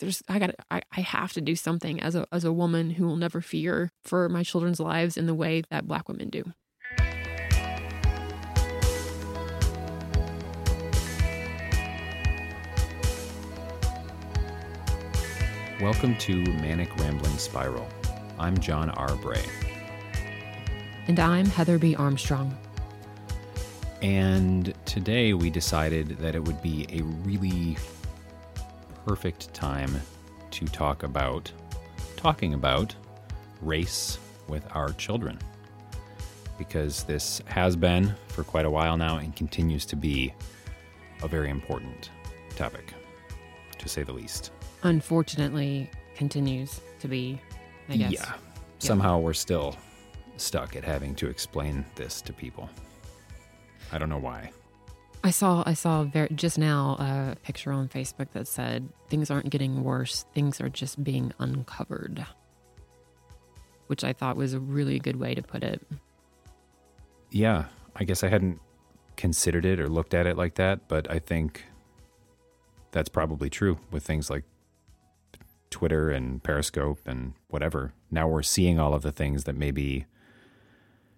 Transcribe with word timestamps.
There's 0.00 0.22
I 0.28 0.38
got 0.38 0.54
I, 0.70 0.80
I 0.96 1.00
have 1.02 1.32
to 1.34 1.40
do 1.40 1.54
something 1.54 2.00
as 2.00 2.14
a 2.14 2.26
as 2.32 2.44
a 2.44 2.52
woman 2.52 2.90
who 2.90 3.06
will 3.06 3.16
never 3.16 3.40
fear 3.40 3.92
for 4.02 4.28
my 4.28 4.42
children's 4.42 4.80
lives 4.80 5.16
in 5.16 5.26
the 5.26 5.34
way 5.34 5.62
that 5.70 5.86
black 5.86 6.08
women 6.08 6.30
do. 6.30 6.52
Welcome 15.80 16.16
to 16.18 16.34
Manic 16.34 16.94
Rambling 16.96 17.38
Spiral. 17.38 17.88
I'm 18.38 18.58
John 18.58 18.90
R. 18.90 19.14
Bray. 19.16 19.44
And 21.08 21.18
I'm 21.18 21.46
Heather 21.46 21.78
B. 21.78 21.94
Armstrong. 21.94 22.56
And 24.02 24.74
today 24.86 25.34
we 25.34 25.50
decided 25.50 26.18
that 26.18 26.34
it 26.34 26.44
would 26.44 26.62
be 26.62 26.86
a 26.90 27.02
really 27.02 27.76
perfect 29.06 29.52
time 29.54 29.90
to 30.50 30.66
talk 30.66 31.02
about 31.02 31.50
talking 32.16 32.54
about 32.54 32.94
race 33.62 34.18
with 34.48 34.64
our 34.74 34.92
children. 34.92 35.38
Because 36.58 37.04
this 37.04 37.40
has 37.46 37.76
been 37.76 38.14
for 38.28 38.44
quite 38.44 38.66
a 38.66 38.70
while 38.70 38.96
now 38.96 39.16
and 39.16 39.34
continues 39.34 39.86
to 39.86 39.96
be 39.96 40.34
a 41.22 41.28
very 41.28 41.48
important 41.48 42.10
topic, 42.56 42.92
to 43.78 43.88
say 43.88 44.02
the 44.02 44.12
least. 44.12 44.50
Unfortunately, 44.82 45.90
continues 46.14 46.80
to 47.00 47.08
be. 47.08 47.40
I 47.88 47.96
guess. 47.96 48.12
Yeah. 48.12 48.34
Somehow 48.78 49.18
we're 49.18 49.32
still 49.32 49.76
stuck 50.36 50.76
at 50.76 50.84
having 50.84 51.14
to 51.16 51.28
explain 51.28 51.84
this 51.96 52.20
to 52.22 52.32
people. 52.32 52.68
I 53.92 53.98
don't 53.98 54.08
know 54.08 54.18
why. 54.18 54.52
I 55.22 55.30
saw 55.30 55.62
I 55.66 55.74
saw 55.74 56.06
just 56.34 56.58
now 56.58 56.96
a 56.98 57.36
picture 57.42 57.72
on 57.72 57.88
Facebook 57.88 58.30
that 58.32 58.48
said 58.48 58.88
things 59.08 59.30
aren't 59.30 59.50
getting 59.50 59.84
worse, 59.84 60.24
things 60.34 60.60
are 60.60 60.68
just 60.68 61.02
being 61.04 61.32
uncovered. 61.38 62.26
Which 63.86 64.04
I 64.04 64.12
thought 64.12 64.36
was 64.36 64.54
a 64.54 64.60
really 64.60 64.98
good 64.98 65.16
way 65.16 65.34
to 65.34 65.42
put 65.42 65.62
it. 65.62 65.82
Yeah, 67.30 67.66
I 67.96 68.04
guess 68.04 68.24
I 68.24 68.28
hadn't 68.28 68.60
considered 69.16 69.64
it 69.66 69.80
or 69.80 69.88
looked 69.88 70.14
at 70.14 70.26
it 70.26 70.36
like 70.36 70.54
that, 70.54 70.88
but 70.88 71.10
I 71.10 71.18
think 71.18 71.64
that's 72.92 73.08
probably 73.08 73.50
true 73.50 73.78
with 73.90 74.04
things 74.04 74.30
like 74.30 74.44
Twitter 75.70 76.10
and 76.10 76.42
Periscope 76.42 77.00
and 77.06 77.34
whatever. 77.48 77.92
Now 78.10 78.26
we're 78.26 78.42
seeing 78.42 78.78
all 78.78 78.94
of 78.94 79.02
the 79.02 79.12
things 79.12 79.44
that 79.44 79.54
maybe 79.54 80.06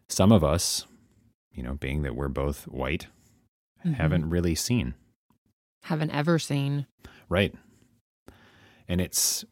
some 0.08 0.32
of 0.32 0.42
us, 0.42 0.86
you 1.52 1.62
know, 1.62 1.74
being 1.74 2.02
that 2.02 2.16
we're 2.16 2.28
both 2.28 2.64
white, 2.64 3.06
Mhm. 3.84 3.94
haven't 3.94 4.28
really 4.30 4.54
seen. 4.54 4.94
Haven't 5.84 6.10
ever 6.10 6.38
seen. 6.38 6.86
Right. 7.28 7.54
And 8.88 9.00
it's 9.00 9.44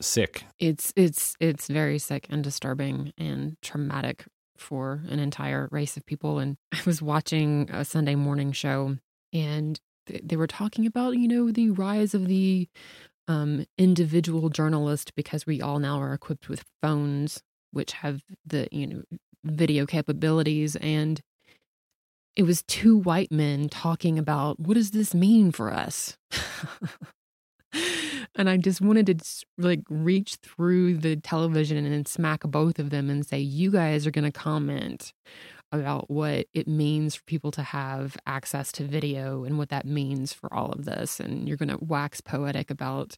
sick. 0.00 0.44
It's 0.58 0.92
it's 0.96 1.34
it's 1.40 1.68
very 1.68 1.98
sick 1.98 2.26
and 2.30 2.42
disturbing 2.44 3.12
and 3.18 3.56
traumatic 3.62 4.24
for 4.56 5.02
an 5.08 5.18
entire 5.18 5.68
race 5.70 5.96
of 5.96 6.04
people. 6.06 6.38
And 6.38 6.56
I 6.72 6.80
was 6.86 7.00
watching 7.02 7.68
a 7.70 7.84
Sunday 7.84 8.14
morning 8.14 8.52
show, 8.52 8.96
and 9.32 9.80
th- 10.06 10.22
they 10.24 10.36
were 10.36 10.46
talking 10.46 10.86
about 10.86 11.16
you 11.16 11.26
know 11.28 11.50
the 11.50 11.70
rise 11.70 12.14
of 12.14 12.26
the 12.28 12.68
um, 13.28 13.66
individual 13.78 14.48
journalist 14.50 15.14
because 15.14 15.46
we 15.46 15.60
all 15.60 15.78
now 15.78 15.98
are 16.00 16.12
equipped 16.12 16.48
with 16.48 16.64
phones 16.82 17.40
which 17.70 17.92
have 17.92 18.20
the 18.44 18.68
you 18.72 18.86
know 18.86 19.02
video 19.44 19.86
capabilities 19.86 20.76
and 20.76 21.20
it 22.36 22.44
was 22.44 22.62
two 22.62 22.96
white 22.96 23.30
men 23.30 23.68
talking 23.68 24.18
about 24.18 24.58
what 24.58 24.74
does 24.74 24.90
this 24.92 25.14
mean 25.14 25.52
for 25.52 25.72
us? 25.72 26.16
And 28.34 28.48
i 28.48 28.56
just 28.56 28.80
wanted 28.80 29.06
to 29.06 29.44
like 29.58 29.82
reach 29.90 30.36
through 30.36 30.98
the 30.98 31.16
television 31.16 31.84
and 31.84 32.08
smack 32.08 32.40
both 32.42 32.78
of 32.78 32.90
them 32.90 33.10
and 33.10 33.26
say 33.26 33.38
you 33.38 33.70
guys 33.70 34.06
are 34.06 34.10
going 34.10 34.24
to 34.24 34.32
comment 34.32 35.12
about 35.70 36.10
what 36.10 36.46
it 36.52 36.68
means 36.68 37.14
for 37.14 37.22
people 37.24 37.50
to 37.50 37.62
have 37.62 38.16
access 38.26 38.72
to 38.72 38.84
video 38.84 39.44
and 39.44 39.58
what 39.58 39.70
that 39.70 39.86
means 39.86 40.32
for 40.32 40.52
all 40.52 40.70
of 40.70 40.84
this. 40.84 41.18
And 41.18 41.48
you're 41.48 41.56
going 41.56 41.70
to 41.70 41.82
wax 41.82 42.20
poetic 42.20 42.70
about 42.70 43.16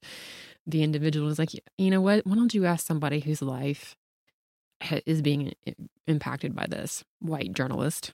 the 0.64 0.82
individual. 0.82 1.28
Is 1.28 1.38
like 1.38 1.50
you 1.78 1.90
know 1.90 2.00
what? 2.00 2.26
Why 2.26 2.36
don't 2.36 2.54
you 2.54 2.64
ask 2.64 2.86
somebody 2.86 3.20
whose 3.20 3.42
life 3.42 3.96
is 5.04 5.20
being 5.20 5.52
impacted 6.06 6.54
by 6.54 6.66
this 6.68 7.04
white 7.20 7.52
journalist 7.52 8.12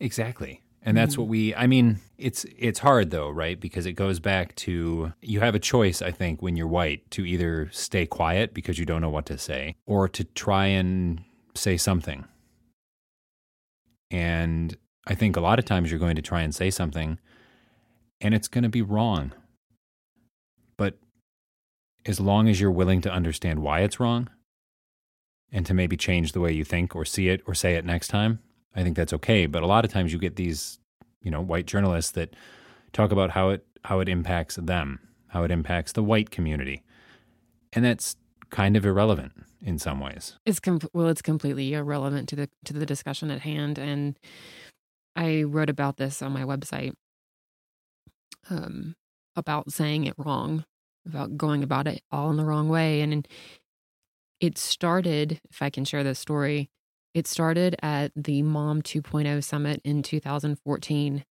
Exactly. 0.00 0.62
And 0.82 0.96
that's 0.96 1.18
what 1.18 1.26
mm. 1.26 1.30
we 1.30 1.54
I 1.54 1.66
mean, 1.66 1.98
it's 2.16 2.46
it's 2.56 2.78
hard 2.78 3.10
though, 3.10 3.28
right? 3.28 3.60
Because 3.60 3.84
it 3.84 3.92
goes 3.92 4.18
back 4.18 4.54
to 4.56 5.12
you 5.20 5.40
have 5.40 5.54
a 5.54 5.58
choice, 5.58 6.00
I 6.00 6.10
think, 6.10 6.40
when 6.40 6.56
you're 6.56 6.66
white 6.66 7.10
to 7.12 7.26
either 7.26 7.68
stay 7.70 8.06
quiet 8.06 8.54
because 8.54 8.78
you 8.78 8.86
don't 8.86 9.02
know 9.02 9.10
what 9.10 9.26
to 9.26 9.36
say 9.36 9.76
or 9.86 10.08
to 10.08 10.24
try 10.24 10.66
and 10.66 11.22
say 11.54 11.76
something. 11.76 12.24
And 14.10 14.76
I 15.06 15.14
think 15.14 15.36
a 15.36 15.40
lot 15.40 15.58
of 15.58 15.66
times 15.66 15.90
you're 15.90 16.00
going 16.00 16.16
to 16.16 16.22
try 16.22 16.40
and 16.40 16.54
say 16.54 16.70
something 16.70 17.18
and 18.20 18.34
it's 18.34 18.48
going 18.48 18.64
to 18.64 18.70
be 18.70 18.82
wrong. 18.82 19.32
But 20.78 20.98
as 22.06 22.20
long 22.20 22.48
as 22.48 22.58
you're 22.58 22.70
willing 22.70 23.02
to 23.02 23.12
understand 23.12 23.60
why 23.60 23.80
it's 23.80 24.00
wrong 24.00 24.30
and 25.52 25.66
to 25.66 25.74
maybe 25.74 25.96
change 25.96 26.32
the 26.32 26.40
way 26.40 26.52
you 26.52 26.64
think 26.64 26.96
or 26.96 27.04
see 27.04 27.28
it 27.28 27.42
or 27.46 27.54
say 27.54 27.74
it 27.74 27.84
next 27.84 28.08
time, 28.08 28.40
I 28.74 28.82
think 28.82 28.96
that's 28.96 29.12
okay. 29.14 29.46
But 29.46 29.62
a 29.62 29.66
lot 29.66 29.84
of 29.84 29.92
times 29.92 30.12
you 30.12 30.18
get 30.18 30.36
these, 30.36 30.78
you 31.22 31.30
know, 31.30 31.40
white 31.40 31.66
journalists 31.66 32.12
that 32.12 32.34
talk 32.92 33.12
about 33.12 33.30
how 33.30 33.50
it 33.50 33.64
how 33.84 34.00
it 34.00 34.08
impacts 34.08 34.56
them, 34.56 35.00
how 35.28 35.42
it 35.44 35.50
impacts 35.50 35.92
the 35.92 36.02
white 36.02 36.30
community. 36.30 36.82
And 37.72 37.84
that's 37.84 38.16
kind 38.50 38.76
of 38.76 38.84
irrelevant 38.84 39.32
in 39.62 39.78
some 39.78 40.00
ways. 40.00 40.36
It's 40.44 40.60
com- 40.60 40.80
well, 40.92 41.08
it's 41.08 41.22
completely 41.22 41.72
irrelevant 41.72 42.28
to 42.30 42.36
the 42.36 42.50
to 42.64 42.72
the 42.72 42.86
discussion 42.86 43.30
at 43.30 43.40
hand, 43.40 43.78
and 43.78 44.18
I 45.16 45.42
wrote 45.42 45.70
about 45.70 45.96
this 45.96 46.22
on 46.22 46.32
my 46.32 46.42
website 46.42 46.92
um, 48.48 48.96
about 49.36 49.72
saying 49.72 50.04
it 50.04 50.14
wrong, 50.18 50.64
about 51.06 51.36
going 51.36 51.62
about 51.62 51.86
it 51.86 52.02
all 52.10 52.30
in 52.30 52.36
the 52.36 52.44
wrong 52.44 52.68
way, 52.68 53.00
and 53.00 53.26
it 54.40 54.58
started. 54.58 55.40
If 55.50 55.62
I 55.62 55.70
can 55.70 55.84
share 55.84 56.04
this 56.04 56.18
story, 56.18 56.70
it 57.14 57.26
started 57.26 57.76
at 57.82 58.12
the 58.14 58.42
Mom 58.42 58.82
2.0 58.82 59.42
summit 59.42 59.80
in 59.84 60.02
2014. 60.02 61.24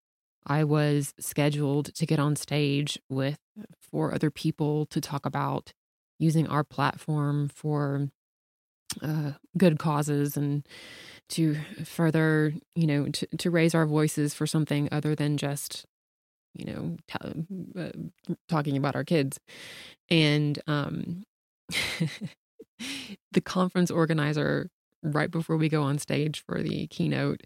I 0.46 0.64
was 0.64 1.14
scheduled 1.20 1.94
to 1.96 2.06
get 2.06 2.20
on 2.20 2.36
stage 2.36 3.00
with 3.10 3.38
four 3.80 4.14
other 4.14 4.32
people 4.32 4.86
to 4.88 5.02
talk 5.02 5.26
about 5.26 5.74
using 6.18 6.48
our 6.48 6.64
platform 6.64 7.50
for 7.50 8.10
uh, 9.02 9.34
good 9.58 9.80
causes 9.80 10.36
and 10.36 10.68
to 11.30 11.56
further, 11.84 12.54
you 12.76 12.88
know, 12.88 13.08
to, 13.10 13.28
to 13.38 13.52
raise 13.52 13.76
our 13.76 13.86
voices 13.86 14.34
for 14.34 14.48
something 14.48 14.90
other 14.92 15.16
than 15.16 15.38
just, 15.38 15.86
you 16.56 16.66
know, 16.66 16.98
t- 17.08 17.46
uh, 17.80 18.34
talking 18.48 18.76
about 18.76 18.96
our 18.96 19.04
kids. 19.04 19.40
And 20.10 20.60
um, 20.66 21.24
the 23.32 23.42
conference 23.42 23.92
organizer, 23.92 24.70
right 25.04 25.32
before 25.32 25.58
we 25.58 25.70
go 25.70 25.84
on 25.84 25.98
stage 25.98 26.44
for 26.46 26.62
the 26.62 26.88
keynote, 26.88 27.42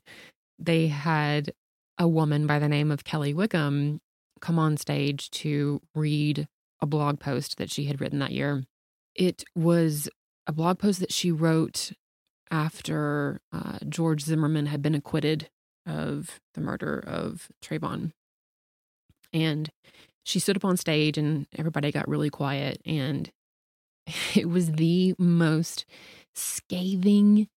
they 0.60 0.88
had 0.88 1.54
a 1.98 2.08
woman 2.08 2.48
by 2.48 2.60
the 2.60 2.70
name 2.70 2.92
of 2.92 3.04
Kelly 3.04 3.34
Wickham 3.34 4.00
come 4.42 4.60
on 4.60 4.78
stage 4.78 5.30
to 5.32 5.82
read 5.96 6.48
a 6.82 6.86
blog 6.86 7.20
post 7.20 7.58
that 7.58 7.72
she 7.72 7.86
had 7.86 8.02
written 8.02 8.20
that 8.20 8.32
year. 8.32 8.64
It 9.16 9.44
was 9.56 10.10
a 10.48 10.52
blog 10.52 10.80
post 10.80 11.00
that 11.00 11.14
she 11.14 11.32
wrote 11.32 11.94
after 12.52 13.40
uh, 13.52 13.80
George 13.88 14.24
Zimmerman 14.24 14.66
had 14.66 14.82
been 14.82 14.96
acquitted 14.96 15.50
of 15.86 16.40
the 16.54 16.62
murder 16.62 17.04
of 17.06 17.50
Trayvon. 17.64 18.12
And 19.32 19.72
she 20.24 20.40
stood 20.40 20.58
up 20.58 20.66
on 20.66 20.78
stage 20.78 21.18
and 21.18 21.48
everybody 21.58 21.92
got 21.92 22.08
really 22.08 22.30
quiet. 22.30 22.82
And 22.86 23.32
it 24.36 24.50
was 24.50 24.74
the 24.74 25.16
most 25.18 25.86
scathing 26.34 27.48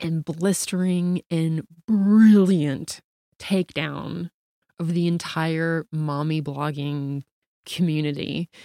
and 0.00 0.24
blistering 0.24 1.22
and 1.30 1.66
brilliant 1.86 3.00
takedown 3.38 4.30
of 4.78 4.94
the 4.94 5.06
entire 5.06 5.86
mommy 5.92 6.42
blogging 6.42 7.22
community. 7.66 8.48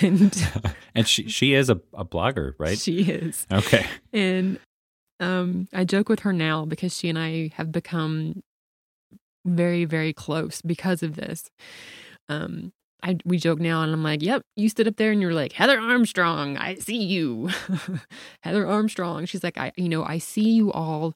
And 0.00 0.48
and 0.96 1.06
she 1.06 1.28
she 1.28 1.54
is 1.54 1.70
a, 1.70 1.80
a 1.94 2.04
blogger, 2.04 2.54
right? 2.58 2.76
she 2.76 3.02
is. 3.02 3.46
Okay. 3.52 3.86
And 4.12 4.58
um, 5.20 5.68
I 5.72 5.84
joke 5.84 6.08
with 6.08 6.20
her 6.20 6.32
now 6.32 6.64
because 6.64 6.96
she 6.96 7.08
and 7.08 7.16
I 7.16 7.52
have 7.54 7.70
become 7.70 8.42
very, 9.44 9.84
very 9.84 10.12
close 10.12 10.62
because 10.62 11.04
of 11.04 11.14
this. 11.14 11.48
Um, 12.28 12.72
I 13.02 13.18
we 13.24 13.38
joke 13.38 13.60
now, 13.60 13.82
and 13.82 13.92
I'm 13.92 14.02
like, 14.02 14.22
"Yep, 14.22 14.42
you 14.56 14.68
stood 14.68 14.88
up 14.88 14.96
there 14.96 15.12
and 15.12 15.20
you're 15.20 15.34
like 15.34 15.52
Heather 15.52 15.78
Armstrong. 15.78 16.56
I 16.56 16.74
see 16.76 17.02
you, 17.02 17.50
Heather 18.42 18.66
Armstrong." 18.66 19.26
She's 19.26 19.42
like, 19.44 19.58
"I, 19.58 19.72
you 19.76 19.88
know, 19.88 20.04
I 20.04 20.18
see 20.18 20.50
you 20.50 20.72
all 20.72 21.14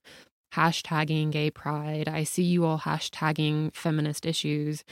hashtagging 0.55 1.31
gay 1.31 1.51
pride. 1.51 2.09
I 2.09 2.25
see 2.25 2.43
you 2.43 2.65
all 2.65 2.79
hashtagging 2.79 3.75
feminist 3.75 4.25
issues. 4.25 4.85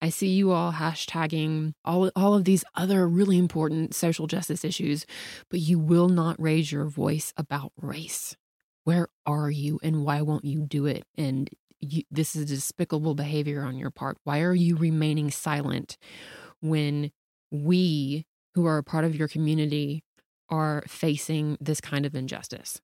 I 0.00 0.10
see 0.10 0.28
you 0.28 0.52
all 0.52 0.72
hashtagging 0.72 1.74
all 1.84 2.10
all 2.14 2.34
of 2.34 2.44
these 2.44 2.64
other 2.76 3.08
really 3.08 3.38
important 3.38 3.94
social 3.94 4.26
justice 4.26 4.64
issues, 4.64 5.06
but 5.50 5.60
you 5.60 5.78
will 5.78 6.08
not 6.08 6.40
raise 6.40 6.70
your 6.70 6.84
voice 6.84 7.32
about 7.36 7.72
race. 7.80 8.36
Where 8.84 9.08
are 9.26 9.50
you, 9.50 9.80
and 9.82 10.04
why 10.04 10.22
won't 10.22 10.44
you 10.44 10.62
do 10.62 10.86
it? 10.86 11.04
And 11.16 11.50
you, 11.80 12.02
this 12.10 12.34
is 12.36 12.46
despicable 12.46 13.14
behavior 13.14 13.62
on 13.62 13.76
your 13.76 13.90
part. 13.90 14.18
Why 14.24 14.40
are 14.40 14.54
you 14.54 14.76
remaining 14.76 15.30
silent 15.30 15.96
when 16.60 17.10
we, 17.50 18.26
who 18.54 18.66
are 18.66 18.78
a 18.78 18.82
part 18.82 19.04
of 19.04 19.14
your 19.14 19.28
community, 19.28 20.02
are 20.48 20.82
facing 20.86 21.56
this 21.60 21.80
kind 21.80 22.06
of 22.06 22.14
injustice? 22.14 22.80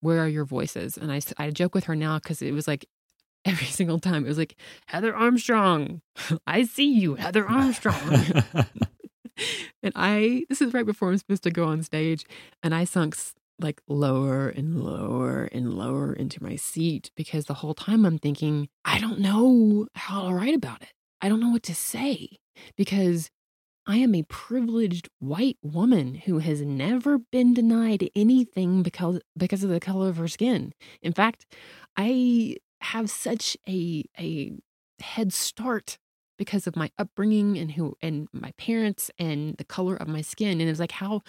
Where 0.00 0.20
are 0.20 0.28
your 0.28 0.44
voices? 0.44 0.96
And 0.96 1.10
I, 1.10 1.20
I 1.38 1.50
joke 1.50 1.74
with 1.74 1.84
her 1.84 1.96
now 1.96 2.18
because 2.18 2.42
it 2.42 2.52
was 2.52 2.68
like 2.68 2.86
every 3.44 3.66
single 3.66 3.98
time 3.98 4.24
it 4.24 4.28
was 4.28 4.38
like, 4.38 4.56
Heather 4.86 5.14
Armstrong, 5.14 6.02
I 6.46 6.64
see 6.64 6.92
you, 6.92 7.14
Heather 7.14 7.46
Armstrong. 7.48 8.42
and 9.82 9.92
I, 9.94 10.44
this 10.48 10.60
is 10.60 10.74
right 10.74 10.86
before 10.86 11.10
I'm 11.10 11.18
supposed 11.18 11.44
to 11.44 11.50
go 11.50 11.64
on 11.64 11.82
stage, 11.82 12.24
and 12.62 12.74
I 12.74 12.84
sunk 12.84 13.16
like 13.58 13.80
lower 13.88 14.48
and 14.48 14.82
lower 14.82 15.44
and 15.44 15.74
lower 15.74 16.12
into 16.12 16.42
my 16.42 16.56
seat 16.56 17.10
because 17.16 17.46
the 17.46 17.54
whole 17.54 17.74
time 17.74 18.04
I'm 18.04 18.18
thinking, 18.18 18.68
I 18.84 19.00
don't 19.00 19.20
know 19.20 19.86
how 19.94 20.28
to 20.28 20.34
write 20.34 20.54
about 20.54 20.82
it. 20.82 20.92
I 21.20 21.28
don't 21.28 21.40
know 21.40 21.50
what 21.50 21.62
to 21.64 21.74
say 21.74 22.38
because 22.76 23.30
I 23.86 23.96
am 23.98 24.14
a 24.14 24.24
privileged 24.24 25.08
white 25.20 25.58
woman 25.62 26.16
who 26.16 26.38
has 26.38 26.60
never 26.60 27.18
been 27.18 27.54
denied 27.54 28.10
anything 28.16 28.82
because 28.82 29.20
because 29.36 29.62
of 29.62 29.70
the 29.70 29.80
color 29.80 30.08
of 30.08 30.16
her 30.16 30.28
skin. 30.28 30.72
In 31.02 31.12
fact, 31.12 31.46
I 31.96 32.56
have 32.80 33.08
such 33.10 33.56
a 33.68 34.04
a 34.18 34.52
head 35.00 35.32
start 35.32 35.98
because 36.36 36.66
of 36.66 36.76
my 36.76 36.90
upbringing 36.98 37.56
and 37.56 37.72
who 37.72 37.96
and 38.02 38.28
my 38.32 38.52
parents 38.58 39.10
and 39.18 39.56
the 39.56 39.64
color 39.64 39.96
of 39.96 40.08
my 40.08 40.20
skin 40.20 40.60
and 40.60 40.62
it 40.62 40.68
was 40.68 40.80
like 40.80 40.92
how 40.92 41.22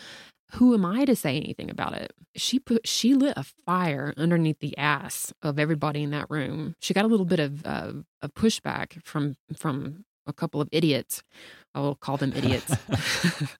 who 0.52 0.74
am 0.74 0.86
I 0.86 1.06
to 1.06 1.16
say 1.16 1.36
anything 1.38 1.70
about 1.70 1.94
it? 1.94 2.14
She 2.36 2.60
put 2.60 2.88
she 2.88 3.14
lit 3.14 3.34
a 3.36 3.46
fire 3.66 4.14
underneath 4.18 4.60
the 4.60 4.78
ass 4.78 5.34
of 5.42 5.60
everybody 5.60 6.04
in 6.04 6.12
that 6.12 6.30
room. 6.30 6.76
She 6.80 6.94
got 6.94 7.06
a 7.06 7.10
little 7.10 7.26
bit 7.26 7.40
of 7.40 7.66
uh, 7.66 7.94
of 8.22 8.34
pushback 8.34 9.04
from 9.04 9.36
from 9.56 10.06
a 10.26 10.34
couple 10.34 10.62
of 10.62 10.70
idiots. 10.72 11.22
I 11.76 11.80
will 11.82 11.96
call 11.96 12.18
them 12.18 12.34
idiots. 12.34 12.76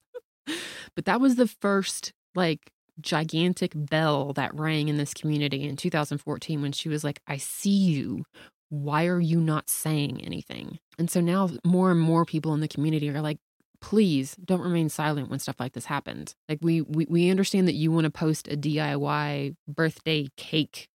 but 0.96 1.06
that 1.06 1.20
was 1.20 1.36
the 1.36 1.48
first 1.48 2.14
like 2.36 2.72
gigantic 3.00 3.74
bell 3.76 4.34
that 4.34 4.56
rang 4.56 4.88
in 4.88 4.98
this 4.98 5.14
community 5.14 5.64
in 5.64 5.76
2014 5.76 6.62
when 6.62 6.72
she 6.72 6.90
was 6.90 7.04
like, 7.04 7.20
"I 7.28 7.38
see 7.38 7.70
you. 7.70 8.24
Why 8.70 9.08
are 9.08 9.20
you 9.20 9.40
not 9.42 9.70
saying 9.70 10.24
anything?" 10.24 10.80
And 10.98 11.10
so 11.12 11.20
now 11.20 11.50
more 11.66 11.92
and 11.92 12.00
more 12.00 12.26
people 12.26 12.54
in 12.54 12.62
the 12.62 12.68
community 12.68 13.10
are 13.10 13.22
like, 13.22 13.40
please 13.82 14.36
don't 14.44 14.62
remain 14.62 14.90
silent 14.90 15.30
when 15.30 15.40
stuff 15.40 15.60
like 15.60 15.74
this 15.74 15.86
happens. 15.86 16.36
Like 16.50 16.60
we 16.62 16.82
we, 16.82 17.06
we 17.10 17.30
understand 17.30 17.68
that 17.68 17.76
you 17.76 17.92
want 17.92 18.06
to 18.06 18.12
post 18.12 18.48
a 18.48 18.58
DIY 18.58 19.56
birthday 19.68 20.28
cake 20.38 20.90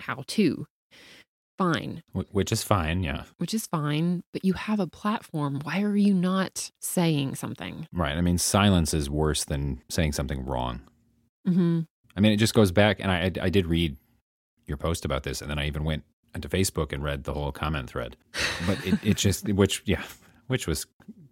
how 0.00 0.24
to. 0.28 0.66
Fine. 1.58 2.02
Which 2.12 2.52
is 2.52 2.62
fine, 2.62 3.02
yeah. 3.02 3.24
Which 3.36 3.52
is 3.52 3.66
fine, 3.66 4.22
but 4.32 4.46
you 4.46 4.54
have 4.54 4.80
a 4.80 4.86
platform. 4.86 5.60
Why 5.62 5.82
are 5.82 5.94
you 5.94 6.14
not 6.14 6.70
saying 6.80 7.34
something? 7.34 7.86
Right. 7.92 8.16
I 8.16 8.22
mean, 8.22 8.38
silence 8.38 8.94
is 8.94 9.10
worse 9.10 9.44
than 9.44 9.82
saying 9.90 10.12
something 10.12 10.46
wrong. 10.46 10.80
Mm-hmm. 11.46 11.80
I 12.16 12.20
mean, 12.20 12.32
it 12.32 12.38
just 12.38 12.54
goes 12.54 12.72
back, 12.72 12.98
and 12.98 13.10
I, 13.10 13.30
I 13.44 13.50
did 13.50 13.66
read 13.66 13.98
your 14.66 14.78
post 14.78 15.04
about 15.04 15.22
this, 15.22 15.42
and 15.42 15.50
then 15.50 15.58
I 15.58 15.66
even 15.66 15.84
went 15.84 16.04
into 16.34 16.48
Facebook 16.48 16.94
and 16.94 17.04
read 17.04 17.24
the 17.24 17.34
whole 17.34 17.52
comment 17.52 17.90
thread. 17.90 18.16
But 18.66 18.86
it, 18.86 18.98
it 19.02 19.16
just, 19.18 19.46
which, 19.46 19.82
yeah, 19.84 20.02
which 20.46 20.66
was 20.66 20.86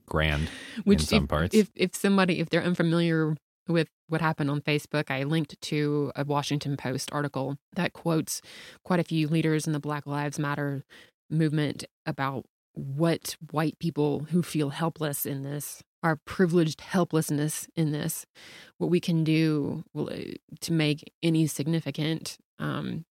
grand 0.08 0.48
Which 0.84 1.00
in 1.00 1.06
some 1.06 1.24
if, 1.24 1.28
parts. 1.28 1.54
If 1.54 1.70
if 1.74 1.94
somebody 1.94 2.40
if 2.40 2.50
they're 2.50 2.62
unfamiliar 2.62 3.36
with 3.68 3.88
what 4.08 4.20
happened 4.20 4.50
on 4.50 4.62
Facebook, 4.62 5.10
I 5.10 5.24
linked 5.24 5.60
to 5.60 6.10
a 6.16 6.24
Washington 6.24 6.76
Post 6.76 7.10
article 7.12 7.58
that 7.74 7.92
quotes 7.92 8.40
quite 8.84 9.00
a 9.00 9.04
few 9.04 9.28
leaders 9.28 9.66
in 9.66 9.72
the 9.72 9.80
Black 9.80 10.06
Lives 10.06 10.38
Matter 10.38 10.84
movement 11.30 11.84
about 12.06 12.46
what 12.72 13.36
white 13.50 13.78
people 13.78 14.20
who 14.30 14.42
feel 14.42 14.70
helpless 14.70 15.26
in 15.26 15.42
this 15.42 15.82
our 16.02 16.14
privileged 16.14 16.80
helplessness 16.80 17.68
in 17.74 17.90
this 17.90 18.24
what 18.78 18.88
we 18.88 19.00
can 19.00 19.24
do 19.24 19.84
uh, 19.96 20.06
to 20.60 20.72
make 20.72 21.12
any 21.22 21.46
significant 21.46 22.38
um, 22.60 23.04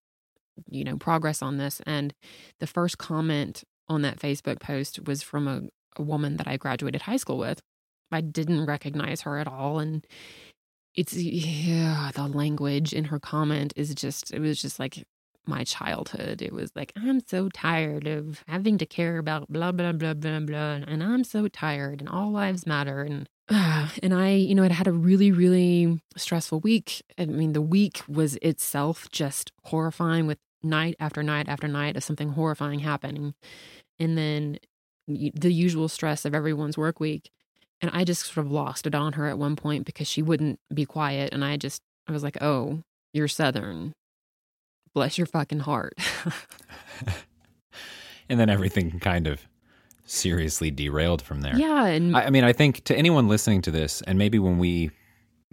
you 0.69 0.85
know 0.85 0.97
progress 0.97 1.41
on 1.41 1.57
this 1.57 1.81
and 1.87 2.13
the 2.61 2.67
first 2.67 2.99
comment 2.99 3.65
on 3.89 4.03
that 4.03 4.19
facebook 4.19 4.61
post 4.61 5.07
was 5.07 5.23
from 5.23 5.49
a, 5.49 5.63
a 5.97 6.03
woman 6.03 6.37
that 6.37 6.49
I 6.49 6.57
graduated 6.57 7.03
high 7.03 7.17
school 7.17 7.39
with. 7.39 7.61
I 8.13 8.21
didn't 8.21 8.67
recognize 8.67 9.23
her 9.23 9.39
at 9.39 9.49
all. 9.49 9.79
And 9.79 10.07
it's, 10.95 11.15
yeah, 11.15 12.11
the 12.15 12.29
language 12.29 12.93
in 12.93 13.05
her 13.05 13.19
comment 13.19 13.73
is 13.77 13.95
just, 13.95 14.33
it 14.33 14.41
was 14.41 14.61
just 14.61 14.79
like 14.79 15.05
my 15.47 15.65
childhood. 15.65 16.41
It 16.41 16.53
was 16.53 16.71
like, 16.75 16.93
I'm 16.97 17.21
so 17.27 17.49
tired 17.49 18.07
of 18.07 18.43
having 18.47 18.79
to 18.79 18.87
care 18.87 19.19
about 19.19 19.49
blah, 19.49 19.73
blah, 19.73 19.93
blah, 19.93 20.15
blah, 20.15 20.41
blah. 20.41 20.81
And 20.87 21.03
I'm 21.03 21.25
so 21.25 21.49
tired 21.49 22.01
and 22.01 22.09
all 22.09 22.31
lives 22.31 22.67
matter. 22.67 23.03
And, 23.03 23.29
uh, 23.49 23.89
and 24.03 24.15
I, 24.15 24.31
you 24.31 24.55
know, 24.55 24.63
had 24.63 24.73
had 24.73 24.87
a 24.87 24.93
really, 24.93 25.33
really 25.33 26.01
stressful 26.17 26.61
week. 26.61 27.03
I 27.19 27.27
mean, 27.27 27.53
the 27.53 27.63
week 27.63 28.03
was 28.09 28.37
itself 28.37 29.09
just 29.11 29.53
horrifying 29.65 30.27
with 30.27 30.39
night 30.63 30.97
after 30.99 31.23
night 31.23 31.49
after 31.49 31.69
night 31.69 31.97
of 31.97 32.05
something 32.05 32.31
horrifying 32.31 32.81
happening. 32.81 33.35
And 33.99 34.17
then 34.17 34.59
the 35.07 35.53
usual 35.53 35.89
stress 35.89 36.25
of 36.25 36.35
everyone's 36.35 36.79
work 36.79 37.01
week. 37.01 37.31
And 37.81 37.91
I 37.93 38.05
just 38.05 38.33
sort 38.33 38.47
of 38.47 38.53
lost 38.53 38.87
it 38.87 38.95
on 38.95 39.15
her 39.15 39.27
at 39.27 39.39
one 39.39 39.57
point 39.57 39.85
because 39.85 40.09
she 40.09 40.23
wouldn't 40.23 40.59
be 40.73 40.87
quiet. 40.87 41.33
And 41.33 41.45
I 41.45 41.57
just, 41.57 41.83
I 42.09 42.13
was 42.13 42.23
like, 42.23 42.41
oh, 42.41 42.83
you're 43.13 43.29
Southern. 43.29 43.93
Bless 44.95 45.19
your 45.19 45.27
fucking 45.27 45.61
heart. 45.61 45.95
and 48.29 48.41
then 48.41 48.49
everything 48.49 48.99
kind 49.01 49.27
of 49.27 49.47
seriously 50.05 50.71
derailed 50.71 51.21
from 51.21 51.41
there. 51.41 51.57
Yeah. 51.57 51.87
And 51.87 52.17
I, 52.17 52.25
I 52.25 52.31
mean, 52.31 52.45
I 52.45 52.53
think 52.53 52.85
to 52.85 52.97
anyone 52.97 53.29
listening 53.29 53.61
to 53.63 53.71
this, 53.71 54.03
and 54.03 54.19
maybe 54.19 54.39
when 54.39 54.59
we 54.59 54.91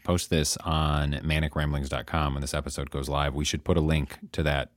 post 0.03 0.29
this 0.29 0.57
on 0.57 1.13
manicramblings.com 1.13 2.33
when 2.33 2.41
this 2.41 2.53
episode 2.53 2.91
goes 2.91 3.09
live, 3.09 3.33
we 3.33 3.45
should 3.45 3.63
put 3.63 3.77
a 3.77 3.81
link 3.81 4.19
to 4.31 4.43
that 4.43 4.69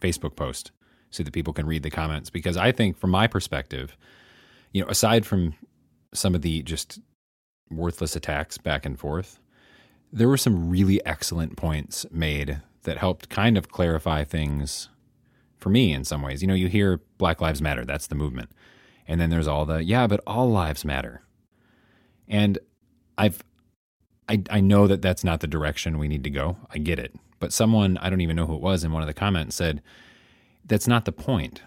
Facebook 0.00 0.36
post 0.36 0.72
so 1.10 1.22
that 1.22 1.32
people 1.32 1.52
can 1.52 1.66
read 1.66 1.82
the 1.82 1.90
comments. 1.90 2.30
Because 2.30 2.56
I 2.56 2.72
think, 2.72 2.96
from 2.96 3.10
my 3.10 3.26
perspective, 3.26 3.96
you 4.72 4.82
know, 4.82 4.88
aside 4.88 5.26
from 5.26 5.54
some 6.12 6.34
of 6.34 6.42
the 6.42 6.62
just 6.62 7.00
worthless 7.70 8.16
attacks 8.16 8.58
back 8.58 8.84
and 8.86 8.98
forth, 8.98 9.38
there 10.12 10.28
were 10.28 10.36
some 10.36 10.68
really 10.68 11.04
excellent 11.06 11.56
points 11.56 12.06
made 12.10 12.60
that 12.82 12.98
helped 12.98 13.28
kind 13.28 13.56
of 13.58 13.68
clarify 13.68 14.24
things 14.24 14.88
for 15.58 15.68
me 15.68 15.92
in 15.92 16.04
some 16.04 16.22
ways. 16.22 16.42
You 16.42 16.48
know, 16.48 16.54
you 16.54 16.68
hear 16.68 17.00
Black 17.18 17.40
Lives 17.40 17.60
Matter, 17.60 17.84
that's 17.84 18.06
the 18.06 18.14
movement. 18.14 18.50
And 19.06 19.20
then 19.20 19.30
there's 19.30 19.48
all 19.48 19.66
the, 19.66 19.84
yeah, 19.84 20.06
but 20.06 20.20
all 20.26 20.50
lives 20.50 20.84
matter. 20.84 21.22
And 22.28 22.58
I've, 23.18 23.42
I, 24.28 24.42
I 24.48 24.60
know 24.60 24.86
that 24.86 25.02
that's 25.02 25.24
not 25.24 25.40
the 25.40 25.48
direction 25.48 25.98
we 25.98 26.08
need 26.08 26.24
to 26.24 26.30
go. 26.30 26.56
I 26.70 26.78
get 26.78 26.98
it. 26.98 27.14
But 27.40 27.52
someone, 27.52 27.98
I 27.98 28.08
don't 28.08 28.20
even 28.20 28.36
know 28.36 28.46
who 28.46 28.54
it 28.54 28.60
was, 28.60 28.84
in 28.84 28.92
one 28.92 29.02
of 29.02 29.08
the 29.08 29.14
comments 29.14 29.56
said, 29.56 29.82
that's 30.64 30.88
not 30.88 31.04
the 31.04 31.12
point. 31.12 31.62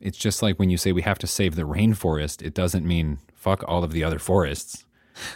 It's 0.00 0.18
just 0.18 0.42
like 0.42 0.58
when 0.58 0.70
you 0.70 0.76
say 0.76 0.92
we 0.92 1.02
have 1.02 1.18
to 1.20 1.26
save 1.26 1.54
the 1.54 1.62
rainforest, 1.62 2.42
it 2.42 2.54
doesn't 2.54 2.86
mean 2.86 3.18
fuck 3.32 3.64
all 3.66 3.84
of 3.84 3.92
the 3.92 4.04
other 4.04 4.18
forests. 4.18 4.84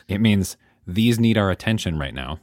It 0.08 0.20
means 0.20 0.56
these 0.86 1.18
need 1.18 1.38
our 1.38 1.50
attention 1.50 1.98
right 1.98 2.14
now. 2.14 2.40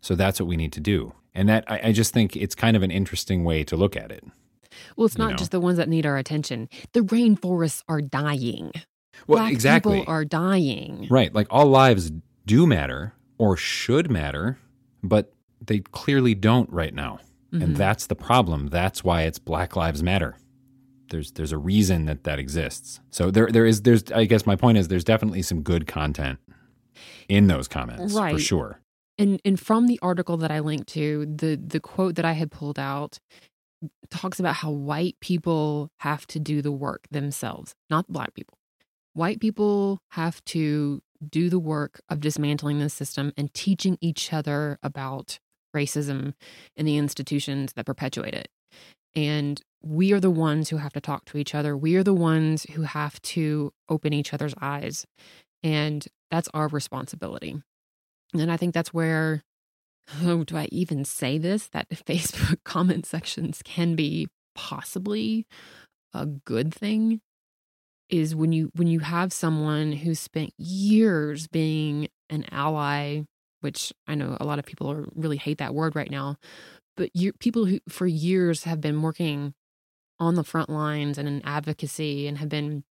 So 0.00 0.14
that's 0.14 0.40
what 0.40 0.46
we 0.46 0.56
need 0.56 0.72
to 0.72 0.80
do. 0.80 1.14
And 1.34 1.48
that 1.48 1.64
I, 1.66 1.80
I 1.84 1.92
just 1.92 2.14
think 2.14 2.36
it's 2.36 2.54
kind 2.54 2.76
of 2.76 2.82
an 2.82 2.90
interesting 2.90 3.44
way 3.44 3.64
to 3.64 3.76
look 3.76 3.96
at 3.96 4.10
it. 4.10 4.24
Well, 4.96 5.06
it's 5.06 5.18
not 5.18 5.30
know? 5.30 5.36
just 5.36 5.50
the 5.50 5.60
ones 5.60 5.78
that 5.78 5.88
need 5.88 6.06
our 6.06 6.16
attention. 6.16 6.68
The 6.92 7.00
rainforests 7.00 7.82
are 7.88 8.00
dying. 8.00 8.72
Well, 9.26 9.40
Black 9.40 9.52
exactly. 9.52 10.00
People 10.00 10.12
are 10.12 10.24
dying. 10.24 11.08
Right. 11.10 11.34
Like 11.34 11.48
all 11.50 11.66
lives 11.66 12.12
do 12.46 12.66
matter 12.66 13.14
or 13.36 13.56
should 13.56 14.10
matter, 14.10 14.58
but 15.02 15.32
they 15.60 15.80
clearly 15.80 16.34
don't 16.34 16.70
right 16.70 16.94
now. 16.94 17.18
Mm-hmm. 17.52 17.62
And 17.62 17.76
that's 17.76 18.06
the 18.06 18.14
problem. 18.14 18.66
That's 18.68 19.02
why 19.02 19.22
it's 19.22 19.38
Black 19.38 19.74
Lives 19.76 20.02
Matter. 20.02 20.36
there's 21.10 21.32
there's 21.32 21.52
a 21.52 21.58
reason 21.58 22.04
that 22.04 22.24
that 22.24 22.38
exists. 22.38 23.00
So 23.10 23.30
there 23.30 23.48
there 23.50 23.64
is 23.66 23.82
there's 23.82 24.04
I 24.12 24.24
guess 24.26 24.44
my 24.46 24.56
point 24.56 24.76
is 24.78 24.88
there's 24.88 25.04
definitely 25.04 25.42
some 25.42 25.62
good 25.62 25.86
content 25.86 26.38
in 27.28 27.46
those 27.46 27.68
comments 27.68 28.12
Right. 28.14 28.34
for 28.34 28.38
sure. 28.40 28.80
and 29.18 29.40
and 29.44 29.58
from 29.58 29.86
the 29.86 29.98
article 30.02 30.36
that 30.38 30.50
I 30.50 30.60
linked 30.60 30.88
to, 30.90 31.24
the 31.26 31.56
the 31.56 31.80
quote 31.80 32.16
that 32.16 32.24
I 32.26 32.32
had 32.32 32.50
pulled 32.50 32.78
out 32.78 33.18
talks 34.10 34.38
about 34.40 34.56
how 34.56 34.70
white 34.70 35.16
people 35.20 35.90
have 36.00 36.26
to 36.26 36.38
do 36.40 36.60
the 36.60 36.72
work 36.72 37.06
themselves, 37.10 37.74
not 37.88 38.08
black 38.08 38.34
people. 38.34 38.58
White 39.14 39.40
people 39.40 40.00
have 40.10 40.44
to 40.46 41.00
do 41.30 41.48
the 41.48 41.58
work 41.58 42.00
of 42.10 42.20
dismantling 42.20 42.78
the 42.80 42.90
system 42.90 43.32
and 43.36 43.52
teaching 43.54 43.96
each 44.00 44.32
other 44.32 44.78
about 44.82 45.38
racism 45.74 46.34
and 46.76 46.86
the 46.86 46.96
institutions 46.96 47.72
that 47.74 47.86
perpetuate 47.86 48.34
it. 48.34 48.48
And 49.14 49.60
we 49.82 50.12
are 50.12 50.20
the 50.20 50.30
ones 50.30 50.68
who 50.68 50.76
have 50.76 50.92
to 50.92 51.00
talk 51.00 51.24
to 51.26 51.38
each 51.38 51.54
other. 51.54 51.76
We 51.76 51.96
are 51.96 52.02
the 52.02 52.14
ones 52.14 52.66
who 52.74 52.82
have 52.82 53.20
to 53.22 53.72
open 53.88 54.12
each 54.12 54.34
other's 54.34 54.54
eyes. 54.60 55.06
And 55.62 56.06
that's 56.30 56.48
our 56.54 56.68
responsibility. 56.68 57.56
And 58.34 58.52
I 58.52 58.56
think 58.56 58.74
that's 58.74 58.92
where, 58.92 59.42
oh, 60.22 60.44
do 60.44 60.56
I 60.56 60.68
even 60.70 61.04
say 61.04 61.38
this? 61.38 61.68
That 61.68 61.88
Facebook 62.06 62.58
comment 62.64 63.06
sections 63.06 63.62
can 63.64 63.94
be 63.94 64.28
possibly 64.54 65.46
a 66.12 66.26
good 66.26 66.74
thing 66.74 67.20
is 68.08 68.34
when 68.34 68.52
you 68.52 68.70
when 68.74 68.88
you 68.88 69.00
have 69.00 69.32
someone 69.32 69.92
who 69.92 70.14
spent 70.14 70.52
years 70.56 71.46
being 71.46 72.08
an 72.30 72.44
ally 72.50 73.20
which 73.60 73.92
i 74.06 74.14
know 74.14 74.36
a 74.40 74.44
lot 74.44 74.58
of 74.58 74.64
people 74.64 74.90
are, 74.90 75.06
really 75.14 75.36
hate 75.36 75.58
that 75.58 75.74
word 75.74 75.94
right 75.94 76.10
now 76.10 76.36
but 76.96 77.10
you 77.14 77.32
people 77.34 77.66
who 77.66 77.78
for 77.88 78.06
years 78.06 78.64
have 78.64 78.80
been 78.80 79.02
working 79.02 79.54
on 80.20 80.34
the 80.34 80.44
front 80.44 80.68
lines 80.68 81.18
and 81.18 81.28
in 81.28 81.40
advocacy 81.44 82.26
and 82.26 82.38
have 82.38 82.48
been 82.48 82.82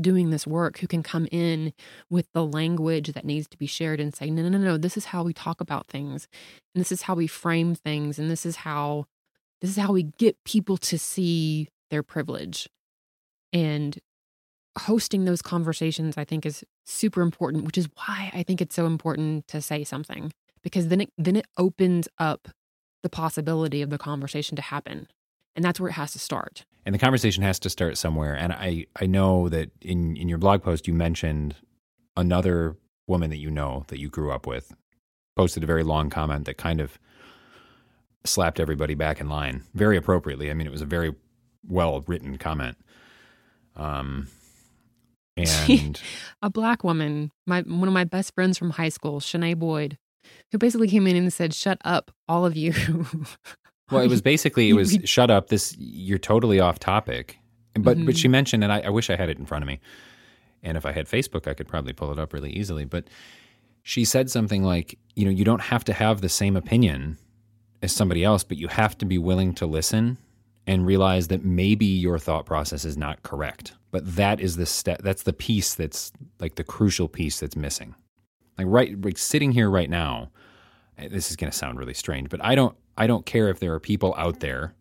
doing 0.00 0.30
this 0.30 0.46
work 0.46 0.78
who 0.78 0.86
can 0.86 1.02
come 1.02 1.26
in 1.30 1.72
with 2.08 2.26
the 2.32 2.46
language 2.46 3.12
that 3.12 3.24
needs 3.24 3.46
to 3.48 3.58
be 3.58 3.66
shared 3.66 4.00
and 4.00 4.14
say 4.14 4.30
no 4.30 4.42
no 4.42 4.48
no 4.48 4.58
no 4.58 4.78
this 4.78 4.96
is 4.96 5.06
how 5.06 5.22
we 5.22 5.32
talk 5.32 5.60
about 5.60 5.86
things 5.88 6.28
and 6.74 6.80
this 6.80 6.92
is 6.92 7.02
how 7.02 7.14
we 7.14 7.26
frame 7.26 7.74
things 7.74 8.18
and 8.18 8.30
this 8.30 8.46
is 8.46 8.56
how 8.56 9.04
this 9.62 9.70
is 9.70 9.76
how 9.76 9.92
we 9.92 10.02
get 10.02 10.42
people 10.44 10.76
to 10.76 10.98
see 10.98 11.68
their 11.88 12.02
privilege. 12.02 12.68
And 13.52 13.96
hosting 14.78 15.24
those 15.24 15.42
conversations 15.42 16.16
i 16.16 16.24
think 16.24 16.46
is 16.46 16.64
super 16.84 17.20
important 17.20 17.64
which 17.64 17.78
is 17.78 17.88
why 17.96 18.30
i 18.34 18.42
think 18.42 18.60
it's 18.60 18.74
so 18.74 18.86
important 18.86 19.46
to 19.48 19.60
say 19.60 19.84
something 19.84 20.32
because 20.62 20.88
then 20.88 21.00
it 21.02 21.12
then 21.18 21.36
it 21.36 21.46
opens 21.58 22.08
up 22.18 22.48
the 23.02 23.10
possibility 23.10 23.82
of 23.82 23.90
the 23.90 23.98
conversation 23.98 24.56
to 24.56 24.62
happen 24.62 25.06
and 25.54 25.64
that's 25.64 25.78
where 25.78 25.90
it 25.90 25.94
has 25.94 26.12
to 26.12 26.18
start 26.18 26.64
And 26.84 26.94
the 26.94 26.98
conversation 26.98 27.42
has 27.44 27.58
to 27.60 27.70
start 27.70 27.96
somewhere. 27.96 28.34
And 28.34 28.52
I, 28.52 28.86
I 29.00 29.06
know 29.06 29.48
that 29.48 29.70
in, 29.80 30.16
in 30.16 30.28
your 30.28 30.38
blog 30.38 30.62
post, 30.62 30.88
you 30.88 30.94
mentioned 30.94 31.54
another 32.16 32.76
woman 33.06 33.30
that 33.30 33.38
you 33.38 33.50
know 33.50 33.84
that 33.88 34.00
you 34.00 34.08
grew 34.08 34.32
up 34.32 34.46
with 34.46 34.72
posted 35.36 35.62
a 35.62 35.66
very 35.66 35.84
long 35.84 36.10
comment 36.10 36.44
that 36.46 36.56
kind 36.56 36.80
of 36.80 36.98
slapped 38.24 38.60
everybody 38.60 38.94
back 38.94 39.20
in 39.20 39.28
line 39.28 39.62
very 39.74 39.96
appropriately. 39.96 40.50
I 40.50 40.54
mean, 40.54 40.66
it 40.66 40.70
was 40.70 40.82
a 40.82 40.86
very 40.86 41.14
well 41.66 42.02
written 42.06 42.36
comment. 42.38 42.76
Um, 43.76 44.28
and 45.36 46.00
a 46.42 46.50
black 46.50 46.84
woman, 46.84 47.30
my 47.46 47.62
one 47.62 47.88
of 47.88 47.94
my 47.94 48.04
best 48.04 48.34
friends 48.34 48.58
from 48.58 48.70
high 48.70 48.88
school, 48.90 49.20
Shanae 49.20 49.58
Boyd, 49.58 49.98
who 50.50 50.58
basically 50.58 50.88
came 50.88 51.06
in 51.06 51.16
and 51.16 51.32
said, 51.32 51.54
"Shut 51.54 51.78
up, 51.84 52.10
all 52.28 52.44
of 52.44 52.56
you." 52.56 52.72
well, 53.90 54.02
it 54.02 54.08
was 54.08 54.20
basically 54.20 54.68
it 54.68 54.74
was 54.74 54.98
shut 55.04 55.30
up. 55.30 55.48
This 55.48 55.74
you're 55.78 56.18
totally 56.18 56.60
off 56.60 56.78
topic. 56.78 57.38
But 57.74 58.04
but 58.04 58.14
Mhm. 58.14 58.18
she 58.18 58.28
mentioned, 58.28 58.62
and 58.62 58.72
I, 58.72 58.80
I 58.80 58.90
wish 58.90 59.08
I 59.08 59.16
had 59.16 59.28
it 59.30 59.38
in 59.38 59.46
front 59.46 59.62
of 59.62 59.66
me. 59.66 59.80
And 60.62 60.76
if 60.76 60.84
I 60.86 60.92
had 60.92 61.08
Facebook, 61.08 61.48
I 61.48 61.54
could 61.54 61.66
probably 61.66 61.92
pull 61.94 62.12
it 62.12 62.18
up 62.18 62.32
really 62.32 62.52
easily. 62.52 62.84
But 62.84 63.08
she 63.82 64.04
said 64.04 64.30
something 64.30 64.62
like, 64.62 64.98
you 65.16 65.24
know, 65.24 65.30
you 65.30 65.44
don't 65.44 65.62
have 65.62 65.82
to 65.84 65.92
have 65.92 66.20
the 66.20 66.28
same 66.28 66.54
opinion 66.56 67.16
as 67.80 67.92
somebody 67.92 68.22
else, 68.22 68.44
but 68.44 68.58
you 68.58 68.68
have 68.68 68.96
to 68.98 69.04
be 69.06 69.18
willing 69.18 69.54
to 69.54 69.66
listen 69.66 70.18
and 70.66 70.86
realize 70.86 71.28
that 71.28 71.44
maybe 71.44 71.86
your 71.86 72.18
thought 72.18 72.46
process 72.46 72.84
is 72.84 72.96
not 72.96 73.22
correct. 73.22 73.74
But 73.90 74.16
that 74.16 74.40
is 74.40 74.56
the 74.56 74.66
step. 74.66 75.02
That's 75.02 75.24
the 75.24 75.32
piece 75.32 75.74
that's 75.74 76.12
like 76.40 76.54
the 76.54 76.64
crucial 76.64 77.08
piece 77.08 77.40
that's 77.40 77.56
missing. 77.56 77.94
Like 78.56 78.66
right, 78.70 79.00
like 79.04 79.18
sitting 79.18 79.52
here 79.52 79.70
right 79.70 79.90
now. 79.90 80.30
eh, 80.98 81.08
This 81.08 81.30
is 81.30 81.36
going 81.36 81.50
to 81.50 81.56
sound 81.56 81.78
really 81.78 81.94
strange, 81.94 82.28
but 82.30 82.42
I 82.44 82.54
don't. 82.54 82.76
I 82.96 83.06
don't 83.06 83.24
care 83.24 83.48
if 83.48 83.58
there 83.58 83.72
are 83.72 83.80
people 83.80 84.14
out 84.18 84.40
there 84.40 84.74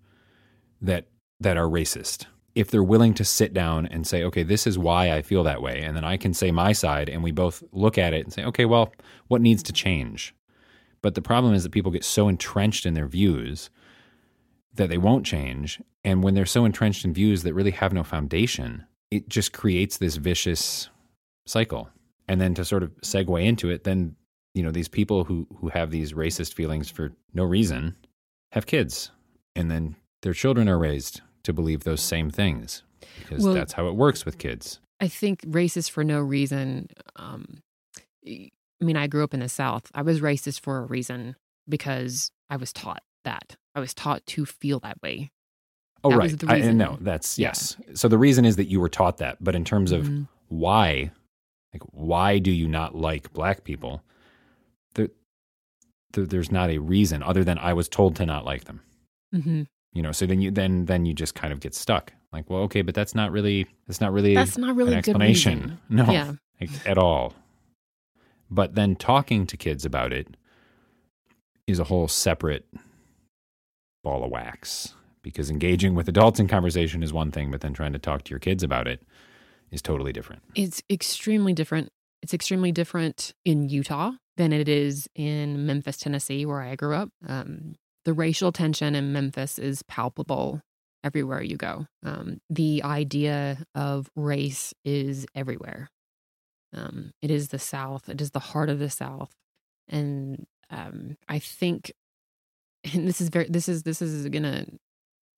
that 0.81 1.05
that 1.39 1.57
are 1.57 1.67
racist. 1.67 2.25
If 2.53 2.69
they're 2.69 2.83
willing 2.83 3.13
to 3.15 3.23
sit 3.23 3.53
down 3.53 3.85
and 3.87 4.05
say, 4.05 4.23
"Okay, 4.23 4.43
this 4.43 4.67
is 4.67 4.77
why 4.77 5.11
I 5.11 5.21
feel 5.21 5.43
that 5.43 5.61
way," 5.61 5.81
and 5.81 5.95
then 5.95 6.03
I 6.03 6.17
can 6.17 6.33
say 6.33 6.51
my 6.51 6.73
side, 6.73 7.09
and 7.09 7.23
we 7.23 7.31
both 7.31 7.63
look 7.71 7.97
at 7.97 8.13
it 8.13 8.23
and 8.25 8.33
say, 8.33 8.43
"Okay, 8.43 8.65
well, 8.65 8.93
what 9.27 9.41
needs 9.41 9.63
to 9.63 9.73
change?" 9.73 10.35
But 11.01 11.15
the 11.15 11.21
problem 11.21 11.53
is 11.53 11.63
that 11.63 11.71
people 11.71 11.91
get 11.91 12.03
so 12.03 12.27
entrenched 12.27 12.85
in 12.85 12.93
their 12.93 13.07
views 13.07 13.69
that 14.73 14.89
they 14.89 14.97
won't 14.97 15.25
change. 15.25 15.81
And 16.03 16.23
when 16.23 16.33
they're 16.33 16.45
so 16.45 16.65
entrenched 16.65 17.05
in 17.05 17.13
views 17.13 17.43
that 17.43 17.53
really 17.53 17.71
have 17.71 17.93
no 17.93 18.03
foundation, 18.03 18.85
it 19.09 19.29
just 19.29 19.53
creates 19.53 19.97
this 19.97 20.15
vicious 20.15 20.89
cycle. 21.45 21.89
And 22.27 22.39
then 22.39 22.53
to 22.55 22.63
sort 22.65 22.83
of 22.83 22.95
segue 23.01 23.43
into 23.43 23.69
it, 23.69 23.83
then 23.83 24.15
you 24.53 24.63
know 24.63 24.71
these 24.71 24.87
people 24.87 25.23
who 25.23 25.47
who 25.59 25.69
have 25.69 25.91
these 25.91 26.13
racist 26.13 26.53
feelings 26.53 26.89
for 26.89 27.13
no 27.33 27.43
reason 27.43 27.95
have 28.51 28.65
kids, 28.65 29.11
and 29.55 29.69
then 29.71 29.95
their 30.21 30.33
children 30.33 30.67
are 30.69 30.77
raised 30.77 31.21
to 31.43 31.53
believe 31.53 31.83
those 31.83 32.01
same 32.01 32.29
things 32.29 32.83
because 33.19 33.43
Well- 33.43 33.53
that's 33.53 33.73
how 33.73 33.87
it 33.87 33.95
works 33.95 34.25
with 34.25 34.37
kids. 34.37 34.79
I 34.99 35.07
think 35.07 35.41
racist 35.41 35.89
for 35.89 36.03
no 36.03 36.19
reason. 36.19 36.87
Um, 37.15 37.63
I 38.27 38.51
mean, 38.79 38.95
I 38.97 39.07
grew 39.07 39.23
up 39.23 39.33
in 39.33 39.39
the 39.39 39.49
South. 39.49 39.89
I 39.95 40.03
was 40.03 40.21
racist 40.21 40.59
for 40.59 40.77
a 40.77 40.85
reason 40.85 41.35
because 41.67 42.31
I 42.51 42.57
was 42.57 42.71
taught 42.71 43.01
that. 43.23 43.55
I 43.75 43.79
was 43.79 43.93
taught 43.93 44.25
to 44.27 44.45
feel 44.45 44.79
that 44.81 45.01
way. 45.01 45.31
Oh, 46.03 46.09
That 46.09 46.17
right. 46.17 46.43
I, 46.49 46.71
no, 46.71 46.97
that's 47.01 47.37
Yeah. 47.37 47.49
yes. 47.49 47.77
So 47.93 48.07
the 48.07 48.17
reason 48.17 48.43
is 48.45 48.55
that 48.55 48.65
you 48.65 48.79
were 48.79 48.89
taught 48.89 49.17
that, 49.17 49.37
but 49.43 49.55
in 49.55 49.63
terms 49.63 49.91
of 49.91 50.05
Mhm. 50.07 50.27
why, 50.47 51.11
like 51.73 51.83
why 51.91 52.39
do 52.39 52.51
you 52.51 52.67
not 52.67 52.95
like 52.95 53.31
black 53.33 53.63
people? 53.63 54.03
There, 54.95 55.09
there, 56.13 56.25
there's 56.25 56.51
not 56.51 56.69
a 56.69 56.79
reason 56.79 57.21
other 57.23 57.43
than 57.43 57.57
I 57.59 57.73
was 57.73 57.87
told 57.87 58.15
to 58.17 58.25
not 58.25 58.45
like 58.45 58.65
them. 58.65 58.81
Mhm. 59.33 59.67
You 59.93 60.01
know, 60.01 60.11
so 60.11 60.25
then 60.25 60.41
you 60.41 60.51
then 60.51 60.85
then 60.85 61.05
you 61.05 61.13
just 61.13 61.35
kind 61.35 61.53
of 61.53 61.59
get 61.59 61.75
stuck. 61.75 62.13
Like, 62.33 62.49
well, 62.49 62.61
okay, 62.63 62.81
but 62.81 62.95
that's 62.95 63.13
not 63.13 63.31
really 63.31 63.67
that's 63.87 64.01
not 64.01 64.11
really 64.11 64.33
That's 64.33 64.57
not 64.57 64.75
really 64.75 64.93
an 64.93 64.97
explanation. 64.99 65.77
No, 65.89 66.11
Yeah. 66.11 66.33
like, 66.59 66.69
at 66.87 66.97
all. 66.97 67.33
But 68.49 68.75
then 68.75 68.95
talking 68.95 69.45
to 69.47 69.55
kids 69.55 69.85
about 69.85 70.11
it 70.11 70.35
is 71.67 71.77
a 71.79 71.83
whole 71.85 72.07
separate 72.07 72.65
ball 74.03 74.23
of 74.23 74.31
wax 74.31 74.95
because 75.21 75.49
engaging 75.49 75.95
with 75.95 76.07
adults 76.07 76.39
in 76.39 76.47
conversation 76.47 77.03
is 77.03 77.13
one 77.13 77.31
thing, 77.31 77.51
but 77.51 77.61
then 77.61 77.73
trying 77.73 77.93
to 77.93 77.99
talk 77.99 78.23
to 78.23 78.29
your 78.31 78.39
kids 78.39 78.63
about 78.63 78.87
it 78.87 79.03
is 79.71 79.81
totally 79.81 80.11
different. 80.11 80.41
It's 80.55 80.81
extremely 80.89 81.53
different. 81.53 81.89
It's 82.21 82.33
extremely 82.33 82.71
different 82.71 83.33
in 83.45 83.69
Utah 83.69 84.11
than 84.37 84.53
it 84.53 84.67
is 84.69 85.07
in 85.15 85.65
Memphis, 85.65 85.97
Tennessee, 85.97 86.45
where 86.45 86.61
I 86.61 86.75
grew 86.75 86.95
up. 86.95 87.09
Um, 87.27 87.75
the 88.05 88.13
racial 88.13 88.51
tension 88.51 88.95
in 88.95 89.13
Memphis 89.13 89.59
is 89.59 89.83
palpable 89.83 90.61
everywhere 91.03 91.41
you 91.41 91.57
go. 91.57 91.87
Um, 92.03 92.41
the 92.49 92.83
idea 92.83 93.63
of 93.75 94.09
race 94.15 94.73
is 94.83 95.25
everywhere. 95.35 95.89
Um, 96.73 97.11
it 97.21 97.31
is 97.31 97.49
the 97.49 97.59
South. 97.59 98.09
It 98.09 98.21
is 98.21 98.31
the 98.31 98.39
heart 98.39 98.69
of 98.69 98.79
the 98.79 98.89
South, 98.89 99.31
and 99.87 100.45
um, 100.69 101.17
I 101.27 101.39
think, 101.39 101.91
and 102.93 103.07
this 103.07 103.21
is 103.21 103.29
very. 103.29 103.47
This 103.49 103.69
is 103.69 103.83
this 103.83 104.01
is 104.01 104.27
gonna. 104.29 104.65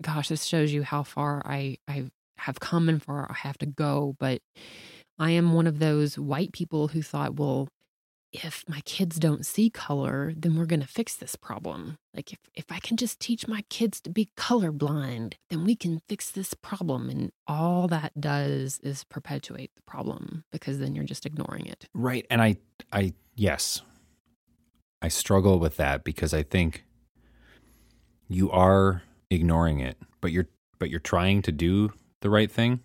Gosh, 0.02 0.30
this 0.30 0.46
shows 0.46 0.74
you 0.74 0.84
how 0.84 1.04
far 1.04 1.42
I 1.46 1.78
I 1.88 2.10
have 2.40 2.60
come 2.60 2.90
and 2.90 3.02
far 3.02 3.28
I 3.30 3.36
have 3.36 3.58
to 3.60 3.66
go. 3.66 4.16
But 4.20 4.42
I 5.20 5.32
am 5.32 5.54
one 5.54 5.68
of 5.68 5.80
those 5.80 6.18
white 6.18 6.52
people 6.52 6.90
who 6.90 7.02
thought, 7.02 7.36
well, 7.36 7.70
if 8.34 8.64
my 8.68 8.82
kids 8.82 9.20
don't 9.20 9.46
see 9.46 9.70
color, 9.70 10.34
then 10.36 10.58
we're 10.58 10.66
to 10.66 10.88
fix 10.88 11.16
this 11.16 11.36
problem. 11.36 11.98
Like 12.16 12.34
if, 12.34 12.40
if 12.56 12.66
I 12.72 12.80
can 12.80 12.98
just 12.98 13.20
teach 13.20 13.48
my 13.48 13.64
kids 13.70 14.02
to 14.02 14.10
be 14.10 14.30
colorblind, 14.36 15.36
then 15.52 15.64
we 15.64 15.76
can 15.76 16.02
fix 16.10 16.32
this 16.32 16.56
problem. 16.56 17.10
And 17.10 17.32
all 17.48 17.88
that 17.90 18.20
does 18.20 18.80
is 18.80 19.04
perpetuate 19.04 19.72
the 19.76 19.84
problem 19.84 20.44
because 20.52 20.80
then 20.80 20.96
you're 20.96 21.06
just 21.06 21.28
ignoring 21.28 21.68
it. 21.68 21.88
Right. 21.94 22.26
And 22.32 22.42
I, 22.42 22.58
I, 22.92 23.14
yes, 23.36 23.84
I 25.02 25.10
struggle 25.10 25.60
with 25.60 25.78
that 25.78 26.04
because 26.04 26.34
I 26.34 26.42
think 26.42 26.86
you 28.34 28.52
are 28.52 29.04
ignoring 29.30 29.80
it, 29.80 29.98
but 30.22 30.32
you're, 30.32 30.48
but 30.80 30.90
you're 30.90 31.00
trying 31.00 31.42
to 31.44 31.52
do 31.52 31.92
the 32.22 32.30
right 32.30 32.52
thing. 32.52 32.80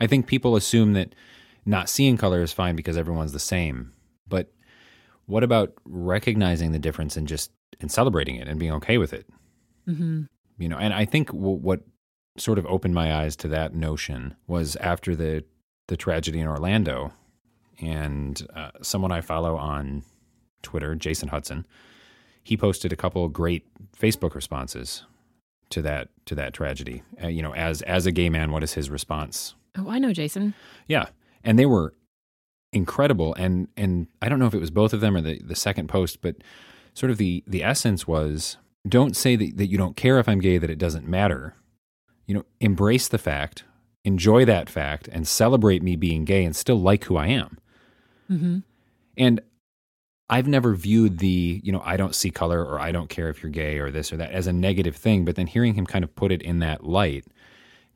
I 0.00 0.06
think 0.06 0.26
people 0.26 0.56
assume 0.56 0.92
that 0.94 1.14
not 1.64 1.88
seeing 1.88 2.16
color 2.16 2.42
is 2.42 2.52
fine 2.52 2.76
because 2.76 2.96
everyone's 2.96 3.32
the 3.32 3.38
same. 3.38 3.92
But 4.28 4.52
what 5.26 5.42
about 5.42 5.72
recognizing 5.84 6.72
the 6.72 6.78
difference 6.78 7.16
and 7.16 7.26
just 7.26 7.50
and 7.80 7.90
celebrating 7.90 8.36
it 8.36 8.48
and 8.48 8.60
being 8.60 8.72
okay 8.72 8.98
with 8.98 9.12
it? 9.12 9.26
Mm-hmm. 9.88 10.22
You 10.58 10.68
know, 10.68 10.78
and 10.78 10.92
I 10.92 11.04
think 11.04 11.28
w- 11.28 11.56
what 11.56 11.80
sort 12.36 12.58
of 12.58 12.66
opened 12.66 12.94
my 12.94 13.14
eyes 13.14 13.36
to 13.36 13.48
that 13.48 13.74
notion 13.74 14.34
was 14.46 14.76
after 14.76 15.14
the 15.16 15.44
the 15.88 15.96
tragedy 15.96 16.40
in 16.40 16.46
Orlando, 16.46 17.12
and 17.80 18.46
uh, 18.54 18.70
someone 18.82 19.12
I 19.12 19.20
follow 19.20 19.56
on 19.56 20.02
Twitter, 20.62 20.94
Jason 20.94 21.28
Hudson, 21.28 21.66
he 22.44 22.56
posted 22.56 22.92
a 22.92 22.96
couple 22.96 23.28
great 23.28 23.66
Facebook 23.98 24.34
responses 24.34 25.04
to 25.70 25.82
that 25.82 26.08
to 26.26 26.34
that 26.36 26.52
tragedy. 26.52 27.02
Uh, 27.22 27.26
you 27.28 27.42
know, 27.42 27.54
as 27.54 27.82
as 27.82 28.06
a 28.06 28.12
gay 28.12 28.28
man, 28.28 28.52
what 28.52 28.62
is 28.62 28.74
his 28.74 28.90
response? 28.90 29.54
Oh, 29.76 29.88
I 29.90 29.98
know, 29.98 30.12
Jason. 30.12 30.54
Yeah, 30.86 31.06
and 31.42 31.58
they 31.58 31.66
were 31.66 31.94
incredible. 32.72 33.34
And 33.34 33.68
and 33.76 34.06
I 34.22 34.28
don't 34.28 34.38
know 34.38 34.46
if 34.46 34.54
it 34.54 34.60
was 34.60 34.70
both 34.70 34.92
of 34.92 35.00
them 35.00 35.16
or 35.16 35.20
the 35.20 35.40
the 35.42 35.56
second 35.56 35.88
post, 35.88 36.20
but 36.20 36.36
sort 36.92 37.10
of 37.10 37.18
the 37.18 37.42
the 37.46 37.64
essence 37.64 38.06
was 38.06 38.58
don't 38.86 39.16
say 39.16 39.34
that, 39.36 39.56
that 39.56 39.66
you 39.66 39.78
don't 39.78 39.96
care 39.96 40.18
if 40.18 40.28
I'm 40.28 40.40
gay, 40.40 40.58
that 40.58 40.70
it 40.70 40.78
doesn't 40.78 41.08
matter. 41.08 41.54
You 42.26 42.34
know, 42.34 42.44
embrace 42.60 43.08
the 43.08 43.18
fact, 43.18 43.64
enjoy 44.04 44.44
that 44.44 44.68
fact, 44.68 45.08
and 45.08 45.26
celebrate 45.26 45.82
me 45.82 45.96
being 45.96 46.24
gay 46.24 46.44
and 46.44 46.54
still 46.54 46.80
like 46.80 47.04
who 47.04 47.16
I 47.16 47.28
am. 47.28 47.58
Mm-hmm. 48.30 48.58
And 49.16 49.40
I've 50.30 50.48
never 50.48 50.74
viewed 50.74 51.18
the, 51.18 51.60
you 51.62 51.70
know, 51.70 51.82
I 51.84 51.96
don't 51.96 52.14
see 52.14 52.30
color 52.30 52.64
or 52.64 52.80
I 52.80 52.92
don't 52.92 53.10
care 53.10 53.28
if 53.28 53.42
you're 53.42 53.52
gay 53.52 53.78
or 53.78 53.90
this 53.90 54.12
or 54.12 54.16
that 54.16 54.32
as 54.32 54.46
a 54.46 54.52
negative 54.52 54.96
thing. 54.96 55.24
But 55.24 55.36
then 55.36 55.46
hearing 55.46 55.74
him 55.74 55.86
kind 55.86 56.04
of 56.04 56.14
put 56.14 56.32
it 56.32 56.42
in 56.42 56.60
that 56.60 56.84
light 56.84 57.26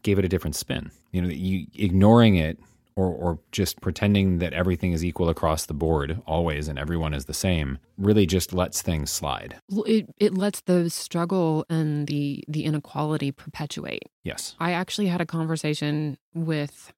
gave 0.02 0.18
it 0.18 0.24
a 0.24 0.28
different 0.28 0.54
spin. 0.54 0.90
You 1.12 1.22
know, 1.22 1.28
you, 1.28 1.66
ignoring 1.74 2.36
it 2.36 2.58
or, 2.96 3.06
or 3.06 3.38
just 3.52 3.80
pretending 3.80 4.38
that 4.38 4.52
everything 4.52 4.92
is 4.92 5.04
equal 5.04 5.28
across 5.28 5.66
the 5.66 5.74
board 5.74 6.20
always 6.26 6.66
and 6.66 6.78
everyone 6.78 7.14
is 7.14 7.26
the 7.26 7.34
same 7.34 7.78
really 7.96 8.26
just 8.26 8.52
lets 8.52 8.82
things 8.82 9.10
slide. 9.10 9.60
It, 9.86 10.12
it 10.18 10.34
lets 10.34 10.60
the 10.62 10.90
struggle 10.90 11.64
and 11.70 12.08
the, 12.08 12.44
the 12.48 12.64
inequality 12.64 13.30
perpetuate. 13.30 14.02
Yes. 14.24 14.56
I 14.58 14.72
actually 14.72 15.06
had 15.06 15.20
a 15.20 15.26
conversation 15.26 16.18
with 16.34 16.92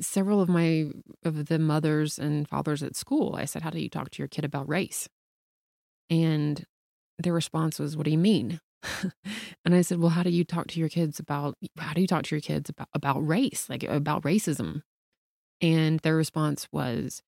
several 0.00 0.40
of 0.40 0.48
my 0.48 0.90
of 1.24 1.46
the 1.46 1.58
mothers 1.58 2.18
and 2.18 2.48
fathers 2.48 2.82
at 2.82 2.96
school. 2.96 3.36
I 3.36 3.44
said, 3.44 3.62
"How 3.62 3.70
do 3.70 3.80
you 3.80 3.88
talk 3.88 4.10
to 4.10 4.18
your 4.18 4.28
kid 4.28 4.44
about 4.44 4.68
race?" 4.68 5.08
And 6.10 6.64
their 7.18 7.32
response 7.32 7.78
was, 7.78 7.96
"What 7.96 8.04
do 8.04 8.10
you 8.10 8.18
mean?" 8.18 8.60
and 9.64 9.74
I 9.74 9.82
said, 9.82 9.98
"Well, 10.00 10.10
how 10.10 10.22
do 10.22 10.30
you 10.30 10.44
talk 10.44 10.68
to 10.68 10.80
your 10.80 10.88
kids 10.88 11.18
about 11.18 11.56
how 11.78 11.94
do 11.94 12.00
you 12.00 12.06
talk 12.06 12.24
to 12.24 12.34
your 12.34 12.42
kids 12.42 12.70
about 12.70 12.88
about 12.94 13.26
race, 13.26 13.68
like 13.68 13.82
about 13.84 14.22
racism?" 14.22 14.82
And 15.60 16.00
their 16.00 16.16
response 16.16 16.68
was, 16.72 17.22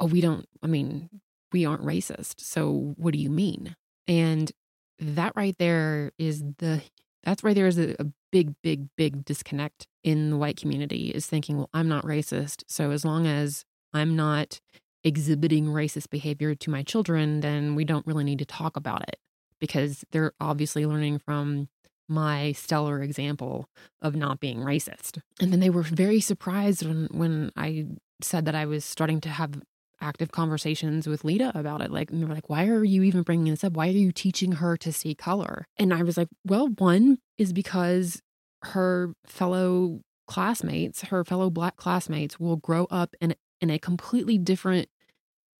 Oh, 0.00 0.06
we 0.06 0.20
don't, 0.20 0.46
I 0.62 0.66
mean, 0.66 1.08
we 1.52 1.64
aren't 1.64 1.84
racist. 1.84 2.40
So 2.40 2.94
what 2.96 3.12
do 3.12 3.18
you 3.20 3.30
mean? 3.30 3.76
And 4.08 4.50
that 4.98 5.32
right 5.36 5.56
there 5.58 6.12
is 6.18 6.42
the, 6.58 6.82
that's 7.22 7.44
right 7.44 7.54
there 7.54 7.66
is 7.68 7.78
a, 7.78 7.94
a 8.00 8.06
big, 8.32 8.54
big, 8.62 8.88
big 8.96 9.24
disconnect 9.24 9.86
in 10.02 10.30
the 10.30 10.36
white 10.36 10.56
community 10.56 11.10
is 11.10 11.26
thinking, 11.26 11.58
well, 11.58 11.70
I'm 11.72 11.88
not 11.88 12.04
racist. 12.04 12.64
So 12.66 12.90
as 12.90 13.04
long 13.04 13.26
as 13.26 13.64
I'm 13.92 14.16
not 14.16 14.60
exhibiting 15.04 15.66
racist 15.66 16.10
behavior 16.10 16.54
to 16.54 16.70
my 16.70 16.82
children, 16.82 17.40
then 17.40 17.74
we 17.74 17.84
don't 17.84 18.06
really 18.06 18.24
need 18.24 18.38
to 18.40 18.44
talk 18.44 18.76
about 18.76 19.02
it 19.02 19.16
because 19.60 20.04
they're 20.10 20.32
obviously 20.40 20.86
learning 20.86 21.18
from 21.18 21.68
my 22.08 22.52
stellar 22.52 23.02
example 23.02 23.68
of 24.00 24.16
not 24.16 24.40
being 24.40 24.58
racist. 24.58 25.20
And 25.40 25.52
then 25.52 25.60
they 25.60 25.70
were 25.70 25.82
very 25.82 26.20
surprised 26.20 26.84
when 26.84 27.08
when 27.12 27.52
I 27.56 27.86
said 28.20 28.44
that 28.46 28.54
I 28.54 28.66
was 28.66 28.84
starting 28.84 29.20
to 29.22 29.28
have 29.28 29.62
active 30.02 30.32
conversations 30.32 31.06
with 31.06 31.24
Leta 31.24 31.52
about 31.54 31.80
it. 31.80 31.90
Like, 31.90 32.10
they 32.10 32.24
were 32.24 32.34
like, 32.34 32.50
why 32.50 32.66
are 32.66 32.84
you 32.84 33.02
even 33.02 33.22
bringing 33.22 33.52
this 33.52 33.64
up? 33.64 33.72
Why 33.74 33.88
are 33.88 33.92
you 33.92 34.12
teaching 34.12 34.52
her 34.52 34.76
to 34.78 34.92
see 34.92 35.14
color? 35.14 35.66
And 35.78 35.94
I 35.94 36.02
was 36.02 36.16
like, 36.16 36.28
well, 36.44 36.68
one 36.68 37.18
is 37.38 37.52
because 37.52 38.20
her 38.64 39.14
fellow 39.24 40.00
classmates, 40.26 41.02
her 41.02 41.24
fellow 41.24 41.50
black 41.50 41.76
classmates 41.76 42.38
will 42.38 42.56
grow 42.56 42.86
up 42.90 43.14
in, 43.20 43.34
in 43.60 43.70
a 43.70 43.78
completely 43.78 44.38
different 44.38 44.88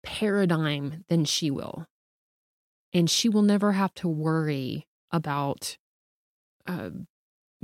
paradigm 0.03 1.05
than 1.09 1.25
she 1.25 1.51
will. 1.51 1.87
And 2.93 3.09
she 3.09 3.29
will 3.29 3.43
never 3.43 3.73
have 3.73 3.95
to 3.95 4.09
worry 4.09 4.87
about 5.11 5.79
uh, 6.67 6.91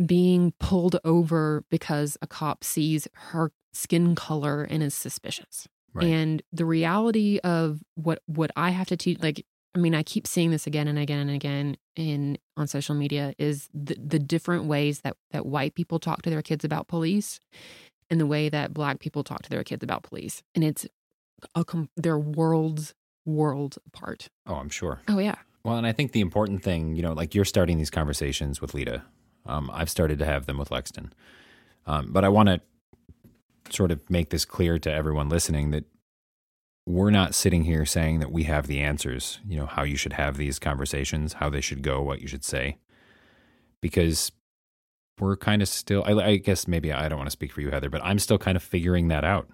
being 0.04 0.52
pulled 0.58 0.98
over 1.04 1.64
because 1.70 2.16
a 2.22 2.26
cop 2.26 2.64
sees 2.64 3.08
her 3.12 3.52
skin 3.72 4.14
color 4.14 4.62
and 4.62 4.82
is 4.82 4.94
suspicious. 4.94 5.68
Right. 5.94 6.06
And 6.06 6.42
the 6.52 6.64
reality 6.64 7.38
of 7.42 7.82
what 7.94 8.22
what 8.26 8.50
I 8.56 8.70
have 8.70 8.88
to 8.88 8.96
teach, 8.96 9.20
like 9.22 9.44
I 9.74 9.78
mean, 9.78 9.94
I 9.94 10.02
keep 10.02 10.26
seeing 10.26 10.50
this 10.50 10.66
again 10.66 10.88
and 10.88 10.98
again 10.98 11.20
and 11.20 11.30
again 11.30 11.76
in 11.96 12.38
on 12.56 12.66
social 12.66 12.94
media 12.94 13.34
is 13.38 13.68
the, 13.72 13.94
the 13.94 14.18
different 14.18 14.64
ways 14.64 15.00
that 15.00 15.16
that 15.30 15.46
white 15.46 15.74
people 15.74 15.98
talk 15.98 16.22
to 16.22 16.30
their 16.30 16.42
kids 16.42 16.64
about 16.64 16.88
police, 16.88 17.40
and 18.10 18.20
the 18.20 18.26
way 18.26 18.48
that 18.48 18.74
black 18.74 19.00
people 19.00 19.24
talk 19.24 19.42
to 19.42 19.50
their 19.50 19.64
kids 19.64 19.82
about 19.82 20.02
police, 20.02 20.42
and 20.54 20.64
it's 20.64 20.86
a 21.54 21.64
their 21.96 22.18
worlds 22.18 22.94
worlds 23.24 23.78
apart. 23.86 24.28
Oh, 24.46 24.54
I'm 24.54 24.70
sure. 24.70 25.00
Oh 25.08 25.18
yeah. 25.18 25.36
Well, 25.64 25.76
and 25.76 25.86
I 25.86 25.92
think 25.92 26.12
the 26.12 26.20
important 26.20 26.62
thing, 26.62 26.96
you 26.96 27.02
know, 27.02 27.12
like 27.12 27.34
you're 27.34 27.44
starting 27.44 27.78
these 27.78 27.90
conversations 27.90 28.60
with 28.60 28.74
Leta. 28.74 29.02
Um, 29.44 29.70
I've 29.72 29.90
started 29.90 30.18
to 30.20 30.24
have 30.24 30.46
them 30.46 30.58
with 30.58 30.70
Lexton. 30.70 31.12
Um, 31.86 32.12
but 32.12 32.24
I 32.24 32.28
want 32.28 32.48
to 32.48 32.60
sort 33.72 33.90
of 33.90 34.00
make 34.10 34.30
this 34.30 34.44
clear 34.44 34.78
to 34.78 34.92
everyone 34.92 35.28
listening 35.28 35.70
that 35.70 35.84
we're 36.86 37.10
not 37.10 37.34
sitting 37.34 37.64
here 37.64 37.84
saying 37.84 38.20
that 38.20 38.32
we 38.32 38.44
have 38.44 38.66
the 38.66 38.80
answers, 38.80 39.40
you 39.46 39.58
know, 39.58 39.66
how 39.66 39.82
you 39.82 39.96
should 39.96 40.14
have 40.14 40.36
these 40.36 40.58
conversations, 40.58 41.34
how 41.34 41.50
they 41.50 41.60
should 41.60 41.82
go, 41.82 42.00
what 42.00 42.22
you 42.22 42.26
should 42.28 42.44
say. 42.44 42.78
Because 43.82 44.32
we're 45.20 45.36
kind 45.36 45.60
of 45.60 45.68
still, 45.68 46.02
I, 46.06 46.12
I 46.12 46.36
guess 46.36 46.66
maybe 46.66 46.92
I 46.92 47.08
don't 47.08 47.18
want 47.18 47.26
to 47.26 47.32
speak 47.32 47.52
for 47.52 47.60
you, 47.60 47.70
Heather, 47.70 47.90
but 47.90 48.00
I'm 48.02 48.18
still 48.18 48.38
kind 48.38 48.56
of 48.56 48.62
figuring 48.62 49.08
that 49.08 49.22
out. 49.22 49.48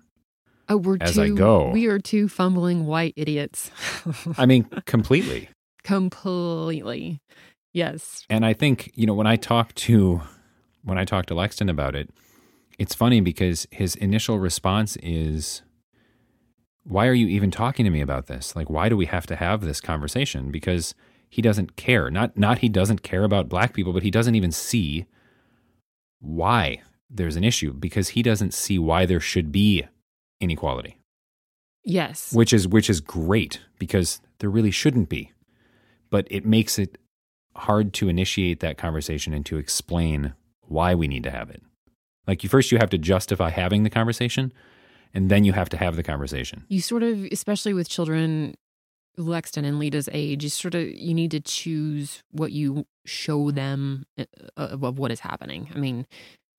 Oh, 0.68 0.76
we're 0.76 0.96
as 1.00 1.14
two, 1.14 1.22
I 1.22 1.28
go. 1.30 1.70
We 1.70 1.86
are 1.86 1.98
two 1.98 2.28
fumbling 2.28 2.86
white 2.86 3.14
idiots. 3.16 3.70
I 4.38 4.46
mean, 4.46 4.64
completely. 4.86 5.50
Completely. 5.82 7.20
Yes. 7.72 8.24
And 8.30 8.46
I 8.46 8.52
think, 8.52 8.92
you 8.94 9.06
know, 9.06 9.14
when 9.14 9.26
I 9.26 9.36
talk 9.36 9.74
to 9.74 10.22
when 10.84 10.98
I 10.98 11.04
talk 11.04 11.26
to 11.26 11.34
Lexton 11.34 11.68
about 11.68 11.94
it, 11.94 12.10
it's 12.78 12.94
funny 12.94 13.20
because 13.20 13.66
his 13.70 13.94
initial 13.96 14.38
response 14.38 14.96
is 15.02 15.62
why 16.82 17.06
are 17.06 17.14
you 17.14 17.26
even 17.28 17.50
talking 17.50 17.84
to 17.84 17.90
me 17.90 18.00
about 18.00 18.26
this? 18.26 18.54
Like 18.54 18.68
why 18.68 18.88
do 18.88 18.96
we 18.96 19.06
have 19.06 19.26
to 19.26 19.36
have 19.36 19.62
this 19.62 19.80
conversation? 19.80 20.50
Because 20.50 20.94
he 21.28 21.40
doesn't 21.42 21.76
care. 21.76 22.10
Not 22.10 22.36
not 22.36 22.58
he 22.58 22.68
doesn't 22.68 23.02
care 23.02 23.24
about 23.24 23.48
black 23.48 23.74
people, 23.74 23.92
but 23.92 24.02
he 24.02 24.10
doesn't 24.10 24.34
even 24.34 24.52
see 24.52 25.06
why 26.20 26.82
there's 27.10 27.36
an 27.36 27.44
issue 27.44 27.72
because 27.72 28.10
he 28.10 28.22
doesn't 28.22 28.54
see 28.54 28.78
why 28.78 29.06
there 29.06 29.20
should 29.20 29.52
be 29.52 29.86
inequality. 30.40 30.98
Yes. 31.84 32.32
Which 32.32 32.52
is 32.52 32.66
which 32.66 32.90
is 32.90 33.00
great 33.00 33.60
because 33.78 34.20
there 34.38 34.50
really 34.50 34.70
shouldn't 34.70 35.08
be 35.08 35.32
but 36.14 36.28
it 36.30 36.46
makes 36.46 36.78
it 36.78 36.96
hard 37.56 37.92
to 37.92 38.08
initiate 38.08 38.60
that 38.60 38.78
conversation 38.78 39.34
and 39.34 39.44
to 39.44 39.58
explain 39.58 40.32
why 40.60 40.94
we 40.94 41.08
need 41.08 41.24
to 41.24 41.30
have 41.32 41.50
it. 41.50 41.60
Like 42.26 42.42
you 42.42 42.48
first 42.48 42.72
you 42.72 42.78
have 42.78 42.90
to 42.90 42.98
justify 42.98 43.50
having 43.50 43.82
the 43.82 43.90
conversation 43.90 44.52
and 45.12 45.30
then 45.30 45.44
you 45.44 45.52
have 45.52 45.68
to 45.70 45.76
have 45.76 45.96
the 45.96 46.02
conversation. 46.02 46.64
You 46.68 46.80
sort 46.80 47.02
of 47.02 47.24
especially 47.30 47.74
with 47.74 47.88
children 47.88 48.54
Lexton 49.16 49.64
and 49.64 49.78
Leta's 49.78 50.08
age, 50.12 50.42
you 50.42 50.50
sort 50.50 50.74
of 50.74 50.88
you 50.88 51.14
need 51.14 51.30
to 51.30 51.40
choose 51.40 52.22
what 52.32 52.52
you 52.52 52.86
show 53.04 53.50
them 53.50 54.06
uh, 54.18 54.24
of, 54.56 54.82
of 54.82 54.98
what 54.98 55.12
is 55.12 55.20
happening. 55.20 55.70
I 55.74 55.78
mean, 55.78 56.06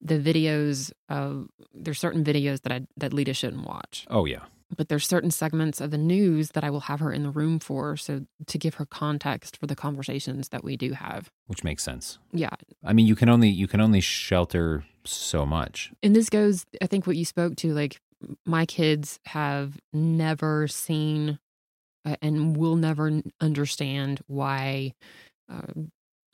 the 0.00 0.18
videos 0.18 0.92
of 1.08 1.48
there's 1.74 1.98
certain 1.98 2.24
videos 2.24 2.62
that 2.62 2.72
I 2.72 2.86
that 2.96 3.12
Leta 3.12 3.34
shouldn't 3.34 3.66
watch. 3.66 4.06
Oh 4.10 4.24
yeah 4.24 4.44
but 4.74 4.88
there's 4.88 5.06
certain 5.06 5.30
segments 5.30 5.80
of 5.80 5.90
the 5.90 5.98
news 5.98 6.50
that 6.50 6.64
I 6.64 6.70
will 6.70 6.80
have 6.80 7.00
her 7.00 7.12
in 7.12 7.22
the 7.22 7.30
room 7.30 7.58
for 7.58 7.96
so 7.96 8.26
to 8.46 8.58
give 8.58 8.74
her 8.74 8.86
context 8.86 9.56
for 9.56 9.66
the 9.66 9.76
conversations 9.76 10.48
that 10.48 10.64
we 10.64 10.76
do 10.76 10.92
have 10.92 11.30
which 11.46 11.64
makes 11.64 11.82
sense 11.82 12.18
yeah 12.32 12.50
I 12.84 12.92
mean 12.92 13.06
you 13.06 13.16
can 13.16 13.28
only 13.28 13.48
you 13.48 13.66
can 13.66 13.80
only 13.80 14.00
shelter 14.00 14.84
so 15.06 15.46
much 15.46 15.92
and 16.02 16.14
this 16.14 16.30
goes 16.30 16.64
I 16.80 16.86
think 16.86 17.06
what 17.06 17.16
you 17.16 17.24
spoke 17.24 17.56
to 17.56 17.72
like 17.72 18.00
my 18.44 18.66
kids 18.66 19.18
have 19.26 19.78
never 19.92 20.68
seen 20.68 21.38
uh, 22.04 22.16
and 22.22 22.56
will 22.56 22.76
never 22.76 23.20
understand 23.40 24.20
why 24.26 24.94
uh, 25.50 25.72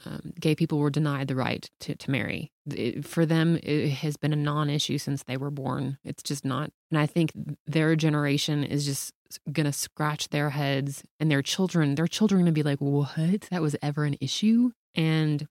um, 0.04 0.32
gay 0.38 0.54
people 0.54 0.78
were 0.78 0.90
denied 0.90 1.28
the 1.28 1.36
right 1.36 1.68
to, 1.80 1.94
to 1.94 2.10
marry. 2.10 2.50
It, 2.66 3.06
for 3.06 3.24
them, 3.24 3.58
it 3.62 3.90
has 3.90 4.16
been 4.16 4.32
a 4.32 4.36
non 4.36 4.68
issue 4.68 4.98
since 4.98 5.22
they 5.22 5.36
were 5.36 5.50
born. 5.50 5.98
It's 6.04 6.22
just 6.22 6.44
not. 6.44 6.70
And 6.90 6.98
I 6.98 7.06
think 7.06 7.32
their 7.66 7.94
generation 7.96 8.64
is 8.64 8.84
just 8.84 9.12
going 9.50 9.66
to 9.66 9.72
scratch 9.72 10.28
their 10.28 10.50
heads 10.50 11.04
and 11.20 11.30
their 11.30 11.42
children, 11.42 11.94
their 11.94 12.08
children 12.08 12.40
going 12.40 12.46
to 12.46 12.52
be 12.52 12.62
like, 12.62 12.80
what? 12.80 13.42
That 13.50 13.62
was 13.62 13.76
ever 13.80 14.04
an 14.04 14.16
issue? 14.20 14.72
And 14.94 15.46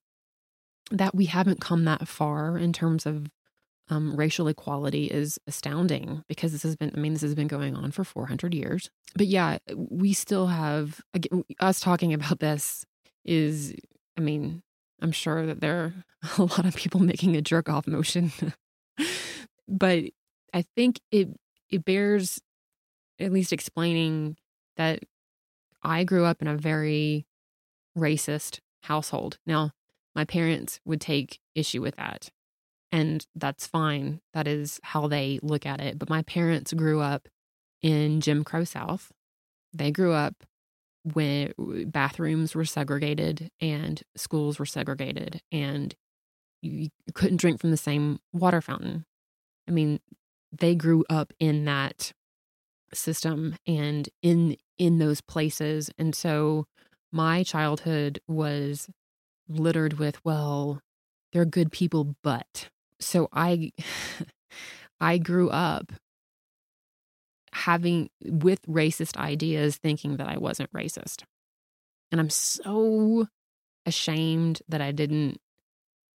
that 0.92 1.14
we 1.14 1.26
haven't 1.26 1.60
come 1.60 1.84
that 1.84 2.06
far 2.06 2.56
in 2.56 2.72
terms 2.72 3.06
of 3.06 3.28
um, 3.88 4.14
racial 4.14 4.48
equality 4.48 5.06
is 5.06 5.38
astounding 5.46 6.24
because 6.28 6.52
this 6.52 6.62
has 6.62 6.76
been, 6.76 6.92
I 6.94 7.00
mean, 7.00 7.12
this 7.12 7.22
has 7.22 7.34
been 7.34 7.48
going 7.48 7.74
on 7.74 7.90
for 7.90 8.04
400 8.04 8.54
years. 8.54 8.90
But 9.14 9.26
yeah, 9.26 9.58
we 9.74 10.12
still 10.12 10.46
have, 10.46 11.00
again, 11.12 11.44
us 11.60 11.80
talking 11.80 12.14
about 12.14 12.38
this 12.38 12.86
is 13.24 13.74
I 14.16 14.20
mean, 14.20 14.62
I'm 15.00 15.12
sure 15.12 15.46
that 15.46 15.60
there 15.60 15.80
are 15.80 15.94
a 16.38 16.42
lot 16.42 16.66
of 16.66 16.76
people 16.76 17.00
making 17.00 17.36
a 17.36 17.42
jerk 17.42 17.68
off 17.68 17.86
motion. 17.86 18.32
but 19.68 20.04
I 20.52 20.64
think 20.76 21.00
it 21.10 21.28
it 21.70 21.84
bears 21.84 22.40
at 23.18 23.32
least 23.32 23.52
explaining 23.52 24.36
that 24.76 25.00
I 25.82 26.04
grew 26.04 26.24
up 26.24 26.42
in 26.42 26.48
a 26.48 26.56
very 26.56 27.26
racist 27.96 28.60
household. 28.82 29.38
Now, 29.46 29.72
my 30.14 30.24
parents 30.24 30.80
would 30.84 31.00
take 31.00 31.40
issue 31.54 31.80
with 31.80 31.96
that. 31.96 32.30
And 32.90 33.26
that's 33.34 33.66
fine. 33.66 34.20
That 34.34 34.46
is 34.46 34.78
how 34.82 35.08
they 35.08 35.38
look 35.42 35.64
at 35.64 35.80
it. 35.80 35.98
But 35.98 36.10
my 36.10 36.22
parents 36.22 36.72
grew 36.72 37.00
up 37.00 37.28
in 37.80 38.20
Jim 38.20 38.44
Crow 38.44 38.64
South. 38.64 39.10
They 39.72 39.90
grew 39.90 40.12
up 40.12 40.44
when 41.04 41.52
bathrooms 41.86 42.54
were 42.54 42.64
segregated 42.64 43.50
and 43.60 44.02
schools 44.16 44.58
were 44.58 44.66
segregated 44.66 45.40
and 45.50 45.94
you 46.60 46.90
couldn't 47.14 47.40
drink 47.40 47.60
from 47.60 47.70
the 47.70 47.76
same 47.76 48.20
water 48.32 48.60
fountain. 48.60 49.04
I 49.66 49.72
mean, 49.72 49.98
they 50.52 50.74
grew 50.74 51.04
up 51.10 51.32
in 51.40 51.64
that 51.64 52.12
system 52.94 53.56
and 53.66 54.08
in 54.20 54.56
in 54.76 54.98
those 54.98 55.22
places 55.22 55.90
and 55.96 56.14
so 56.14 56.66
my 57.10 57.42
childhood 57.42 58.20
was 58.28 58.90
littered 59.58 59.98
with 59.98 60.24
well 60.24 60.80
they're 61.32 61.44
good 61.44 61.72
people 61.72 62.16
but. 62.22 62.68
So 63.00 63.28
i 63.32 63.72
i 65.00 65.18
grew 65.18 65.50
up 65.50 65.92
having 67.52 68.08
with 68.24 68.62
racist 68.66 69.16
ideas 69.16 69.76
thinking 69.76 70.16
that 70.16 70.28
i 70.28 70.36
wasn't 70.36 70.72
racist. 70.72 71.22
And 72.10 72.20
i'm 72.20 72.30
so 72.30 73.26
ashamed 73.86 74.62
that 74.68 74.80
i 74.80 74.92
didn't 74.92 75.40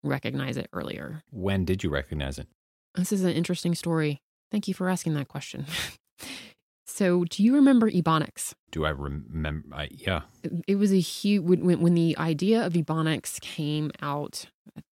recognize 0.03 0.57
it 0.57 0.69
earlier. 0.71 1.23
When 1.31 1.65
did 1.65 1.83
you 1.83 1.89
recognize 1.89 2.37
it? 2.37 2.47
This 2.93 3.11
is 3.11 3.23
an 3.23 3.31
interesting 3.31 3.75
story. 3.75 4.21
Thank 4.51 4.67
you 4.67 4.73
for 4.73 4.89
asking 4.89 5.15
that 5.15 5.27
question 5.27 5.65
So, 6.95 7.25
do 7.25 7.43
you 7.43 7.55
remember 7.55 7.91
Ebonics? 7.91 8.53
Do 8.71 8.85
I 8.85 8.91
remember? 8.91 9.67
I, 9.75 9.89
yeah. 9.91 10.21
It 10.65 10.77
was 10.77 10.93
a 10.93 10.99
huge 11.01 11.43
when, 11.43 11.81
when 11.81 11.93
the 11.93 12.17
idea 12.17 12.65
of 12.65 12.71
Ebonics 12.71 13.37
came 13.41 13.91
out. 14.01 14.45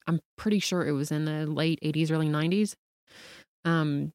I'm 0.06 0.20
pretty 0.38 0.60
sure 0.60 0.86
it 0.86 0.92
was 0.92 1.14
in 1.14 1.24
the 1.24 1.48
late 1.48 1.80
80s, 1.82 2.12
early 2.12 2.28
90s. 2.28 2.76
Um, 3.64 4.12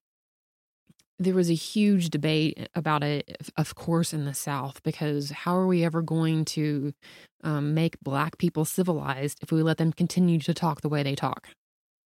there 1.18 1.32
was 1.32 1.48
a 1.48 1.54
huge 1.54 2.10
debate 2.10 2.68
about 2.74 3.02
it, 3.02 3.38
of 3.56 3.74
course, 3.74 4.12
in 4.12 4.26
the 4.26 4.34
South, 4.34 4.82
because 4.82 5.30
how 5.30 5.56
are 5.56 5.66
we 5.66 5.82
ever 5.82 6.02
going 6.02 6.44
to 6.44 6.92
um, 7.42 7.72
make 7.72 7.98
Black 8.02 8.36
people 8.36 8.66
civilized 8.66 9.38
if 9.40 9.50
we 9.50 9.62
let 9.62 9.78
them 9.78 9.94
continue 9.94 10.40
to 10.40 10.52
talk 10.52 10.82
the 10.82 10.90
way 10.90 11.02
they 11.02 11.14
talk? 11.14 11.48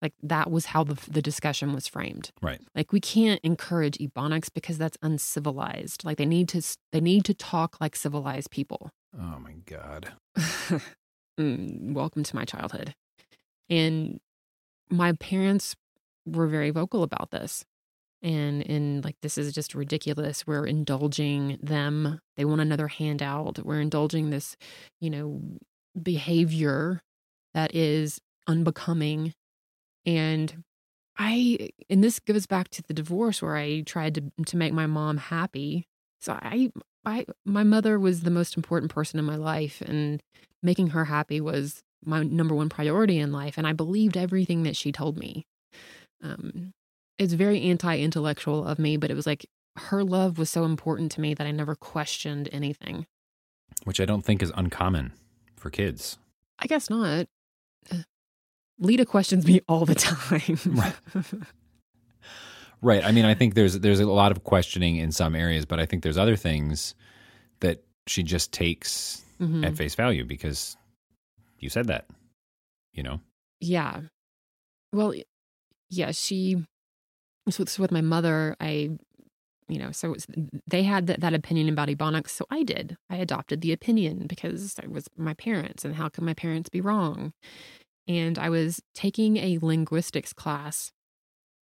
Like 0.03 0.15
that 0.25 0.51
was 0.51 0.67
how 0.67 0.83
the 0.83 0.99
the 1.09 1.23
discussion 1.23 1.73
was 1.73 1.87
framed. 1.87 2.33
Right. 2.43 2.61
Like 2.75 2.93
we 2.93 3.01
can't 3.01 3.41
encourage 3.45 3.99
ebonics 3.99 4.53
because 4.53 4.77
that's 4.77 4.99
uncivilized. 5.01 6.05
Like 6.05 6.19
they 6.19 6.27
need 6.27 6.49
to 6.49 6.63
they 6.91 7.01
need 7.01 7.25
to 7.27 7.35
talk 7.35 7.81
like 7.81 7.95
civilized 7.95 8.51
people. 8.51 8.91
Oh 9.17 9.39
my 9.39 9.55
god. 9.65 10.13
mm, 11.39 11.93
welcome 11.93 12.25
to 12.25 12.37
my 12.37 12.45
childhood. 12.45 12.95
And 13.71 14.19
my 14.91 15.13
parents 15.13 15.77
were 16.27 16.49
very 16.49 16.71
vocal 16.71 17.05
about 17.05 17.31
this. 17.31 17.65
And 18.23 18.69
and 18.69 19.05
like 19.05 19.17
this 19.23 19.39
is 19.39 19.53
just 19.53 19.73
ridiculous. 19.73 20.45
We're 20.49 20.67
indulging 20.67 21.59
them. 21.63 22.21
They 22.37 22.45
want 22.45 22.61
another 22.61 22.89
handout. 22.89 23.61
We're 23.65 23.81
indulging 23.81 24.31
this, 24.31 24.57
you 25.01 25.11
know, 25.11 25.41
behavior 26.01 27.03
that 27.55 27.73
is 27.73 28.21
unbecoming 28.49 29.35
and 30.07 30.63
I, 31.19 31.71
and 31.91 32.03
this 32.03 32.19
goes 32.19 32.47
back 32.47 32.69
to 32.71 32.83
the 32.83 32.95
divorce 32.95 33.43
where 33.43 33.57
I 33.57 33.83
tried 33.83 34.15
to 34.15 34.33
to 34.47 34.57
make 34.57 34.73
my 34.73 34.87
mom 34.87 35.19
happy. 35.19 35.87
So 36.21 36.33
I, 36.33 36.71
I, 37.05 37.27
my 37.45 37.65
mother 37.65 37.99
was 37.99 38.23
the 38.23 38.31
most 38.31 38.57
important 38.57 38.93
person 38.93 39.19
in 39.19 39.25
my 39.25 39.37
life, 39.37 39.81
and 39.83 40.23
making 40.63 40.89
her 40.89 41.07
happy 41.07 41.41
was 41.41 41.83
my 42.05 42.23
number 42.23 42.55
one 42.55 42.69
priority 42.69 43.19
in 43.19 43.33
life. 43.33 43.59
And 43.59 43.67
I 43.67 43.73
believed 43.73 44.17
everything 44.17 44.63
that 44.63 44.77
she 44.77 44.93
told 44.93 45.19
me. 45.19 45.45
Um, 46.23 46.73
it's 47.19 47.35
very 47.35 47.63
anti-intellectual 47.63 48.67
of 48.67 48.79
me, 48.79 48.97
but 48.97 49.11
it 49.11 49.15
was 49.15 49.27
like 49.27 49.47
her 49.77 50.03
love 50.03 50.39
was 50.39 50.51
so 50.51 50.65
important 50.65 51.13
to 51.13 51.21
me 51.21 51.35
that 51.35 51.47
I 51.47 51.51
never 51.51 51.75
questioned 51.75 52.49
anything. 52.53 53.07
Which 53.85 54.01
I 54.01 54.05
don't 54.05 54.25
think 54.25 54.43
is 54.43 54.53
uncommon 54.55 55.13
for 55.57 55.71
kids. 55.71 56.19
I 56.59 56.67
guess 56.67 56.89
not. 56.89 57.27
Leta 58.79 59.05
questions 59.05 59.47
me 59.47 59.61
all 59.69 59.85
the 59.85 59.95
time. 59.95 60.59
right. 60.67 60.95
right. 62.81 63.05
I 63.05 63.13
mean, 63.13 63.25
I 63.25 63.35
think 63.35 63.55
there's 63.55 63.79
there's 63.79 64.01
a 64.01 64.07
lot 64.07 64.33
of 64.33 64.45
questioning 64.45 64.97
in 64.97 65.13
some 65.13 65.35
areas, 65.35 65.67
but 65.67 65.79
I 65.79 65.87
think 65.87 66.03
there's 66.03 66.19
other 66.19 66.37
things 66.37 66.95
that 67.61 67.85
she 68.07 68.23
just 68.23 68.53
takes 68.53 69.23
mm-hmm. 69.41 69.65
at 69.65 69.77
face 69.77 69.95
value 69.95 70.25
because 70.25 70.77
you 71.59 71.69
said 71.69 71.89
that. 71.89 72.07
You 72.93 73.03
know. 73.03 73.21
Yeah. 73.61 74.01
Well, 74.93 75.15
yeah. 75.91 76.11
She. 76.13 76.65
So, 77.49 77.65
so 77.65 77.83
with 77.83 77.91
my 77.91 78.03
mother, 78.03 78.57
I 78.61 78.91
you 79.73 79.79
know, 79.79 79.91
so 79.91 80.11
was, 80.11 80.27
they 80.67 80.83
had 80.83 81.07
that, 81.07 81.21
that 81.21 81.33
opinion 81.33 81.71
about 81.71 81.89
Ebonics. 81.89 82.31
So 82.31 82.45
I 82.51 82.63
did. 82.63 82.97
I 83.09 83.17
adopted 83.17 83.63
the 83.63 83.73
opinion 83.73 84.27
because 84.27 84.79
it 84.79 84.91
was 84.91 85.09
my 85.17 85.33
parents, 85.35 85.85
and 85.85 85.95
how 85.95 86.09
could 86.11 86.25
my 86.25 86.35
parents 86.35 86.69
be 86.69 86.83
wrong? 86.83 87.33
And 88.09 88.39
I 88.39 88.51
was 88.51 88.81
taking 88.95 89.37
a 89.37 89.59
linguistics 89.61 90.33
class 90.33 90.93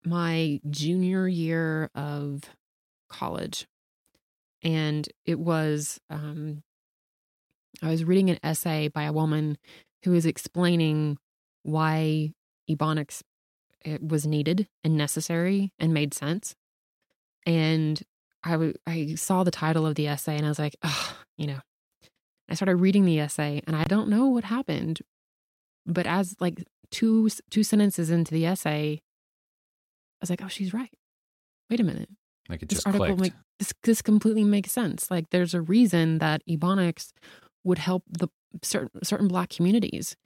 my 0.04 0.60
junior 0.68 1.28
year 1.28 1.90
of 1.94 2.42
college. 3.08 3.66
And 4.62 5.08
it 5.24 5.38
was, 5.38 6.00
um, 6.10 6.62
I 7.82 7.90
was 7.90 8.04
reading 8.04 8.30
an 8.30 8.38
essay 8.42 8.88
by 8.88 9.04
a 9.04 9.12
woman 9.12 9.58
who 10.04 10.12
was 10.12 10.26
explaining 10.26 11.18
why 11.62 12.32
Ebonics 12.70 13.22
eh, 13.84 13.98
was 14.00 14.26
needed 14.26 14.68
and 14.84 14.96
necessary 14.96 15.72
and 15.78 15.92
made 15.92 16.14
sense. 16.14 16.54
And 17.44 18.00
I, 18.44 18.52
w- 18.52 18.74
I 18.86 19.14
saw 19.14 19.44
the 19.44 19.50
title 19.50 19.86
of 19.86 19.94
the 19.94 20.08
essay 20.08 20.36
and 20.36 20.46
I 20.46 20.48
was 20.48 20.58
like, 20.58 20.76
oh, 20.82 21.16
you 21.36 21.46
know, 21.46 21.60
I 22.48 22.54
started 22.54 22.76
reading 22.76 23.04
the 23.04 23.20
essay 23.20 23.62
and 23.66 23.74
I 23.74 23.84
don't 23.84 24.08
know 24.08 24.26
what 24.26 24.44
happened, 24.44 25.00
but 25.86 26.06
as 26.06 26.36
like 26.40 26.64
two 26.90 27.28
two 27.50 27.62
sentences 27.62 28.10
into 28.10 28.32
the 28.32 28.46
essay, 28.46 28.94
I 28.94 29.00
was 30.20 30.30
like, 30.30 30.42
oh, 30.42 30.48
she's 30.48 30.72
right. 30.72 30.92
Wait 31.70 31.80
a 31.80 31.84
minute. 31.84 32.08
Like 32.48 32.62
it 32.62 32.68
just 32.68 32.84
this 32.84 32.94
article 32.94 33.16
like 33.16 33.34
this 33.58 33.72
this 33.82 34.02
completely 34.02 34.44
makes 34.44 34.72
sense. 34.72 35.10
Like 35.10 35.30
there's 35.30 35.54
a 35.54 35.60
reason 35.60 36.18
that 36.18 36.42
Ebonics 36.48 37.12
would 37.64 37.78
help 37.78 38.04
the 38.08 38.28
certain 38.62 39.02
certain 39.04 39.28
black 39.28 39.50
communities, 39.50 40.16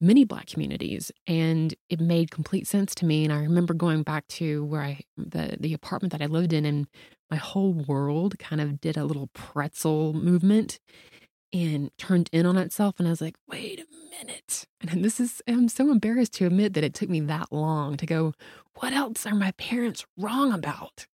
many 0.00 0.24
black 0.24 0.46
communities, 0.46 1.12
and 1.26 1.74
it 1.88 2.00
made 2.00 2.30
complete 2.30 2.66
sense 2.66 2.94
to 2.96 3.04
me. 3.06 3.24
And 3.24 3.32
I 3.32 3.40
remember 3.40 3.74
going 3.74 4.02
back 4.02 4.26
to 4.28 4.64
where 4.64 4.82
I 4.82 5.00
the 5.16 5.56
the 5.58 5.74
apartment 5.74 6.12
that 6.12 6.22
I 6.22 6.26
lived 6.26 6.52
in, 6.52 6.64
and 6.64 6.86
my 7.30 7.36
whole 7.36 7.72
world 7.74 8.38
kind 8.38 8.60
of 8.60 8.80
did 8.80 8.96
a 8.96 9.04
little 9.04 9.28
pretzel 9.34 10.12
movement 10.14 10.78
and 11.52 11.90
turned 11.98 12.28
in 12.32 12.46
on 12.46 12.56
itself. 12.56 12.96
And 12.98 13.06
I 13.06 13.10
was 13.10 13.20
like, 13.20 13.36
wait 13.48 13.80
a 13.80 14.24
minute. 14.24 14.66
And 14.88 15.04
this 15.04 15.20
is, 15.20 15.42
I'm 15.48 15.68
so 15.68 15.90
embarrassed 15.90 16.34
to 16.34 16.46
admit 16.46 16.74
that 16.74 16.84
it 16.84 16.94
took 16.94 17.08
me 17.08 17.20
that 17.20 17.52
long 17.52 17.96
to 17.96 18.06
go, 18.06 18.34
what 18.74 18.92
else 18.92 19.26
are 19.26 19.34
my 19.34 19.52
parents 19.52 20.04
wrong 20.16 20.52
about? 20.52 21.06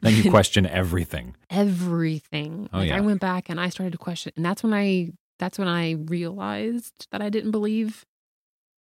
Then 0.00 0.14
you 0.14 0.30
question 0.30 0.66
everything. 0.66 1.36
everything. 1.50 2.68
Oh, 2.72 2.78
like 2.78 2.88
yeah. 2.88 2.96
I 2.96 3.00
went 3.00 3.20
back 3.20 3.48
and 3.48 3.60
I 3.60 3.68
started 3.68 3.92
to 3.92 3.98
question. 3.98 4.32
And 4.36 4.44
that's 4.44 4.62
when 4.62 4.72
I, 4.72 5.10
that's 5.38 5.58
when 5.58 5.68
I 5.68 5.92
realized 5.92 7.06
that 7.10 7.22
I 7.22 7.28
didn't 7.28 7.50
believe 7.50 8.04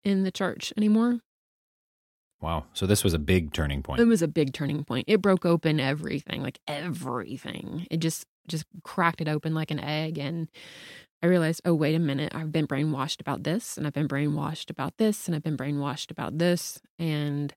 in 0.03 0.23
the 0.23 0.31
church 0.31 0.73
anymore. 0.77 1.19
Wow. 2.41 2.65
So 2.73 2.85
this 2.85 3.05
was 3.05 3.13
a 3.13 3.19
big 3.19 3.53
turning 3.53 3.81
point. 3.81 4.01
It 4.01 4.05
was 4.05 4.21
a 4.21 4.27
big 4.27 4.53
turning 4.53 4.83
point. 4.83 5.05
It 5.07 5.21
broke 5.21 5.45
open 5.45 5.79
everything, 5.79 6.43
like 6.43 6.59
everything. 6.67 7.87
It 7.89 7.97
just 7.97 8.25
just 8.47 8.65
cracked 8.83 9.21
it 9.21 9.27
open 9.27 9.53
like 9.53 9.71
an 9.71 9.79
egg 9.79 10.17
and 10.17 10.49
I 11.23 11.27
realized, 11.27 11.61
oh, 11.63 11.73
wait 11.73 11.95
a 11.95 11.99
minute, 11.99 12.35
I've 12.35 12.51
been 12.51 12.67
brainwashed 12.67 13.21
about 13.21 13.43
this, 13.43 13.77
and 13.77 13.87
I've 13.87 13.93
been 13.93 14.09
brainwashed 14.09 14.69
about 14.69 14.97
this, 14.97 15.25
and 15.25 15.33
I've 15.33 15.41
been 15.41 15.55
brainwashed 15.55 16.11
about 16.11 16.37
this. 16.37 16.81
And 16.99 17.53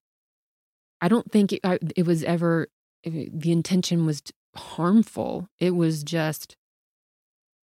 I 1.00 1.08
don't 1.08 1.32
think 1.32 1.52
it, 1.52 1.60
I, 1.64 1.80
it 1.96 2.06
was 2.06 2.22
ever, 2.22 2.68
the 3.02 3.50
intention 3.50 4.06
was 4.06 4.22
harmful. 4.54 5.48
It 5.58 5.72
was 5.72 6.04
just 6.04 6.56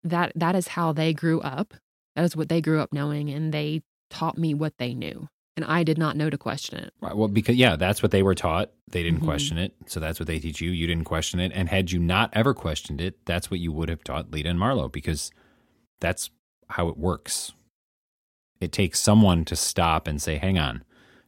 that 0.03 0.33
that 0.35 0.57
is 0.57 0.69
how 0.69 0.93
they 0.93 1.15
grew 1.15 1.41
up. 1.41 1.75
That 2.17 2.25
is 2.25 2.35
what 2.35 2.49
they 2.49 2.61
grew 2.61 2.81
up 2.81 2.93
knowing, 2.93 3.31
and 3.31 3.55
they 3.55 3.83
taught 4.11 4.37
me 4.37 4.55
what 4.55 4.79
they 4.79 4.95
knew. 4.95 5.29
And 5.57 5.67
I 5.67 5.83
did 5.83 5.99
not 5.99 6.17
know 6.17 6.31
to 6.31 6.39
question 6.39 6.79
it. 6.79 6.95
Right. 7.01 7.15
Well, 7.15 7.29
because, 7.29 7.57
yeah, 7.57 7.77
that's 7.77 8.03
what 8.03 8.11
they 8.11 8.23
were 8.23 8.35
taught. 8.35 8.71
They 8.91 9.03
didn't 9.03 9.19
mm-hmm. 9.19 9.27
question 9.27 9.59
it. 9.59 9.75
So 9.87 10.01
that's 10.01 10.19
what 10.19 10.27
they 10.27 10.39
teach 10.39 10.63
you. 10.63 10.71
You 10.71 10.87
didn't 10.87 11.05
question 11.05 11.41
it. 11.41 11.53
And 11.55 11.69
had 11.69 11.93
you 11.93 11.99
not 11.99 12.31
ever 12.33 12.55
questioned 12.55 13.01
it, 13.03 13.25
that's 13.27 13.51
what 13.51 13.61
you 13.61 13.71
would 13.71 13.91
have 13.91 14.03
taught 14.03 14.31
Leta 14.31 14.49
and 14.49 14.59
Marlo 14.59 14.91
because 14.91 15.31
that's 16.01 16.31
how 16.71 16.89
it 16.89 16.97
works 16.97 17.53
It 18.63 18.71
takes 18.71 19.01
someone 19.01 19.45
to 19.47 19.57
stop 19.57 20.07
and 20.07 20.23
say, 20.23 20.39
hang 20.39 20.57
on, 20.57 20.85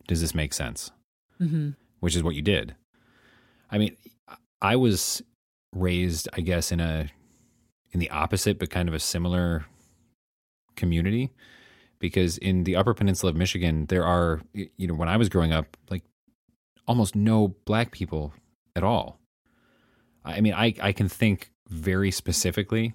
does 0.07 0.21
this 0.21 0.35
make 0.37 0.55
sense? 0.55 0.93
Mm-hmm. 1.41 1.71
Which 1.99 2.15
is 2.15 2.23
what 2.23 2.37
you 2.37 2.43
did. 2.43 2.77
I 3.71 3.79
mean, 3.79 3.97
I 4.63 4.77
was 4.77 5.21
raised, 5.75 6.29
I 6.33 6.43
guess, 6.43 6.71
in 6.71 6.79
a 6.79 7.11
in 7.91 7.99
the 8.01 8.11
opposite 8.11 8.59
but 8.59 8.71
kind 8.71 8.89
of 8.89 8.95
a 8.95 9.01
similar 9.01 9.67
community 10.77 11.33
because 12.05 12.37
in 12.37 12.65
the 12.65 12.77
upper 12.77 12.93
peninsula 12.93 13.31
of 13.31 13.37
Michigan 13.37 13.87
there 13.87 14.05
are 14.05 14.43
you 14.53 14.87
know 14.87 14.93
when 14.93 15.09
I 15.09 15.17
was 15.17 15.31
growing 15.31 15.55
up 15.55 15.75
like 15.89 16.03
almost 16.87 17.17
no 17.17 17.57
black 17.65 17.93
people 17.93 18.35
at 18.77 18.85
all. 18.85 19.19
I 20.23 20.43
mean 20.43 20.53
I 20.53 20.75
I 20.83 20.93
can 20.93 21.09
think 21.09 21.51
very 21.71 22.11
specifically 22.11 22.93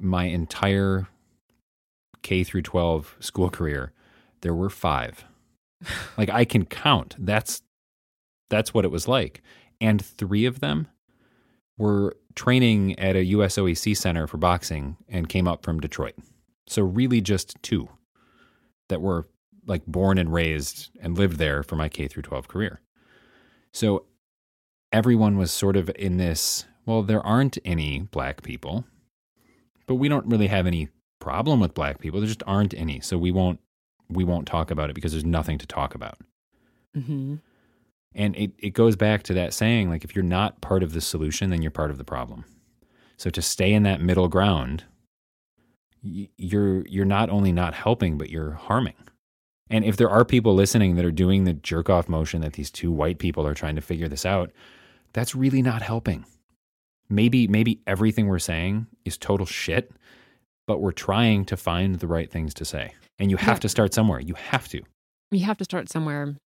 my 0.00 0.24
entire 0.24 1.08
K 2.22 2.42
through 2.42 2.62
12 2.62 3.16
school 3.20 3.50
career 3.50 3.92
there 4.40 4.54
were 4.54 4.70
5. 4.70 5.24
like 6.16 6.30
I 6.30 6.46
can 6.46 6.64
count. 6.64 7.16
That's 7.18 7.60
that's 8.48 8.72
what 8.72 8.86
it 8.86 8.90
was 8.90 9.06
like. 9.06 9.42
And 9.78 10.02
3 10.02 10.46
of 10.46 10.60
them 10.60 10.88
were 11.76 12.16
training 12.34 12.98
at 12.98 13.14
a 13.14 13.26
USOEC 13.34 13.94
center 13.94 14.26
for 14.26 14.38
boxing 14.38 14.96
and 15.06 15.28
came 15.28 15.46
up 15.46 15.62
from 15.62 15.80
Detroit. 15.80 16.14
So 16.66 16.80
really 16.80 17.20
just 17.20 17.62
two 17.62 17.90
that 18.88 19.00
were 19.00 19.26
like 19.66 19.84
born 19.86 20.18
and 20.18 20.32
raised 20.32 20.90
and 21.00 21.16
lived 21.16 21.38
there 21.38 21.62
for 21.62 21.76
my 21.76 21.88
K 21.88 22.08
through 22.08 22.22
12 22.22 22.48
career. 22.48 22.80
So 23.72 24.06
everyone 24.92 25.36
was 25.36 25.50
sort 25.50 25.76
of 25.76 25.90
in 25.96 26.16
this, 26.16 26.64
well 26.86 27.02
there 27.02 27.24
aren't 27.24 27.58
any 27.64 28.00
black 28.00 28.42
people, 28.42 28.84
but 29.86 29.96
we 29.96 30.08
don't 30.08 30.26
really 30.26 30.46
have 30.46 30.66
any 30.66 30.88
problem 31.20 31.60
with 31.60 31.74
black 31.74 31.98
people. 31.98 32.20
There 32.20 32.28
just 32.28 32.42
aren't 32.46 32.74
any. 32.74 33.00
So 33.00 33.18
we 33.18 33.30
won't 33.30 33.60
we 34.10 34.24
won't 34.24 34.46
talk 34.46 34.70
about 34.70 34.90
it 34.90 34.94
because 34.94 35.12
there's 35.12 35.24
nothing 35.24 35.58
to 35.58 35.66
talk 35.66 35.94
about. 35.94 36.18
Mm-hmm. 36.96 37.36
And 38.14 38.36
it, 38.36 38.52
it 38.58 38.70
goes 38.70 38.96
back 38.96 39.22
to 39.24 39.34
that 39.34 39.52
saying, 39.52 39.90
like, 39.90 40.02
if 40.02 40.16
you're 40.16 40.24
not 40.24 40.60
part 40.60 40.82
of 40.82 40.92
the 40.92 41.00
solution, 41.00 41.50
then 41.50 41.62
you're 41.62 41.70
part 41.70 41.90
of 41.90 41.98
the 41.98 42.04
problem. 42.04 42.44
So 43.16 43.30
to 43.30 43.42
stay 43.42 43.72
in 43.72 43.82
that 43.82 44.00
middle 44.00 44.28
ground, 44.28 44.84
you're 46.02 46.86
you're 46.86 47.04
not 47.04 47.30
only 47.30 47.52
not 47.52 47.74
helping, 47.74 48.18
but 48.18 48.30
you're 48.30 48.52
harming. 48.52 48.94
And 49.70 49.84
if 49.84 49.96
there 49.96 50.08
are 50.08 50.24
people 50.24 50.54
listening 50.54 50.96
that 50.96 51.04
are 51.04 51.10
doing 51.10 51.44
the 51.44 51.52
jerk 51.52 51.90
off 51.90 52.08
motion 52.08 52.40
that 52.40 52.54
these 52.54 52.70
two 52.70 52.90
white 52.90 53.18
people 53.18 53.46
are 53.46 53.54
trying 53.54 53.74
to 53.76 53.82
figure 53.82 54.08
this 54.08 54.24
out, 54.24 54.50
that's 55.12 55.34
really 55.34 55.60
not 55.62 55.82
helping. 55.82 56.24
Maybe 57.10 57.46
maybe 57.48 57.80
everything 57.86 58.26
we're 58.28 58.38
saying 58.38 58.86
is 59.04 59.16
total 59.18 59.46
shit, 59.46 59.90
but 60.66 60.80
we're 60.80 60.92
trying 60.92 61.44
to 61.46 61.56
find 61.56 61.96
the 61.96 62.06
right 62.06 62.30
things 62.30 62.54
to 62.54 62.64
say. 62.64 62.94
And 63.18 63.30
you 63.30 63.36
have 63.36 63.56
Yeah. 63.56 63.60
to 63.60 63.68
start 63.68 63.92
somewhere. 63.94 64.20
You 64.20 64.34
have 64.34 64.68
to. 64.68 64.82
You 65.30 65.44
have 65.44 65.58
to 65.58 65.64
start 65.64 65.88
somewhere. 65.90 66.36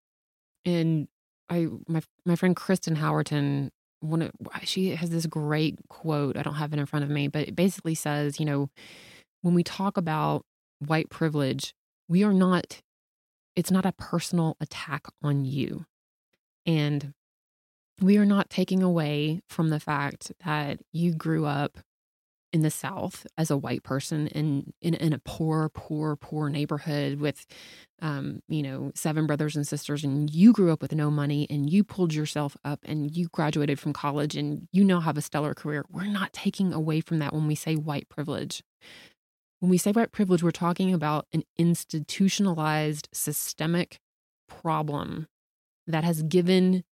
And 0.65 1.09
I 1.49 1.69
my 1.88 2.03
my 2.25 2.37
friend 2.37 2.57
Kristen 2.57 2.97
Howerton 2.97 3.71
one 4.01 4.23
of, 4.23 4.33
she 4.65 4.97
has 4.97 5.11
this 5.11 5.27
great 5.27 5.77
quote. 5.88 6.37
I 6.37 6.43
don't 6.43 6.55
have 6.55 6.73
it 6.73 6.79
in 6.81 6.87
front 6.87 7.05
of 7.05 7.11
me, 7.11 7.29
but 7.29 7.47
it 7.47 7.55
basically 7.55 7.95
says, 7.95 8.41
you 8.41 8.47
know, 8.47 8.69
when 9.42 9.55
we 9.55 9.62
talk 9.62 9.96
about 9.96 10.44
white 10.78 11.11
privilege, 11.11 11.74
we 12.09 12.24
are 12.24 12.33
not 12.33 12.83
it's 13.55 13.70
not 13.70 13.85
a 13.85 13.92
personal 13.92 14.57
attack 14.61 15.07
on 15.22 15.44
you. 15.44 15.85
And 16.64 17.12
we 18.00 18.16
are 18.16 18.24
not 18.24 18.48
taking 18.48 18.83
away 18.83 19.42
from 19.48 19.68
the 19.68 19.81
fact 19.81 20.33
that 20.44 20.81
you 20.90 21.14
grew 21.14 21.44
up 21.44 21.78
in 22.52 22.62
the 22.62 22.70
South 22.70 23.26
as 23.38 23.50
a 23.50 23.57
white 23.57 23.83
person 23.83 24.26
in 24.28 24.72
in, 24.83 24.94
in 24.94 25.12
a 25.12 25.18
poor, 25.18 25.70
poor, 25.70 26.16
poor 26.16 26.50
neighborhood 26.50 27.18
with, 27.18 27.46
um, 28.00 28.40
you 28.48 28.62
know, 28.62 28.92
seven 28.94 29.26
brothers 29.26 29.57
and 29.57 29.66
sisters, 29.66 30.05
and 30.05 30.31
you 30.31 30.52
grew 30.52 30.70
up 30.70 30.83
with 30.83 30.92
no 30.92 31.11
money, 31.11 31.46
and 31.48 31.70
you 31.70 31.83
pulled 31.83 32.12
yourself 32.12 32.57
up, 32.64 32.81
and 32.85 33.16
you 33.16 33.28
graduated 33.33 33.78
from 33.78 33.94
college, 33.94 34.37
and 34.37 34.68
you 34.70 34.85
now 34.85 35.00
have 35.00 35.16
a 35.16 35.22
stellar 35.22 35.55
career. 35.55 35.85
We're 35.88 36.05
not 36.05 36.33
taking 36.33 36.72
away 36.74 37.00
from 37.00 37.20
that 37.20 37.33
when 37.33 37.46
we 37.46 37.55
say 37.55 37.74
white 37.74 38.09
privilege. 38.11 38.62
When 39.62 39.70
we 39.70 39.79
say 39.79 39.92
white 39.92 40.11
privilege, 40.11 40.42
we're 40.42 40.51
talking 40.51 40.92
about 40.92 41.29
an 41.33 41.44
institutionalized, 41.57 43.09
systemic 43.12 44.01
problem 44.48 45.29
that 45.87 46.03
has 46.03 46.25
given 46.25 46.83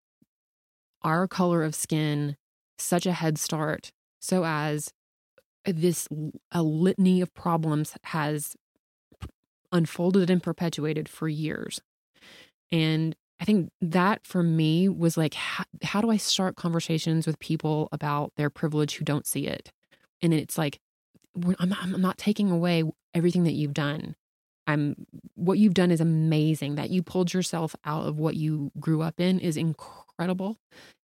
our 1.02 1.26
color 1.26 1.64
of 1.64 1.74
skin 1.74 2.37
such 2.78 3.06
a 3.06 3.12
head 3.12 3.38
start 3.38 3.90
so 4.20 4.44
as 4.44 4.92
this 5.64 6.06
a 6.52 6.62
litany 6.62 7.20
of 7.20 7.35
problems 7.35 7.94
has 8.04 8.54
unfolded 9.72 10.30
and 10.30 10.40
perpetuated 10.40 11.09
for 11.09 11.28
years. 11.28 11.80
And 12.70 13.16
i 13.40 13.44
think 13.44 13.70
that 13.80 14.24
for 14.24 14.44
me 14.44 14.88
was 14.88 15.16
like 15.16 15.35
how, 15.35 15.64
how 15.83 16.00
do 16.00 16.11
i 16.11 16.18
start 16.18 16.54
conversations 16.54 17.26
with 17.26 17.38
people 17.40 17.88
about 17.90 18.33
their 18.37 18.50
privilege 18.50 18.94
who 18.94 19.04
don't 19.04 19.26
see 19.26 19.48
it? 19.48 19.72
And 20.22 20.33
it's 20.33 20.56
like 20.56 20.78
I'm, 21.59 21.75
I'm 21.81 22.01
not 22.01 22.19
taking 22.19 22.51
away 22.51 22.85
everything 23.14 23.45
that 23.45 23.53
you've 23.53 23.75
done. 23.75 24.16
I'm 24.66 25.07
what 25.35 25.59
you've 25.59 25.75
done 25.75 25.90
is 25.90 26.01
amazing. 26.01 26.77
That 26.77 26.90
you 26.90 27.03
pulled 27.03 27.33
yourself 27.33 27.75
out 27.85 28.07
of 28.07 28.19
what 28.19 28.37
you 28.37 28.71
grew 28.79 29.03
up 29.03 29.21
in 29.21 29.40
is 29.40 29.57
incredible 29.57 30.59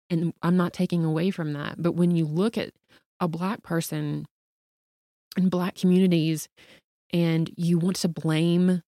and 0.10 0.34
i'm 0.44 0.56
not 0.56 0.74
taking 0.74 1.04
away 1.04 1.32
from 1.32 1.54
that. 1.54 1.82
But 1.82 1.94
when 1.94 2.12
you 2.12 2.26
look 2.26 2.58
at 2.58 2.72
a 3.20 3.28
black 3.28 3.64
person 3.64 4.28
in 5.38 5.50
black 5.50 5.76
communities 5.76 6.48
and 7.12 7.50
you 7.56 7.78
want 7.78 7.98
to 7.98 8.08
blame 8.08 8.82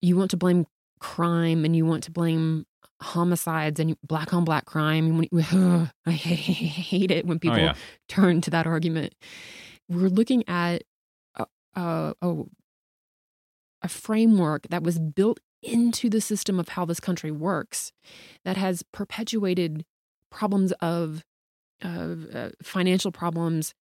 you 0.00 0.16
want 0.16 0.30
to 0.30 0.36
blame 0.36 0.66
crime 1.00 1.64
and 1.64 1.74
you 1.76 1.84
want 1.84 2.04
to 2.04 2.10
blame 2.10 2.66
homicides 3.00 3.78
and 3.78 3.96
black 4.02 4.34
on 4.34 4.44
black 4.44 4.64
crime 4.64 5.24
i 6.06 6.10
hate 6.10 7.10
it 7.10 7.26
when 7.26 7.36
oh, 7.36 7.38
people 7.38 7.58
oh, 7.58 7.62
yeah. 7.62 7.74
turn 8.08 8.40
to 8.40 8.50
that 8.50 8.66
argument 8.66 9.14
we're 9.88 10.08
looking 10.08 10.46
at 10.48 10.82
a, 11.36 11.46
a, 11.74 12.14
a, 13.82 13.88
framework 13.88 14.68
that 14.68 14.82
was 14.82 14.98
built 14.98 15.40
into 15.62 16.10
the 16.10 16.20
system 16.20 16.60
of 16.60 16.70
how 16.70 16.84
this 16.84 17.00
country 17.00 17.30
works 17.30 17.92
that 18.44 18.56
has 18.56 18.82
perpetuated 18.92 19.84
problems 20.30 20.72
of, 20.80 21.24
of 21.82 22.26
uh, 22.34 22.50
financial 22.62 23.10
problems 23.10 23.74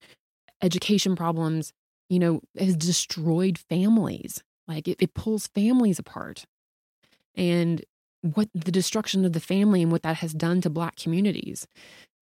education 0.62 1.16
problems 1.16 1.74
you 2.10 2.20
know 2.20 2.42
has 2.58 2.76
destroyed 2.76 3.58
families. 3.58 4.44
Like 4.68 4.88
it, 4.88 4.98
it 5.00 5.14
pulls 5.14 5.48
families 5.48 6.00
apart. 6.00 6.46
And 7.36 7.84
what 8.22 8.50
the 8.54 8.72
destruction 8.72 9.24
of 9.24 9.34
the 9.34 9.40
family 9.40 9.82
and 9.82 9.92
what 9.92 10.02
that 10.04 10.18
has 10.18 10.34
done 10.34 10.62
to 10.62 10.70
black 10.70 10.96
communities 10.96 11.68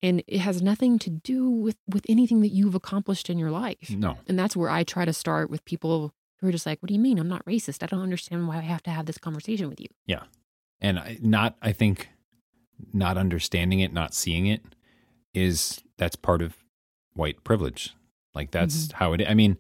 and 0.05 0.23
it 0.27 0.37
has 0.37 0.61
nothing 0.61 0.99
to 0.99 1.09
do 1.09 1.49
with 1.49 1.77
with 1.87 2.05
anything 2.07 2.41
that 2.41 2.49
you've 2.49 2.75
accomplished 2.75 3.29
in 3.29 3.39
your 3.39 3.49
life. 3.49 3.89
No. 3.89 4.17
and 4.27 4.37
that's 4.37 4.55
where 4.55 4.69
i 4.69 4.83
try 4.83 5.03
to 5.03 5.13
start 5.13 5.49
with 5.49 5.65
people 5.65 6.13
who 6.39 6.47
are 6.47 6.51
just 6.51 6.65
like 6.65 6.81
what 6.81 6.87
do 6.87 6.93
you 6.93 6.99
mean? 6.99 7.17
I'm 7.17 7.27
not 7.27 7.45
racist. 7.45 7.81
I 7.81 7.87
don't 7.87 8.01
understand 8.01 8.47
why 8.47 8.57
i 8.57 8.61
have 8.61 8.83
to 8.83 8.91
have 8.91 9.07
this 9.07 9.17
conversation 9.17 9.67
with 9.67 9.81
you. 9.81 9.87
Yeah. 10.05 10.23
And 10.79 10.99
I- 10.99 11.17
not 11.21 11.55
i 11.61 11.71
think 11.71 12.09
not 12.93 13.17
understanding 13.17 13.79
it 13.79 13.93
not 13.93 14.13
seeing 14.13 14.45
it 14.45 14.61
is 15.33 15.81
that's 15.97 16.15
part 16.15 16.41
of 16.41 16.55
white 17.13 17.43
privilege. 17.43 17.95
Like 18.33 18.51
that's 18.51 18.87
mm-hmm. 18.87 18.97
how 18.97 19.13
it 19.13 19.27
i 19.27 19.33
mean 19.33 19.57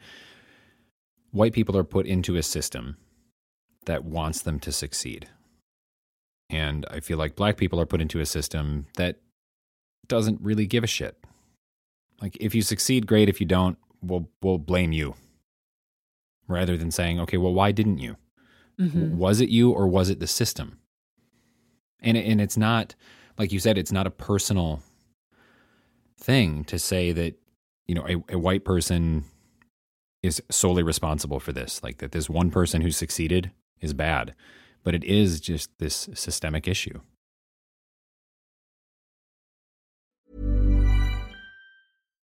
white 1.31 1.53
people 1.53 1.75
are 1.77 1.83
put 1.83 2.05
into 2.05 2.35
a 2.35 2.43
system 2.43 2.97
that 3.85 4.03
wants 4.05 4.41
them 4.41 4.59
to 4.59 4.71
succeed. 4.71 5.27
And 6.49 6.85
i 6.91 6.99
feel 6.99 7.17
like 7.17 7.35
black 7.35 7.57
people 7.57 7.81
are 7.81 7.87
put 7.87 8.01
into 8.01 8.19
a 8.19 8.25
system 8.27 8.85
that 8.97 9.19
doesn't 10.07 10.39
really 10.41 10.65
give 10.65 10.83
a 10.83 10.87
shit 10.87 11.17
like 12.21 12.37
if 12.39 12.53
you 12.55 12.61
succeed 12.61 13.07
great 13.07 13.29
if 13.29 13.39
you 13.39 13.45
don't 13.47 13.77
we'll 14.01 14.29
we'll 14.41 14.57
blame 14.57 14.91
you 14.91 15.15
rather 16.47 16.77
than 16.77 16.91
saying 16.91 17.19
okay 17.19 17.37
well 17.37 17.53
why 17.53 17.71
didn't 17.71 17.97
you 17.99 18.15
Mhm. 18.79 19.11
was 19.15 19.39
it 19.39 19.47
you 19.49 19.71
or 19.71 19.87
was 19.87 20.09
it 20.09 20.19
the 20.19 20.27
system? 20.27 20.79
And 22.01 22.17
and 22.17 22.41
it's 22.41 22.57
not 22.57 22.93
like 23.37 23.53
you 23.53 23.59
said, 23.59 23.77
it's 23.77 23.91
not 23.93 24.05
a 24.05 24.11
personal 24.11 24.81
thing 26.19 26.65
to 26.65 26.77
say 26.77 27.13
that 27.13 27.35
you 27.87 27.95
know 27.95 28.05
a, 28.05 28.33
a 28.33 28.37
white 28.37 28.65
person 28.65 29.23
is 30.21 30.41
solely 30.51 30.83
responsible 30.83 31.39
for 31.39 31.53
this. 31.53 31.81
Like 31.83 31.99
that, 31.99 32.11
this 32.11 32.29
one 32.29 32.51
person 32.51 32.81
who 32.81 32.91
succeeded 32.91 33.51
is 33.79 33.93
bad, 33.93 34.35
but 34.83 34.93
it 34.93 35.05
is 35.05 35.39
just 35.39 35.69
this 35.79 36.09
systemic 36.13 36.67
issue. 36.67 36.99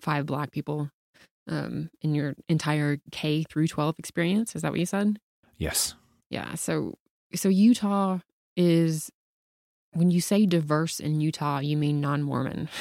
five 0.00 0.26
black 0.26 0.50
people 0.50 0.90
um, 1.48 1.90
in 2.00 2.14
your 2.14 2.34
entire 2.48 2.98
K 3.10 3.44
through 3.44 3.68
12 3.68 3.96
experience. 3.98 4.54
Is 4.54 4.62
that 4.62 4.70
what 4.70 4.80
you 4.80 4.86
said? 4.86 5.18
Yes. 5.58 5.94
Yeah. 6.30 6.54
So, 6.54 6.94
so 7.34 7.48
Utah 7.48 8.18
is, 8.56 9.10
when 9.92 10.10
you 10.10 10.20
say 10.20 10.46
diverse 10.46 11.00
in 11.00 11.20
Utah, 11.20 11.58
you 11.58 11.76
mean 11.76 12.00
non 12.00 12.22
Mormon. 12.22 12.68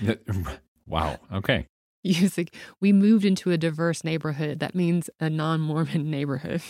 wow. 0.86 1.18
Okay. 1.32 1.66
Like, 2.02 2.54
we 2.80 2.92
moved 2.92 3.24
into 3.24 3.50
a 3.50 3.58
diverse 3.58 4.04
neighborhood. 4.04 4.60
That 4.60 4.74
means 4.74 5.10
a 5.20 5.28
non 5.28 5.60
Mormon 5.60 6.10
neighborhood. 6.10 6.62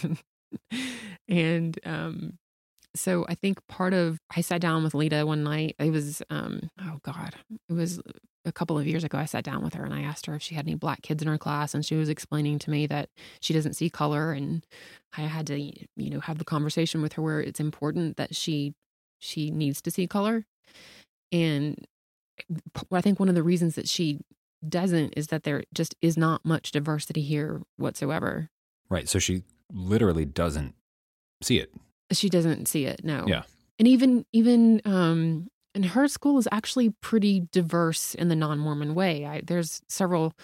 and 1.29 1.79
um, 1.85 2.39
so 2.95 3.25
I 3.29 3.35
think 3.35 3.67
part 3.69 3.93
of 3.93 4.19
I 4.35 4.41
sat 4.41 4.61
down 4.61 4.83
with 4.83 4.95
Leta 4.95 5.27
one 5.27 5.45
night. 5.45 5.77
It 5.79 5.91
was 5.91 6.23
um, 6.31 6.71
oh 6.81 6.99
god, 7.03 7.35
it 7.69 7.73
was 7.73 8.01
a 8.45 8.53
couple 8.53 8.79
of 8.79 8.87
years 8.87 9.05
ago. 9.05 9.19
I 9.19 9.27
sat 9.27 9.45
down 9.45 9.63
with 9.63 9.75
her 9.75 9.85
and 9.85 9.95
I 9.95 10.03
asked 10.03 10.27
her 10.27 10.35
if 10.35 10.43
she 10.43 10.55
had 10.55 10.67
any 10.67 10.75
black 10.75 11.03
kids 11.03 11.23
in 11.23 11.29
her 11.29 11.39
class, 11.39 11.75
and 11.75 11.85
she 11.85 11.97
was 11.97 12.09
explaining 12.09 12.59
to 12.61 12.71
me 12.71 12.87
that 12.87 13.09
she 13.41 13.53
doesn't 13.53 13.75
see 13.75 13.91
color, 13.91 14.33
and 14.33 14.65
I 15.17 15.23
had 15.23 15.47
to 15.49 15.61
you 15.61 16.11
know 16.11 16.21
have 16.21 16.39
the 16.39 16.45
conversation 16.45 17.03
with 17.03 17.15
her 17.15 17.23
where 17.23 17.41
it's 17.41 17.61
important 17.61 18.17
that 18.17 18.35
she 18.35 18.75
she 19.19 19.51
needs 19.51 19.81
to 19.83 19.91
see 19.91 20.07
color, 20.07 20.47
and 21.31 21.87
I 22.93 23.01
think 23.01 23.21
one 23.21 23.29
of 23.29 23.35
the 23.35 23.43
reasons 23.43 23.75
that 23.75 23.89
she 23.89 24.21
doesn't 24.67 25.15
is 25.17 25.29
that 25.29 25.45
there 25.45 25.65
just 25.73 25.95
is 26.03 26.17
not 26.17 26.45
much 26.45 26.73
diversity 26.73 27.23
here 27.23 27.63
whatsoever. 27.77 28.51
Right. 28.89 29.09
So 29.09 29.19
she 29.19 29.43
literally 29.73 30.25
doesn't 30.25 30.75
see 31.43 31.59
it. 31.59 31.73
She 32.13 32.29
doesn't 32.29 32.67
see 32.67 32.87
it. 32.87 33.05
No. 33.05 33.25
Yeah. 33.27 33.43
And 33.79 33.89
even 33.89 34.25
even 34.33 34.81
um 34.85 35.49
and 35.75 35.87
her 35.87 36.09
school 36.09 36.39
is 36.39 36.49
actually 36.51 36.91
pretty 37.01 37.49
diverse 37.53 38.15
in 38.15 38.29
the 38.29 38.37
non-Mormon 38.37 38.95
way. 38.95 39.25
I, 39.25 39.41
there's 39.45 39.83
several 39.89 40.35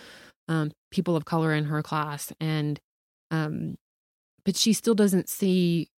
um 0.48 0.72
people 0.90 1.16
of 1.16 1.24
color 1.24 1.52
in 1.52 1.64
her 1.64 1.82
class 1.82 2.32
and 2.40 2.80
um 3.30 3.76
but 4.44 4.56
she 4.56 4.72
still 4.72 4.94
doesn't 4.94 5.28
see 5.28 5.88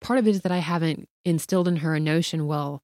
part 0.00 0.18
of 0.18 0.26
it 0.26 0.30
is 0.30 0.40
that 0.42 0.52
I 0.52 0.58
haven't 0.58 1.08
instilled 1.24 1.68
in 1.68 1.76
her 1.76 1.94
a 1.94 2.00
notion 2.00 2.46
well 2.46 2.82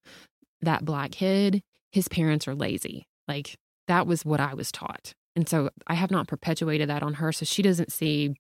that 0.60 0.84
black 0.84 1.12
kid 1.12 1.62
his 1.90 2.08
parents 2.08 2.48
are 2.48 2.54
lazy. 2.54 3.06
Like 3.28 3.56
that 3.88 4.06
was 4.06 4.24
what 4.24 4.40
I 4.40 4.54
was 4.54 4.72
taught. 4.72 5.14
And 5.36 5.48
so 5.48 5.70
I 5.86 5.94
have 5.94 6.10
not 6.10 6.28
perpetuated 6.28 6.88
that 6.88 7.02
on 7.02 7.14
her 7.14 7.32
so 7.32 7.44
she 7.44 7.62
doesn't 7.62 7.92
see 7.92 8.34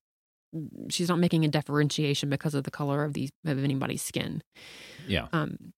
she's 0.90 1.08
not 1.08 1.18
making 1.18 1.44
a 1.44 1.48
differentiation 1.48 2.30
because 2.30 2.54
of 2.54 2.64
the 2.64 2.70
color 2.70 3.04
of 3.04 3.14
these 3.14 3.30
of 3.44 3.62
anybody's 3.62 4.02
skin. 4.02 4.42
Yeah. 5.06 5.28
Um 5.32 5.72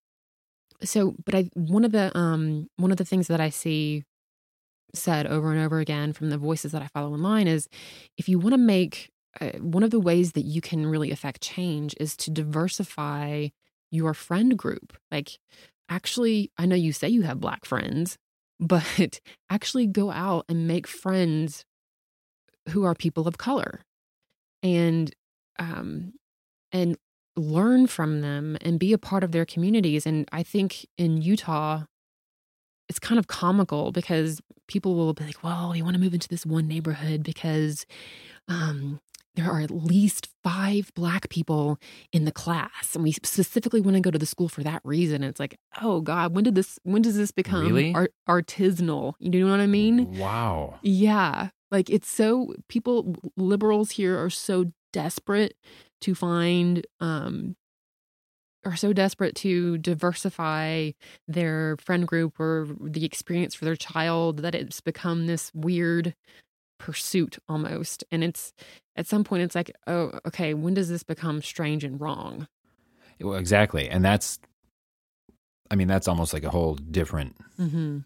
so 0.83 1.15
but 1.25 1.35
I 1.35 1.49
one 1.53 1.83
of 1.83 1.91
the 1.91 2.15
um 2.17 2.67
one 2.77 2.91
of 2.91 2.97
the 2.97 3.05
things 3.05 3.27
that 3.27 3.41
I 3.41 3.49
see 3.49 4.03
said 4.93 5.27
over 5.27 5.51
and 5.51 5.61
over 5.61 5.79
again 5.79 6.13
from 6.13 6.29
the 6.29 6.37
voices 6.37 6.71
that 6.71 6.81
I 6.81 6.87
follow 6.87 7.13
online 7.13 7.47
is 7.47 7.67
if 8.17 8.29
you 8.29 8.39
want 8.39 8.53
to 8.53 8.57
make 8.57 9.09
uh, 9.39 9.51
one 9.59 9.83
of 9.83 9.91
the 9.91 9.99
ways 9.99 10.31
that 10.31 10.45
you 10.45 10.61
can 10.61 10.87
really 10.87 11.11
affect 11.11 11.41
change 11.41 11.93
is 11.99 12.15
to 12.17 12.31
diversify 12.31 13.49
your 13.91 14.13
friend 14.13 14.57
group. 14.57 14.97
Like 15.11 15.39
actually 15.89 16.51
I 16.57 16.65
know 16.65 16.75
you 16.75 16.93
say 16.93 17.09
you 17.09 17.23
have 17.23 17.39
black 17.39 17.65
friends, 17.65 18.17
but 18.59 19.19
actually 19.49 19.87
go 19.87 20.11
out 20.11 20.45
and 20.49 20.67
make 20.67 20.87
friends 20.87 21.63
who 22.69 22.83
are 22.83 22.95
people 22.95 23.27
of 23.27 23.37
color 23.37 23.81
and 24.75 25.15
um 25.59 26.13
and 26.71 26.97
learn 27.35 27.87
from 27.87 28.21
them 28.21 28.57
and 28.61 28.79
be 28.79 28.91
a 28.93 28.97
part 28.97 29.23
of 29.23 29.31
their 29.31 29.45
communities 29.45 30.05
and 30.05 30.27
i 30.31 30.41
think 30.43 30.85
in 30.97 31.21
utah 31.21 31.83
it's 32.89 32.99
kind 32.99 33.19
of 33.19 33.27
comical 33.27 33.91
because 33.91 34.41
people 34.67 34.95
will 34.95 35.13
be 35.13 35.23
like 35.25 35.43
well 35.43 35.71
we 35.71 35.81
want 35.81 35.93
to 35.95 35.99
move 36.01 36.13
into 36.13 36.27
this 36.27 36.45
one 36.45 36.67
neighborhood 36.67 37.23
because 37.23 37.85
um 38.47 38.99
there 39.35 39.51
are 39.51 39.61
at 39.61 39.69
least 39.69 40.29
five 40.43 40.91
black 40.95 41.29
people 41.29 41.77
in 42.11 42.25
the 42.25 42.31
class 42.31 42.95
and 42.95 43.03
we 43.03 43.11
specifically 43.11 43.81
want 43.81 43.95
to 43.95 44.01
go 44.01 44.09
to 44.09 44.17
the 44.17 44.25
school 44.25 44.49
for 44.49 44.63
that 44.63 44.81
reason 44.83 45.23
it's 45.23 45.39
like 45.39 45.55
oh 45.81 46.01
god 46.01 46.33
when 46.33 46.43
did 46.43 46.55
this 46.55 46.79
when 46.83 47.01
does 47.03 47.15
this 47.15 47.31
become 47.31 47.63
really? 47.67 47.93
art- 47.93 48.13
artisanal 48.27 49.13
you 49.19 49.29
know 49.29 49.51
what 49.51 49.59
i 49.59 49.67
mean 49.67 50.17
Wow. 50.17 50.79
yeah 50.81 51.49
like 51.71 51.89
it's 51.89 52.09
so 52.09 52.53
people 52.67 53.15
liberals 53.35 53.91
here 53.91 54.21
are 54.21 54.29
so 54.29 54.71
desperate 54.93 55.55
to 56.01 56.15
find 56.15 56.85
um 56.99 57.55
are 58.65 58.75
so 58.75 58.91
desperate 58.91 59.35
to 59.35 59.77
diversify 59.77 60.91
their 61.27 61.77
friend 61.77 62.07
group 62.07 62.39
or 62.39 62.67
the 62.81 63.05
experience 63.05 63.55
for 63.55 63.65
their 63.65 63.75
child 63.75 64.39
that 64.39 64.55
it's 64.55 64.81
become 64.81 65.27
this 65.27 65.51
weird 65.53 66.13
pursuit 66.79 67.37
almost 67.49 68.03
and 68.11 68.23
it's 68.23 68.53
at 68.95 69.07
some 69.07 69.23
point 69.23 69.43
it's 69.43 69.55
like 69.55 69.71
oh 69.87 70.19
okay 70.25 70.53
when 70.53 70.73
does 70.73 70.89
this 70.89 71.03
become 71.03 71.41
strange 71.41 71.83
and 71.83 71.99
wrong 71.99 72.47
Well, 73.21 73.37
exactly. 73.37 73.89
And 73.89 74.03
that's, 74.03 74.39
I 75.71 75.75
mean, 75.75 75.87
that's 75.87 76.07
almost 76.07 76.33
like 76.33 76.43
a 76.43 76.49
whole 76.49 76.75
different 76.75 77.35
mm-hmm. 77.59 77.99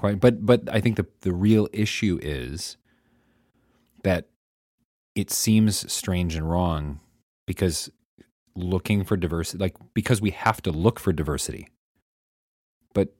Quite, 0.00 0.18
but, 0.18 0.44
but 0.44 0.62
I 0.72 0.80
think 0.80 0.96
the, 0.96 1.06
the 1.20 1.32
real 1.32 1.68
issue 1.72 2.18
is 2.22 2.78
that 4.02 4.28
it 5.14 5.30
seems 5.30 5.90
strange 5.92 6.34
and 6.34 6.50
wrong 6.50 7.00
because 7.46 7.90
looking 8.56 9.04
for 9.04 9.16
diversity, 9.16 9.58
like, 9.58 9.76
because 9.92 10.22
we 10.22 10.30
have 10.30 10.62
to 10.62 10.72
look 10.72 10.98
for 10.98 11.12
diversity. 11.12 11.68
But 12.94 13.14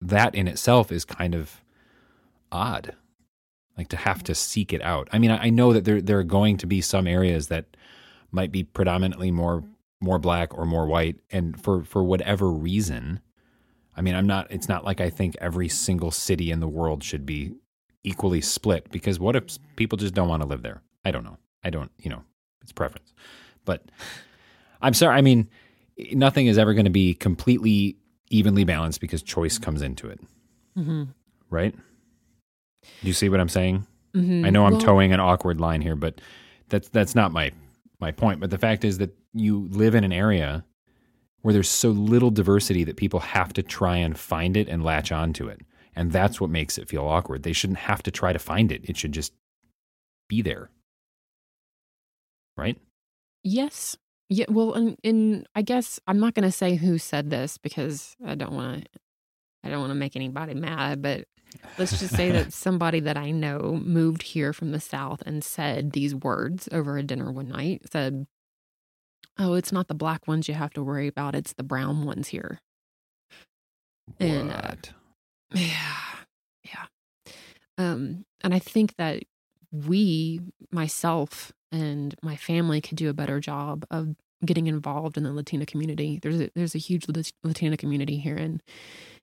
that 0.00 0.34
in 0.34 0.48
itself 0.48 0.90
is 0.90 1.04
kind 1.04 1.34
of 1.34 1.62
odd, 2.50 2.96
like 3.78 3.88
to 3.88 3.96
have 3.96 4.24
to 4.24 4.34
seek 4.34 4.72
it 4.72 4.82
out. 4.82 5.08
I 5.12 5.18
mean, 5.18 5.30
I 5.30 5.44
I 5.44 5.50
know 5.50 5.72
that 5.72 5.84
there, 5.84 6.02
there 6.02 6.18
are 6.18 6.24
going 6.24 6.56
to 6.56 6.66
be 6.66 6.80
some 6.80 7.06
areas 7.06 7.46
that 7.48 7.76
might 8.32 8.50
be 8.50 8.64
predominantly 8.64 9.30
more 9.30 9.62
more 10.00 10.18
black 10.18 10.56
or 10.58 10.66
more 10.66 10.86
white 10.86 11.20
and 11.30 11.60
for 11.62 11.84
for 11.84 12.02
whatever 12.02 12.50
reason 12.50 13.20
i 13.96 14.00
mean 14.00 14.14
i'm 14.14 14.26
not 14.26 14.46
it's 14.50 14.68
not 14.68 14.84
like 14.84 15.00
i 15.00 15.10
think 15.10 15.36
every 15.40 15.68
single 15.68 16.10
city 16.10 16.50
in 16.50 16.60
the 16.60 16.68
world 16.68 17.02
should 17.02 17.24
be 17.26 17.52
equally 18.04 18.40
split 18.40 18.90
because 18.90 19.18
what 19.18 19.34
if 19.36 19.44
people 19.76 19.96
just 19.98 20.14
don't 20.14 20.28
want 20.28 20.42
to 20.42 20.48
live 20.48 20.62
there 20.62 20.82
i 21.04 21.10
don't 21.10 21.24
know 21.24 21.36
i 21.64 21.70
don't 21.70 21.90
you 21.98 22.08
know 22.10 22.22
it's 22.62 22.72
preference 22.72 23.12
but 23.64 23.82
i'm 24.82 24.94
sorry 24.94 25.16
i 25.16 25.20
mean 25.20 25.48
nothing 26.12 26.46
is 26.46 26.58
ever 26.58 26.74
going 26.74 26.84
to 26.84 26.90
be 26.90 27.14
completely 27.14 27.96
evenly 28.30 28.64
balanced 28.64 29.00
because 29.00 29.22
choice 29.22 29.58
comes 29.58 29.82
into 29.82 30.08
it 30.08 30.20
Mm-hmm. 30.78 31.04
right 31.50 31.74
do 31.74 33.06
you 33.08 33.12
see 33.14 33.28
what 33.28 33.40
i'm 33.40 33.48
saying 33.48 33.86
Mm-hmm. 34.14 34.46
I 34.46 34.50
know 34.50 34.64
I'm 34.64 34.72
Well- 34.72 34.80
towing 34.80 35.12
an 35.12 35.20
awkward 35.20 35.60
line 35.60 35.82
here, 35.82 35.94
but 35.94 36.22
that's 36.70 36.88
that's 36.88 37.14
not 37.14 37.32
my 37.32 37.52
my 38.00 38.12
point. 38.12 38.40
But 38.40 38.48
the 38.48 38.56
fact 38.56 38.82
is 38.82 38.96
that 38.96 39.14
you 39.34 39.68
live 39.70 39.94
in 39.94 40.04
an 40.04 40.12
area 40.12 40.64
where 41.46 41.52
there's 41.52 41.68
so 41.68 41.90
little 41.90 42.32
diversity 42.32 42.82
that 42.82 42.96
people 42.96 43.20
have 43.20 43.52
to 43.52 43.62
try 43.62 43.96
and 43.96 44.18
find 44.18 44.56
it 44.56 44.68
and 44.68 44.82
latch 44.82 45.12
onto 45.12 45.46
it. 45.46 45.60
And 45.94 46.10
that's 46.10 46.40
what 46.40 46.50
makes 46.50 46.76
it 46.76 46.88
feel 46.88 47.04
awkward. 47.04 47.44
They 47.44 47.52
shouldn't 47.52 47.78
have 47.78 48.02
to 48.02 48.10
try 48.10 48.32
to 48.32 48.38
find 48.40 48.72
it. 48.72 48.80
It 48.82 48.96
should 48.96 49.12
just 49.12 49.32
be 50.28 50.42
there. 50.42 50.70
Right? 52.56 52.76
Yes. 53.44 53.96
Yeah. 54.28 54.46
Well, 54.48 54.74
and, 54.74 54.96
and 55.04 55.46
I 55.54 55.62
guess 55.62 56.00
I'm 56.08 56.18
not 56.18 56.34
going 56.34 56.42
to 56.42 56.50
say 56.50 56.74
who 56.74 56.98
said 56.98 57.30
this 57.30 57.58
because 57.58 58.16
I 58.26 58.34
don't 58.34 58.54
want 58.54 58.82
to. 58.82 58.90
I 59.62 59.70
don't 59.70 59.78
want 59.78 59.92
to 59.92 59.94
make 59.94 60.16
anybody 60.16 60.54
mad, 60.54 61.00
but 61.00 61.28
let's 61.78 62.00
just 62.00 62.16
say 62.16 62.32
that 62.32 62.52
somebody 62.54 62.98
that 62.98 63.16
I 63.16 63.30
know 63.30 63.80
moved 63.84 64.24
here 64.24 64.52
from 64.52 64.72
the 64.72 64.80
south 64.80 65.22
and 65.24 65.44
said 65.44 65.92
these 65.92 66.12
words 66.12 66.68
over 66.72 66.98
a 66.98 67.04
dinner 67.04 67.30
one 67.30 67.50
night. 67.50 67.82
Said, 67.92 68.26
"Oh, 69.38 69.54
it's 69.54 69.72
not 69.72 69.88
the 69.88 69.94
black 69.94 70.26
ones 70.26 70.48
you 70.48 70.54
have 70.54 70.72
to 70.74 70.82
worry 70.82 71.06
about; 71.06 71.34
it's 71.34 71.52
the 71.52 71.62
brown 71.62 72.04
ones 72.04 72.28
here." 72.28 72.60
And, 74.18 74.50
uh, 74.50 74.60
What? 74.68 74.92
Yeah. 75.54 75.96
Yeah. 76.64 76.86
Um, 77.78 78.24
and 78.42 78.52
I 78.52 78.58
think 78.58 78.96
that 78.96 79.22
we, 79.70 80.40
myself 80.72 81.52
and 81.70 82.14
my 82.22 82.36
family, 82.36 82.80
could 82.80 82.96
do 82.96 83.08
a 83.08 83.14
better 83.14 83.38
job 83.38 83.84
of 83.90 84.16
getting 84.44 84.66
involved 84.66 85.16
in 85.16 85.22
the 85.22 85.32
Latina 85.32 85.66
community. 85.66 86.18
There's 86.20 86.40
a, 86.40 86.50
there's 86.54 86.74
a 86.74 86.78
huge 86.78 87.06
Latina 87.44 87.76
community 87.76 88.18
here 88.18 88.36
in 88.36 88.60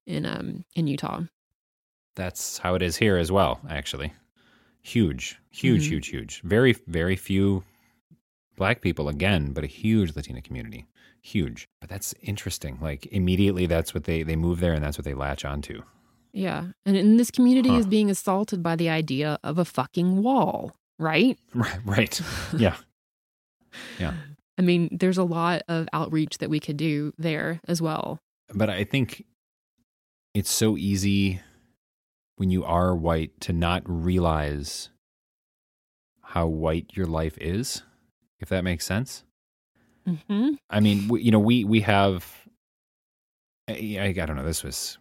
in 0.05 0.26
um 0.26 0.66
in 0.76 0.88
Utah. 0.88 1.22
That's 2.16 2.57
how 2.59 2.76
it 2.76 2.82
is 2.82 2.97
here 2.97 3.18
as 3.18 3.32
well, 3.32 3.59
actually. 3.70 4.14
Huge, 4.82 5.39
huge, 5.49 5.84
mm-hmm. 5.84 5.93
huge, 5.93 6.07
huge. 6.07 6.41
Very, 6.43 6.74
very 6.88 7.16
few 7.16 7.64
black 8.56 8.82
people 8.82 9.10
again, 9.10 9.51
but 9.51 9.64
a 9.64 9.68
huge 9.68 10.16
Latina 10.16 10.41
community. 10.41 10.88
Huge. 11.22 11.68
But 11.80 11.89
that's 11.89 12.14
interesting. 12.22 12.78
Like 12.82 13.06
immediately 13.08 13.66
that's 13.66 13.93
what 13.93 14.04
they 14.04 14.24
they 14.24 14.36
move 14.36 14.60
there 14.60 14.74
and 14.74 14.84
that's 14.84 14.97
what 14.97 15.06
they 15.06 15.14
latch 15.14 15.45
onto. 15.45 15.84
Yeah. 16.34 16.68
And, 16.86 16.97
and 16.97 17.20
this 17.20 17.32
community 17.32 17.70
huh. 17.70 17.78
is 17.78 17.88
being 17.88 18.10
assaulted 18.10 18.64
by 18.64 18.76
the 18.76 18.89
idea 18.89 19.38
of 19.43 19.58
a 19.58 19.66
fucking 19.66 20.24
wall, 20.24 20.76
right? 20.99 21.38
Right. 21.54 21.80
Right. 21.86 22.22
Yeah. 22.58 22.76
yeah. 23.99 24.14
I 24.58 24.62
mean, 24.62 24.89
there's 24.91 25.18
a 25.18 25.24
lot 25.24 25.64
of 25.68 25.88
outreach 25.93 26.38
that 26.39 26.49
we 26.49 26.60
could 26.60 26.78
do 26.78 27.14
there 27.18 27.60
as 27.68 27.82
well. 27.82 28.20
But 28.54 28.70
I 28.70 28.84
think 28.84 29.26
it's 30.36 30.51
so 30.51 30.78
easy 30.78 31.41
when 32.36 32.49
you 32.49 32.64
are 32.64 32.95
white 32.95 33.39
to 33.41 33.54
not 33.54 33.82
realize 33.86 34.89
how 36.22 36.47
white 36.47 36.91
your 36.93 37.06
life 37.06 37.38
is, 37.39 37.84
if 38.44 38.50
that 38.50 38.64
makes 38.64 38.86
sense. 38.86 39.24
Mm-hmm. 40.08 40.56
I 40.70 40.80
mean, 40.82 41.08
we, 41.08 41.24
you 41.24 41.32
know, 41.32 41.39
we 41.39 41.64
we 41.64 41.82
have. 41.82 42.39
I, 43.70 43.98
I 44.00 44.12
don't 44.12 44.36
know. 44.36 44.44
This 44.44 44.62
was 44.62 44.98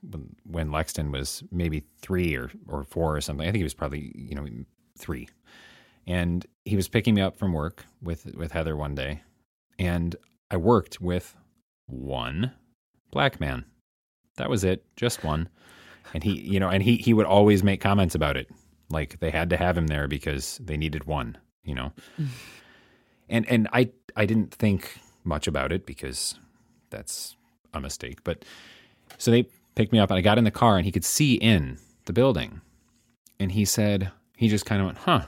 when 0.46 0.70
Lexton 0.70 1.10
was 1.10 1.42
maybe 1.50 1.82
three 2.00 2.36
or 2.36 2.50
or 2.68 2.84
four 2.84 3.16
or 3.16 3.20
something. 3.20 3.46
I 3.46 3.50
think 3.50 3.58
he 3.58 3.64
was 3.64 3.74
probably 3.74 4.12
you 4.14 4.36
know 4.36 4.46
three, 4.96 5.28
and 6.06 6.46
he 6.64 6.76
was 6.76 6.88
picking 6.88 7.14
me 7.14 7.22
up 7.22 7.36
from 7.36 7.52
work 7.52 7.84
with 8.00 8.32
with 8.36 8.52
Heather 8.52 8.76
one 8.76 8.94
day, 8.94 9.22
and 9.76 10.14
I 10.50 10.56
worked 10.56 11.00
with 11.00 11.36
one 11.86 12.52
black 13.10 13.40
man. 13.40 13.64
That 14.36 14.48
was 14.48 14.62
it, 14.62 14.84
just 14.96 15.24
one. 15.24 15.48
And 16.14 16.22
he, 16.22 16.40
you 16.40 16.60
know, 16.60 16.68
and 16.68 16.82
he 16.82 16.96
he 16.96 17.12
would 17.12 17.26
always 17.26 17.64
make 17.64 17.80
comments 17.80 18.14
about 18.14 18.36
it, 18.36 18.48
like 18.88 19.18
they 19.18 19.30
had 19.30 19.50
to 19.50 19.56
have 19.56 19.76
him 19.76 19.88
there 19.88 20.06
because 20.06 20.60
they 20.62 20.76
needed 20.76 21.04
one, 21.04 21.38
you 21.64 21.74
know. 21.74 21.92
And 23.32 23.48
and 23.48 23.68
I 23.72 23.90
I 24.14 24.26
didn't 24.26 24.54
think 24.54 25.00
much 25.24 25.48
about 25.48 25.72
it 25.72 25.86
because 25.86 26.38
that's 26.90 27.36
a 27.74 27.80
mistake. 27.80 28.22
But 28.22 28.44
so 29.18 29.30
they 29.30 29.48
picked 29.74 29.92
me 29.92 29.98
up 29.98 30.10
and 30.10 30.18
I 30.18 30.20
got 30.20 30.38
in 30.38 30.44
the 30.44 30.50
car 30.50 30.76
and 30.76 30.84
he 30.84 30.92
could 30.92 31.04
see 31.04 31.34
in 31.34 31.78
the 32.04 32.12
building. 32.12 32.60
And 33.40 33.50
he 33.50 33.64
said, 33.64 34.12
he 34.36 34.48
just 34.48 34.66
kind 34.66 34.80
of 34.80 34.86
went, 34.86 34.98
huh, 34.98 35.26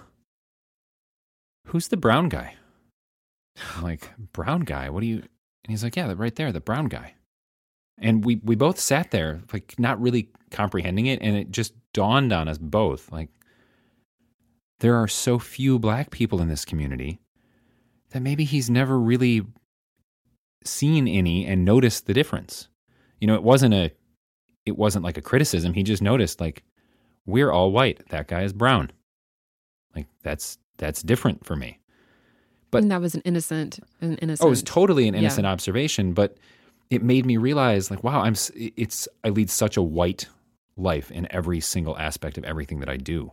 who's 1.67 1.89
the 1.89 1.97
brown 1.97 2.29
guy? 2.29 2.55
I'm 3.77 3.83
like, 3.83 4.11
brown 4.33 4.61
guy? 4.61 4.91
What 4.91 5.01
do 5.01 5.07
you? 5.07 5.17
And 5.17 5.71
he's 5.71 5.83
like, 5.83 5.97
yeah, 5.97 6.13
right 6.17 6.35
there, 6.35 6.53
the 6.53 6.61
brown 6.61 6.87
guy. 6.87 7.15
And 7.99 8.25
we, 8.25 8.41
we 8.45 8.55
both 8.55 8.79
sat 8.79 9.13
there, 9.13 9.41
like, 9.53 9.79
not 9.79 10.01
really 10.01 10.29
comprehending 10.51 11.07
it. 11.07 11.23
And 11.23 11.37
it 11.37 11.51
just 11.51 11.73
dawned 11.93 12.33
on 12.33 12.49
us 12.49 12.59
both 12.59 13.11
like, 13.11 13.31
there 14.81 14.97
are 14.97 15.09
so 15.09 15.39
few 15.39 15.79
black 15.79 16.11
people 16.11 16.43
in 16.43 16.49
this 16.49 16.65
community 16.65 17.21
that 18.15 18.23
maybe 18.23 18.45
he's 18.45 18.71
never 18.71 18.97
really 18.97 19.43
seen 20.65 21.09
any 21.09 21.45
and 21.45 21.65
noticed 21.65 22.07
the 22.07 22.15
difference. 22.15 22.69
You 23.21 23.27
know, 23.27 23.35
it 23.35 23.43
wasn't 23.43 23.75
a, 23.75 23.91
it 24.65 24.79
wasn't 24.79 25.05
like 25.05 25.19
a 25.19 25.23
criticism. 25.23 25.75
He 25.75 25.83
just 25.83 26.01
noticed, 26.01 26.41
like, 26.41 26.63
we're 27.27 27.51
all 27.51 27.73
white. 27.73 28.09
That 28.11 28.29
guy 28.29 28.45
is 28.45 28.53
brown. 28.53 28.93
Like, 29.97 30.07
that's, 30.23 30.59
that's 30.79 31.03
different 31.03 31.45
for 31.45 31.57
me. 31.57 31.81
But 32.71 32.83
and 32.83 32.91
that 32.93 33.01
was 33.01 33.17
an 33.17 33.23
innocent, 33.25 33.81
an 34.01 34.17
innocent. 34.19 34.45
Oh, 34.45 34.47
it 34.47 34.51
was 34.51 34.63
totally 34.63 35.09
an 35.09 35.15
innocent 35.15 35.45
yeah. 35.45 35.53
observation, 35.53 36.13
but 36.13 36.37
it 36.91 37.03
made 37.03 37.27
me 37.27 37.37
realize, 37.37 37.91
like, 37.91 38.05
wow, 38.05 38.21
I'm. 38.21 38.35
It's 38.55 39.09
I 39.23 39.29
lead 39.29 39.49
such 39.49 39.77
a 39.77 39.83
white 39.83 40.27
life 40.77 41.11
in 41.13 41.27
every 41.31 41.61
single 41.61 41.97
aspect 41.99 42.37
of 42.37 42.45
everything 42.45 42.81
that 42.81 42.89
I 42.89 42.97
do. 42.97 43.31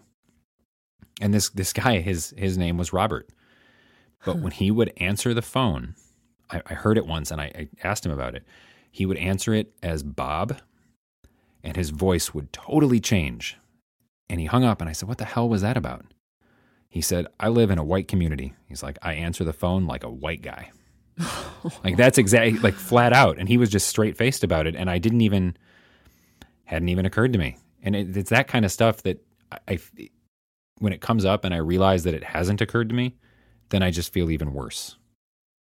And 1.22 1.34
this 1.34 1.50
this 1.50 1.74
guy, 1.74 2.02
his 2.02 2.36
his 2.38 2.56
name 2.58 2.78
was 2.78 2.94
Robert, 2.94 3.30
but 4.26 4.40
when 4.40 4.52
he 4.52 4.72
would 4.72 4.94
answer 4.98 5.34
the 5.34 5.42
phone, 5.42 5.96
I, 6.50 6.62
I 6.66 6.74
heard 6.74 6.98
it 6.98 7.08
once, 7.08 7.32
and 7.32 7.42
I, 7.42 7.46
I 7.46 7.70
asked 7.84 8.06
him 8.06 8.12
about 8.12 8.36
it. 8.36 8.44
He 8.92 9.06
would 9.06 9.18
answer 9.18 9.54
it 9.54 9.74
as 9.82 10.04
Bob, 10.04 10.60
and 11.64 11.76
his 11.76 11.92
voice 11.92 12.34
would 12.34 12.52
totally 12.52 13.00
change. 13.00 13.58
And 14.30 14.40
he 14.40 14.46
hung 14.46 14.64
up, 14.64 14.82
and 14.82 14.90
I 14.90 14.94
said, 14.94 15.10
"What 15.10 15.18
the 15.18 15.26
hell 15.26 15.50
was 15.50 15.62
that 15.62 15.78
about?" 15.78 16.06
He 16.92 17.00
said, 17.00 17.28
I 17.40 17.48
live 17.48 17.72
in 17.72 17.78
a 17.78 17.86
white 17.86 18.10
community. 18.10 18.54
He's 18.68 18.84
like, 18.84 19.00
I 19.02 19.14
answer 19.14 19.46
the 19.46 19.54
phone 19.54 19.88
like 19.88 20.04
a 20.04 20.10
white 20.10 20.42
guy. 20.42 20.72
like 21.86 21.96
that's 21.96 22.18
exactly 22.18 22.60
like 22.60 22.74
flat 22.74 23.14
out. 23.14 23.38
And 23.38 23.48
he 23.48 23.56
was 23.56 23.70
just 23.70 23.88
straight 23.88 24.18
faced 24.18 24.44
about 24.44 24.68
it. 24.68 24.76
And 24.76 24.90
I 24.90 24.98
didn't 24.98 25.22
even, 25.22 25.56
hadn't 26.66 26.90
even 26.90 27.06
occurred 27.06 27.32
to 27.32 27.40
me. 27.40 27.56
And 27.82 27.96
it, 27.96 28.18
it's 28.18 28.30
that 28.32 28.50
kind 28.50 28.66
of 28.66 28.74
stuff 28.74 29.04
that 29.04 29.26
I, 29.54 29.58
I, 29.70 30.10
when 30.80 30.92
it 30.92 31.00
comes 31.00 31.24
up 31.24 31.46
and 31.46 31.54
I 31.54 31.60
realize 31.60 32.04
that 32.04 32.14
it 32.14 32.26
hasn't 32.26 32.60
occurred 32.60 32.90
to 32.90 32.96
me, 32.96 33.16
then 33.72 33.84
I 33.84 33.92
just 33.92 34.14
feel 34.14 34.32
even 34.32 34.54
worse. 34.54 34.98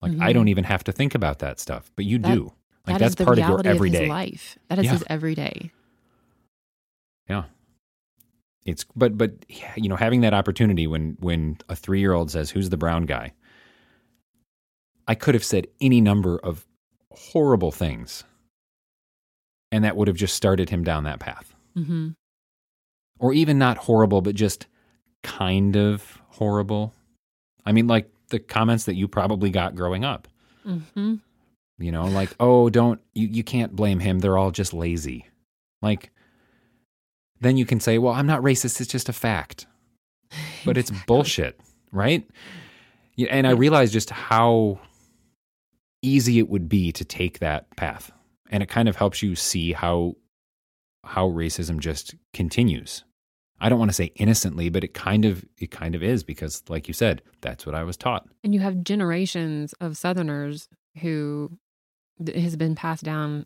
Like 0.01 0.14
mm-hmm. 0.14 0.24
I 0.24 0.34
don't 0.34 0.47
even 0.47 0.64
have 0.64 0.84
to 0.86 0.91
think 0.91 1.16
about 1.16 1.39
that 1.39 1.59
stuff, 1.59 1.91
but 1.95 2.05
you 2.05 2.20
that, 2.20 2.34
do. 2.34 2.53
Like 2.88 2.99
that 2.99 3.16
that's 3.16 3.16
part 3.16 3.39
of 3.39 3.47
your 3.47 3.66
everyday 3.66 4.03
of 4.03 4.09
life. 4.09 4.57
That 4.70 4.80
is 4.80 4.86
yeah. 4.86 4.91
his 4.91 5.03
everyday. 5.09 5.72
Yeah 7.28 7.43
it's 8.66 8.86
but 8.95 9.18
but 9.18 9.32
you 9.76 9.89
know 9.89 9.95
having 9.95 10.22
that 10.22 10.34
opportunity 10.34 10.88
when 10.88 11.18
when 11.20 11.57
a 11.70 11.76
three 11.76 11.99
year 11.99 12.14
old 12.14 12.32
says 12.32 12.49
who's 12.49 12.70
the 12.70 12.78
brown 12.78 13.05
guy 13.05 13.34
i 15.07 15.16
could 15.16 15.34
have 15.34 15.43
said 15.43 15.68
any 15.80 15.99
number 15.99 16.38
of 16.38 16.68
horrible 17.12 17.72
things 17.72 18.24
and 19.72 19.84
that 19.84 19.95
would 19.95 20.07
have 20.07 20.18
just 20.18 20.36
started 20.36 20.70
him 20.70 20.84
down 20.84 21.03
that 21.03 21.20
path 21.20 21.53
mm-hmm. 21.76 22.09
or 23.20 23.34
even 23.34 23.57
not 23.57 23.78
horrible 23.78 24.22
but 24.22 24.36
just 24.36 24.68
kind 25.24 25.76
of 25.76 26.20
horrible 26.30 26.93
i 27.66 27.72
mean 27.72 27.88
like 27.88 28.09
the 28.30 28.39
comments 28.39 28.86
that 28.86 28.95
you 28.95 29.07
probably 29.07 29.49
got 29.49 29.76
growing 29.76 30.05
up 30.05 30.28
mm-hmm. 30.66 31.16
you 31.80 31.91
know 31.91 32.05
like 32.05 32.30
oh 32.39 32.70
don't 32.70 33.01
you, 33.14 33.28
you 33.28 33.43
can't 33.43 33.76
blame 33.76 33.99
him 33.99 34.20
they're 34.20 34.38
all 34.38 34.51
just 34.51 34.74
lazy 34.74 35.26
like 35.82 36.12
then 37.41 37.57
you 37.57 37.66
can 37.66 37.80
say, 37.80 37.97
well, 37.97 38.14
I'm 38.14 38.28
not 38.28 38.41
racist. 38.41 38.80
It's 38.80 38.91
just 38.91 39.09
a 39.09 39.14
fact. 39.14 39.66
But 40.64 40.78
it's 40.78 40.91
bullshit, 41.07 41.59
right? 41.91 42.26
And 43.30 43.45
I 43.45 43.51
realized 43.51 43.91
just 43.91 44.12
how 44.12 44.80
easy 46.01 46.39
it 46.39 46.49
would 46.49 46.70
be 46.70 46.91
to 46.93 47.03
take 47.03 47.39
that 47.39 47.76
path. 47.76 48.12
And 48.49 48.64
it 48.64 48.70
kind 48.70 48.88
of 48.88 48.95
helps 48.95 49.22
you 49.22 49.36
see 49.36 49.74
how 49.74 50.16
how 51.03 51.30
racism 51.30 51.80
just 51.80 52.14
continues. 52.32 53.03
I 53.62 53.70
don't 53.70 53.80
want 53.80 53.89
to 53.89 53.95
say 53.95 54.12
innocently, 54.16 54.70
but 54.70 54.84
it 54.84 54.93
kind 54.93 55.24
of 55.24 55.45
it 55.57 55.72
kind 55.72 55.95
of 55.95 56.03
is 56.03 56.24
because 56.24 56.64
like 56.68 56.88
you 56.88 56.93
said, 56.93 57.22
that's 57.41 57.66
what 57.66 57.76
I 57.76 57.84
was 57.84 57.95
taught. 57.95 58.28
And 58.43 58.53
you 58.53 58.59
have 58.59 58.84
generations 58.84 59.74
of 59.80 59.97
southerners 59.97 60.68
who 61.01 61.57
has 62.36 62.55
been 62.55 62.76
passed 62.76 63.03
down 63.03 63.45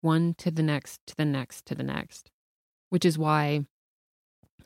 one 0.00 0.34
to 0.38 0.50
the 0.50 0.62
next 0.62 1.00
to 1.08 1.16
the 1.16 1.24
next 1.24 1.66
to 1.66 1.74
the 1.74 1.82
next 1.82 2.30
which 2.90 3.04
is 3.04 3.18
why 3.18 3.64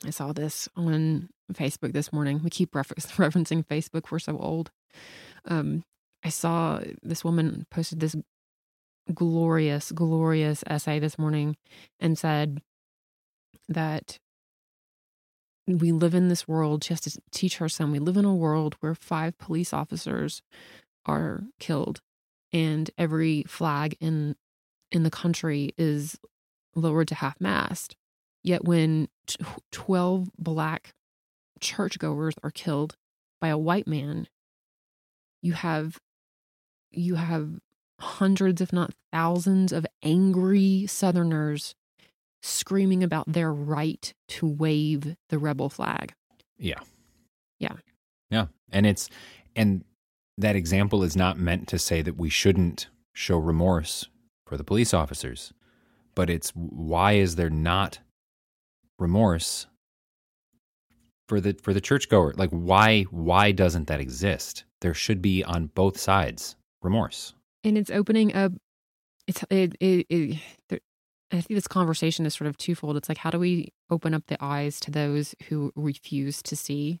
I 0.05 0.09
saw 0.09 0.33
this 0.33 0.67
on 0.75 1.29
Facebook 1.53 1.93
this 1.93 2.13
morning. 2.13 2.41
We 2.43 2.49
keep 2.49 2.75
refer- 2.75 2.95
referencing 2.95 3.65
Facebook. 3.65 4.11
We're 4.11 4.19
so 4.19 4.37
old. 4.37 4.71
Um, 5.45 5.83
I 6.23 6.29
saw 6.29 6.81
this 7.01 7.23
woman 7.23 7.65
posted 7.71 7.99
this 7.99 8.15
glorious, 9.13 9.91
glorious 9.91 10.63
essay 10.67 10.99
this 10.99 11.17
morning 11.17 11.57
and 11.99 12.17
said 12.17 12.61
that 13.69 14.17
we 15.67 15.91
live 15.91 16.13
in 16.13 16.27
this 16.27 16.47
world. 16.47 16.83
She 16.83 16.93
has 16.93 17.01
to 17.01 17.19
teach 17.31 17.57
her 17.57 17.69
son 17.69 17.91
we 17.91 17.99
live 17.99 18.17
in 18.17 18.25
a 18.25 18.35
world 18.35 18.75
where 18.79 18.95
five 18.95 19.37
police 19.37 19.73
officers 19.73 20.41
are 21.05 21.43
killed 21.59 22.01
and 22.53 22.89
every 22.97 23.43
flag 23.43 23.95
in 23.99 24.35
in 24.91 25.03
the 25.03 25.09
country 25.09 25.73
is 25.77 26.19
lowered 26.75 27.07
to 27.07 27.15
half 27.15 27.39
mast 27.39 27.95
Yet 28.43 28.65
when 28.65 29.07
12 29.71 30.29
black 30.37 30.93
churchgoers 31.59 32.35
are 32.43 32.51
killed 32.51 32.95
by 33.39 33.49
a 33.49 33.57
white 33.57 33.87
man, 33.87 34.27
you 35.41 35.53
have 35.53 35.99
you 36.91 37.15
have 37.15 37.59
hundreds 37.99 38.61
if 38.61 38.73
not 38.73 38.93
thousands 39.11 39.71
of 39.71 39.85
angry 40.03 40.85
southerners 40.87 41.75
screaming 42.41 43.03
about 43.03 43.31
their 43.31 43.53
right 43.53 44.13
to 44.27 44.47
wave 44.47 45.15
the 45.29 45.37
rebel 45.37 45.69
flag. 45.69 46.13
Yeah. 46.57 46.79
Yeah. 47.59 47.73
Yeah. 48.29 48.47
And 48.71 48.85
it's 48.85 49.09
and 49.55 49.83
that 50.37 50.55
example 50.55 51.03
is 51.03 51.15
not 51.15 51.37
meant 51.37 51.67
to 51.69 51.79
say 51.79 52.01
that 52.01 52.17
we 52.17 52.29
shouldn't 52.29 52.87
show 53.13 53.37
remorse 53.37 54.07
for 54.45 54.57
the 54.57 54.63
police 54.63 54.93
officers 54.93 55.53
but 56.15 56.29
it's 56.29 56.51
why 56.51 57.13
is 57.13 57.35
there 57.35 57.49
not 57.49 57.99
remorse 58.99 59.67
for 61.27 61.39
the 61.39 61.55
for 61.61 61.73
the 61.73 61.81
churchgoer? 61.81 62.33
Like 62.37 62.49
why 62.51 63.03
why 63.03 63.51
doesn't 63.51 63.87
that 63.87 63.99
exist? 63.99 64.65
There 64.81 64.93
should 64.93 65.21
be 65.21 65.43
on 65.43 65.67
both 65.67 65.99
sides 65.99 66.55
remorse. 66.81 67.33
And 67.63 67.77
it's 67.77 67.91
opening 67.91 68.33
up. 68.35 68.53
It's 69.27 69.43
it 69.49 69.75
it. 69.79 70.05
it 70.09 70.39
I 71.31 71.39
think 71.41 71.57
this 71.57 71.67
conversation 71.67 72.25
is 72.25 72.33
sort 72.33 72.49
of 72.49 72.57
twofold. 72.57 72.97
It's 72.97 73.07
like 73.09 73.19
how 73.19 73.29
do 73.29 73.39
we 73.39 73.69
open 73.89 74.13
up 74.13 74.23
the 74.27 74.43
eyes 74.43 74.79
to 74.81 74.91
those 74.91 75.33
who 75.47 75.71
refuse 75.75 76.41
to 76.43 76.55
see, 76.55 76.99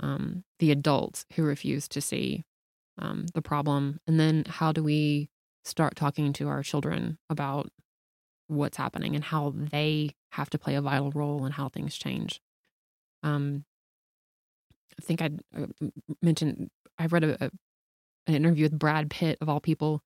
um, 0.00 0.44
the 0.58 0.70
adults 0.70 1.24
who 1.34 1.42
refuse 1.42 1.88
to 1.88 2.00
see 2.00 2.44
um, 2.98 3.26
the 3.34 3.42
problem, 3.42 3.98
and 4.06 4.20
then 4.20 4.44
how 4.46 4.72
do 4.72 4.82
we 4.82 5.28
start 5.64 5.96
talking 5.96 6.32
to 6.34 6.48
our 6.48 6.62
children 6.62 7.18
about 7.28 7.70
what's 8.48 8.76
happening 8.76 9.14
and 9.14 9.24
how 9.24 9.52
they 9.54 10.14
have 10.32 10.50
to 10.50 10.58
play 10.58 10.74
a 10.74 10.82
vital 10.82 11.10
role 11.10 11.44
in 11.44 11.52
how 11.52 11.68
things 11.68 11.96
change. 11.96 12.40
Um, 13.22 13.64
I 14.98 15.02
think 15.02 15.20
I 15.22 15.30
uh, 15.56 15.66
mentioned 16.22 16.70
I 16.98 17.06
read 17.06 17.24
a, 17.24 17.44
a, 17.44 17.50
an 18.26 18.34
interview 18.34 18.64
with 18.64 18.78
Brad 18.78 19.10
Pitt 19.10 19.38
of 19.40 19.48
all 19.48 19.60
people, 19.60 20.02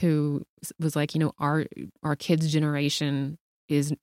who 0.00 0.42
was 0.78 0.96
like, 0.96 1.14
you 1.14 1.20
know, 1.20 1.32
our 1.38 1.66
our 2.02 2.16
kids' 2.16 2.52
generation 2.52 3.38
is 3.68 3.94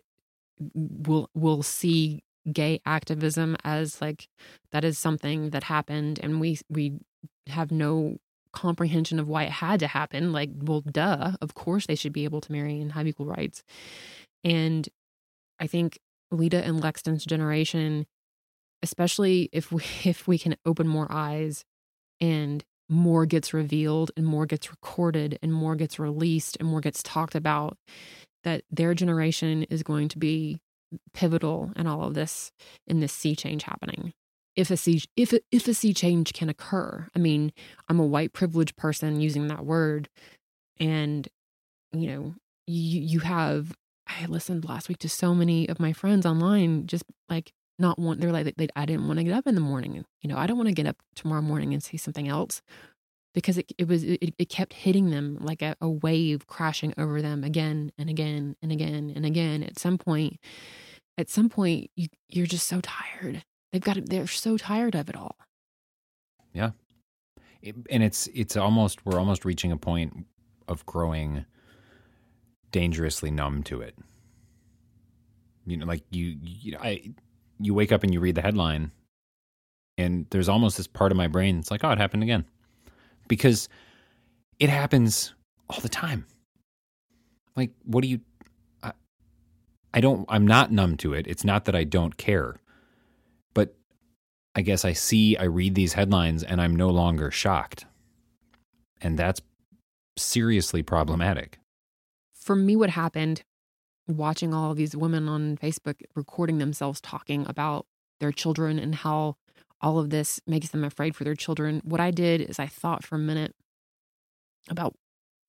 will 0.75 1.29
will 1.33 1.63
see 1.63 2.23
gay 2.51 2.81
activism 2.85 3.55
as 3.63 4.01
like 4.01 4.27
that 4.71 4.83
is 4.83 4.97
something 4.97 5.51
that 5.51 5.63
happened, 5.65 6.19
and 6.21 6.39
we 6.39 6.59
we 6.69 6.99
have 7.47 7.71
no 7.71 8.17
comprehension 8.53 9.19
of 9.19 9.27
why 9.27 9.43
it 9.43 9.51
had 9.51 9.79
to 9.79 9.87
happen. 9.87 10.31
Like, 10.31 10.51
well, 10.55 10.81
duh, 10.81 11.33
of 11.41 11.55
course 11.55 11.85
they 11.87 11.95
should 11.95 12.13
be 12.13 12.23
able 12.23 12.41
to 12.41 12.51
marry 12.51 12.79
and 12.79 12.91
have 12.93 13.07
equal 13.07 13.25
rights. 13.25 13.63
And 14.43 14.87
I 15.59 15.67
think 15.67 15.99
Leta 16.31 16.63
and 16.63 16.81
Lexton's 16.81 17.25
generation, 17.25 18.05
especially 18.81 19.49
if 19.51 19.71
we 19.71 19.83
if 20.03 20.27
we 20.27 20.37
can 20.37 20.55
open 20.65 20.87
more 20.87 21.07
eyes 21.09 21.65
and 22.21 22.63
more 22.89 23.25
gets 23.25 23.53
revealed 23.53 24.11
and 24.17 24.25
more 24.25 24.45
gets 24.45 24.69
recorded 24.69 25.39
and 25.41 25.53
more 25.53 25.75
gets 25.75 25.99
released 25.99 26.57
and 26.59 26.67
more 26.67 26.81
gets 26.81 27.01
talked 27.03 27.35
about, 27.35 27.77
that 28.43 28.63
their 28.69 28.93
generation 28.93 29.63
is 29.63 29.83
going 29.83 30.09
to 30.09 30.19
be 30.19 30.59
pivotal 31.13 31.71
in 31.75 31.87
all 31.87 32.03
of 32.03 32.13
this 32.13 32.51
in 32.85 32.99
this 32.99 33.11
sea 33.11 33.35
change 33.35 33.63
happening 33.63 34.13
if 34.55 34.69
a 34.69 34.77
sea 34.77 35.01
if 35.15 35.33
a, 35.33 35.39
if 35.51 35.67
a 35.67 35.73
sea 35.73 35.93
change 35.93 36.33
can 36.33 36.49
occur. 36.49 37.07
I 37.15 37.19
mean, 37.19 37.51
I'm 37.89 37.99
a 37.99 38.05
white 38.05 38.33
privileged 38.33 38.75
person 38.75 39.19
using 39.19 39.47
that 39.47 39.65
word, 39.65 40.09
and 40.79 41.27
you 41.91 42.07
know, 42.07 42.35
you 42.67 43.01
you 43.01 43.19
have. 43.19 43.75
I 44.05 44.25
listened 44.25 44.65
last 44.67 44.89
week 44.89 44.97
to 44.99 45.09
so 45.09 45.33
many 45.33 45.67
of 45.69 45.79
my 45.79 45.93
friends 45.93 46.25
online, 46.25 46.87
just 46.87 47.05
like 47.29 47.53
not 47.79 47.99
want. 47.99 48.21
They're 48.21 48.31
like, 48.31 48.55
they, 48.55 48.67
I 48.75 48.85
didn't 48.85 49.07
want 49.07 49.19
to 49.19 49.23
get 49.23 49.33
up 49.33 49.47
in 49.47 49.55
the 49.55 49.61
morning. 49.61 50.03
You 50.21 50.29
know, 50.29 50.37
I 50.37 50.47
don't 50.47 50.57
want 50.57 50.69
to 50.69 50.75
get 50.75 50.87
up 50.87 50.97
tomorrow 51.15 51.41
morning 51.41 51.73
and 51.73 51.83
see 51.83 51.97
something 51.97 52.27
else 52.27 52.61
because 53.33 53.57
it, 53.57 53.71
it 53.77 53.87
was 53.87 54.03
it, 54.03 54.33
it 54.37 54.49
kept 54.49 54.73
hitting 54.73 55.09
them 55.09 55.37
like 55.41 55.61
a, 55.61 55.75
a 55.81 55.89
wave 55.89 56.47
crashing 56.47 56.93
over 56.97 57.21
them 57.21 57.43
again 57.43 57.91
and 57.97 58.09
again 58.09 58.55
and 58.61 58.71
again 58.71 59.11
and 59.15 59.25
again. 59.25 59.63
At 59.63 59.79
some 59.79 59.97
point, 59.97 60.39
at 61.17 61.29
some 61.29 61.49
point, 61.49 61.89
you 61.95 62.07
you're 62.29 62.45
just 62.45 62.67
so 62.67 62.81
tired 62.81 63.43
They've 63.73 63.81
got 63.81 63.97
it. 63.97 64.07
They're 64.07 64.27
so 64.27 64.55
tired 64.55 64.93
of 64.93 65.09
it 65.09 65.17
all. 65.17 65.35
Yeah, 66.53 66.71
it, 67.63 67.75
and 67.89 68.03
it's 68.03 68.27
it's 68.27 68.55
almost 68.55 69.03
we're 69.03 69.17
almost 69.17 69.45
reaching 69.45 69.71
a 69.71 69.77
point 69.77 70.27
of 70.67 70.85
growing 70.85 71.45
dangerously 72.71 73.31
numb 73.31 73.63
to 73.63 73.81
it. 73.81 73.97
You 75.65 75.77
know, 75.77 75.87
like 75.87 76.03
you, 76.11 76.37
you 76.39 76.73
know, 76.73 76.79
I, 76.83 77.13
you 77.63 77.73
wake 77.73 77.91
up 77.91 78.03
and 78.03 78.13
you 78.13 78.19
read 78.19 78.35
the 78.35 78.41
headline, 78.41 78.91
and 79.97 80.27
there's 80.29 80.49
almost 80.49 80.77
this 80.77 80.87
part 80.87 81.11
of 81.11 81.17
my 81.17 81.27
brain. 81.27 81.59
It's 81.59 81.71
like, 81.71 81.83
oh, 81.83 81.91
it 81.91 81.97
happened 81.97 82.23
again, 82.23 82.45
because 83.27 83.69
it 84.59 84.69
happens 84.69 85.33
all 85.69 85.79
the 85.79 85.89
time. 85.89 86.25
Like, 87.55 87.71
what 87.83 88.01
do 88.01 88.07
you? 88.07 88.19
I, 88.81 88.93
I 89.93 90.01
don't. 90.01 90.25
I'm 90.29 90.45
not 90.45 90.71
numb 90.71 90.97
to 90.97 91.13
it. 91.13 91.27
It's 91.27 91.43
not 91.43 91.65
that 91.65 91.75
I 91.75 91.83
don't 91.83 92.17
care. 92.17 92.57
But 93.53 93.75
I 94.55 94.61
guess 94.61 94.85
I 94.85 94.93
see, 94.93 95.37
I 95.37 95.43
read 95.43 95.75
these 95.75 95.93
headlines 95.93 96.43
and 96.43 96.61
I'm 96.61 96.75
no 96.75 96.89
longer 96.89 97.31
shocked. 97.31 97.85
And 99.01 99.17
that's 99.17 99.41
seriously 100.17 100.83
problematic. 100.83 101.59
For 102.33 102.55
me, 102.55 102.75
what 102.75 102.89
happened 102.89 103.43
watching 104.07 104.53
all 104.53 104.73
these 104.73 104.95
women 104.95 105.29
on 105.29 105.57
Facebook 105.57 106.01
recording 106.15 106.57
themselves 106.57 106.99
talking 107.01 107.45
about 107.47 107.85
their 108.19 108.31
children 108.31 108.79
and 108.79 108.95
how 108.95 109.35
all 109.81 109.99
of 109.99 110.09
this 110.09 110.39
makes 110.47 110.69
them 110.69 110.83
afraid 110.83 111.15
for 111.15 111.23
their 111.23 111.35
children, 111.35 111.81
what 111.83 111.99
I 111.99 112.11
did 112.11 112.41
is 112.41 112.59
I 112.59 112.67
thought 112.67 113.03
for 113.03 113.15
a 113.15 113.19
minute 113.19 113.53
about 114.69 114.95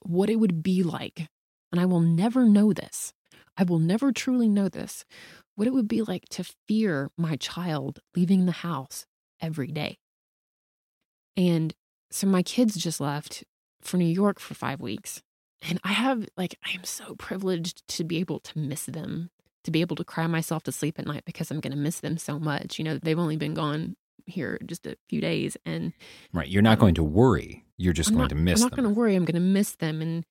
what 0.01 0.29
it 0.29 0.37
would 0.37 0.63
be 0.63 0.83
like. 0.83 1.29
And 1.71 1.81
I 1.81 1.87
will 1.87 2.01
never 2.01 2.45
know 2.45 2.73
this. 2.73 3.13
I 3.57 3.65
will 3.65 3.79
never 3.79 4.13
truly 4.13 4.49
know 4.49 4.69
this 4.69 5.05
what 5.57 5.69
it 5.69 5.73
would 5.73 5.87
be 5.87 6.03
like 6.03 6.25
to 6.31 6.45
fear 6.67 7.11
my 7.17 7.37
child 7.37 8.01
leaving 8.17 8.45
the 8.45 8.53
house 8.53 9.07
every 9.41 9.69
day. 9.69 9.99
And 11.37 11.75
so 12.11 12.27
my 12.27 12.43
kids 12.43 12.77
just 12.77 13.01
left 13.01 13.45
for 13.81 13.97
New 13.97 14.05
York 14.05 14.41
for 14.41 14.55
five 14.55 14.81
weeks. 14.81 15.23
And 15.69 15.81
I 15.83 15.93
have, 15.93 16.27
like, 16.37 16.57
I 16.65 16.73
am 16.73 16.85
so 16.85 17.15
privileged 17.15 17.87
to 17.89 18.05
be 18.05 18.19
able 18.19 18.41
to 18.41 18.59
miss 18.59 18.85
them, 18.85 19.31
to 19.65 19.71
be 19.71 19.81
able 19.81 19.97
to 19.97 20.05
cry 20.05 20.27
myself 20.27 20.63
to 20.65 20.73
sleep 20.73 20.99
at 20.99 21.07
night 21.07 21.25
because 21.25 21.51
I'm 21.51 21.61
going 21.61 21.73
to 21.73 21.79
miss 21.79 22.01
them 22.01 22.19
so 22.19 22.39
much. 22.39 22.79
You 22.79 22.85
know, 22.85 22.99
they've 22.99 23.19
only 23.19 23.37
been 23.37 23.55
gone 23.55 23.97
here 24.27 24.59
just 24.67 24.87
a 24.87 24.97
few 25.09 25.21
days. 25.21 25.57
And 25.65 25.93
right. 26.33 26.49
You're 26.49 26.63
not 26.63 26.75
um, 26.75 26.81
going 26.81 26.95
to 26.95 27.03
worry. 27.03 27.65
You're 27.77 27.93
just 27.93 28.11
I'm 28.11 28.17
going 28.17 28.25
not, 28.25 28.29
to 28.31 28.37
miss 28.37 28.61
them. 28.61 28.67
I'm 28.67 28.71
not 28.71 28.77
going 28.77 28.95
to 28.95 28.99
worry. 28.99 29.15
I'm 29.15 29.25
going 29.25 29.35
to 29.35 29.41
miss 29.41 29.75
them. 29.77 30.03
And, 30.03 30.25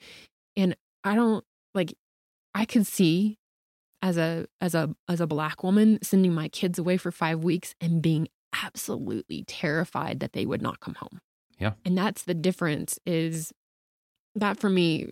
and 0.55 0.75
I 1.03 1.15
don't 1.15 1.43
like, 1.73 1.93
I 2.53 2.65
could 2.65 2.85
see 2.85 3.39
as 4.03 4.17
a 4.17 4.45
as 4.59 4.75
a 4.75 4.93
as 5.07 5.21
a 5.21 5.25
black 5.25 5.63
woman 5.63 5.97
sending 6.03 6.33
my 6.33 6.49
kids 6.49 6.77
away 6.77 6.97
for 6.97 7.09
5 7.09 7.41
weeks 7.43 7.73
and 7.79 8.01
being 8.01 8.27
absolutely 8.61 9.45
terrified 9.47 10.19
that 10.19 10.33
they 10.33 10.45
would 10.45 10.61
not 10.61 10.79
come 10.81 10.95
home. 10.95 11.19
Yeah. 11.57 11.71
And 11.85 11.97
that's 11.97 12.23
the 12.23 12.33
difference 12.33 12.99
is 13.05 13.53
that 14.35 14.59
for 14.59 14.69
me 14.69 15.09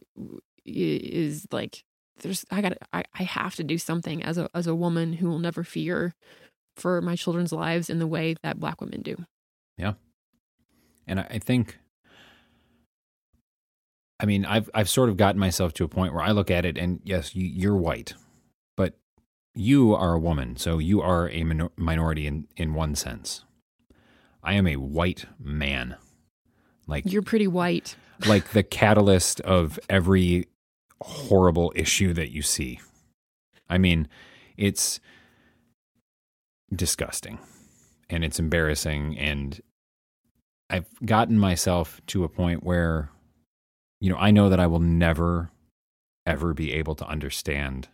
is 0.65 1.47
like 1.51 1.83
there's 2.21 2.45
I 2.51 2.61
got 2.61 2.73
I, 2.93 3.03
I 3.17 3.23
have 3.23 3.55
to 3.55 3.63
do 3.63 3.77
something 3.77 4.23
as 4.23 4.37
a 4.37 4.49
as 4.53 4.67
a 4.67 4.75
woman 4.75 5.13
who 5.13 5.29
will 5.29 5.39
never 5.39 5.63
fear 5.63 6.13
for 6.75 7.01
my 7.01 7.15
children's 7.15 7.51
lives 7.51 7.89
in 7.89 7.99
the 7.99 8.07
way 8.07 8.35
that 8.43 8.59
black 8.59 8.81
women 8.81 9.01
do. 9.01 9.25
Yeah. 9.77 9.93
And 11.07 11.19
I 11.19 11.39
think 11.39 11.77
I 14.19 14.25
mean, 14.25 14.45
I've 14.45 14.69
I've 14.73 14.89
sort 14.89 15.09
of 15.09 15.17
gotten 15.17 15.39
myself 15.39 15.73
to 15.73 15.83
a 15.83 15.87
point 15.87 16.13
where 16.13 16.23
I 16.23 16.31
look 16.31 16.51
at 16.51 16.65
it 16.65 16.77
and 16.77 16.99
yes, 17.03 17.35
you, 17.35 17.45
you're 17.45 17.75
white 17.75 18.13
but 18.75 18.97
you 19.53 19.93
are 19.93 20.13
a 20.13 20.19
woman, 20.19 20.55
so 20.55 20.77
you 20.77 21.01
are 21.01 21.29
a 21.29 21.43
minor- 21.43 21.71
minority 21.75 22.25
in, 22.27 22.47
in 22.55 22.73
one 22.73 22.95
sense. 22.95 23.43
I 24.43 24.53
am 24.53 24.65
a 24.65 24.77
white 24.77 25.25
man. 25.39 25.97
Like 26.87 27.03
You're 27.05 27.21
pretty 27.21 27.47
white. 27.47 27.95
Like 28.25 28.49
the 28.49 28.63
catalyst 28.63 29.39
of 29.41 29.79
every 29.89 30.47
horrible 31.01 31.71
issue 31.75 32.13
that 32.13 32.31
you 32.31 32.41
see. 32.41 32.79
I 33.69 33.77
mean, 33.77 34.07
it's 34.57 34.99
disgusting 36.73 37.39
and 38.09 38.23
it's 38.23 38.39
embarrassing 38.39 39.17
and 39.17 39.61
I've 40.69 40.87
gotten 41.05 41.37
myself 41.37 41.99
to 42.07 42.23
a 42.23 42.29
point 42.29 42.63
where 42.63 43.09
you 43.99 44.09
know, 44.09 44.17
I 44.17 44.31
know 44.31 44.49
that 44.49 44.59
I 44.59 44.67
will 44.67 44.79
never 44.79 45.51
ever 46.25 46.53
be 46.53 46.73
able 46.73 46.95
to 46.95 47.07
understand 47.07 47.87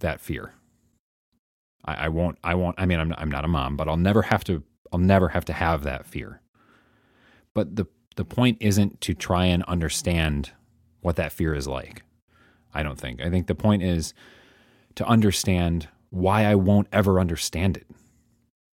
that 0.00 0.20
fear. 0.20 0.52
I, 1.84 1.94
I 1.94 2.08
won't. 2.08 2.38
I 2.44 2.54
won't. 2.54 2.78
I 2.78 2.86
mean, 2.86 3.00
I'm 3.00 3.14
I'm 3.16 3.30
not 3.30 3.44
a 3.44 3.48
mom, 3.48 3.76
but 3.76 3.88
I'll 3.88 3.96
never 3.96 4.22
have 4.22 4.44
to. 4.44 4.62
I'll 4.92 4.98
never 4.98 5.28
have 5.28 5.44
to 5.46 5.52
have 5.52 5.84
that 5.84 6.06
fear. 6.06 6.40
But 7.54 7.76
the 7.76 7.86
the 8.16 8.24
point 8.24 8.58
isn't 8.60 9.00
to 9.02 9.14
try 9.14 9.46
and 9.46 9.62
understand 9.64 10.52
what 11.00 11.16
that 11.16 11.32
fear 11.32 11.54
is 11.54 11.68
like. 11.68 12.02
I 12.74 12.82
don't 12.82 12.98
think. 12.98 13.22
I 13.22 13.30
think 13.30 13.46
the 13.46 13.54
point 13.54 13.82
is 13.82 14.12
to 14.96 15.06
understand 15.06 15.88
why 16.10 16.44
I 16.44 16.54
won't 16.54 16.88
ever 16.92 17.20
understand 17.20 17.76
it. 17.76 17.86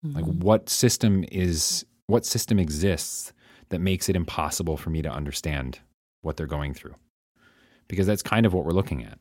Mm-hmm. 0.06 0.16
Like 0.16 0.26
what 0.26 0.70
system 0.70 1.24
is 1.32 1.86
what 2.08 2.26
system 2.26 2.60
exists 2.60 3.34
that 3.70 3.80
makes 3.80 4.10
it 4.10 4.16
impossible 4.16 4.78
for 4.78 4.90
me 4.90 5.02
to 5.02 5.10
understand 5.10 5.80
what 6.22 6.38
they're 6.38 6.48
going 6.48 6.74
through. 6.74 6.96
Because 7.88 8.08
that's 8.08 8.22
kind 8.22 8.46
of 8.46 8.54
what 8.54 8.66
we're 8.66 8.72
looking 8.72 9.04
at. 9.04 9.18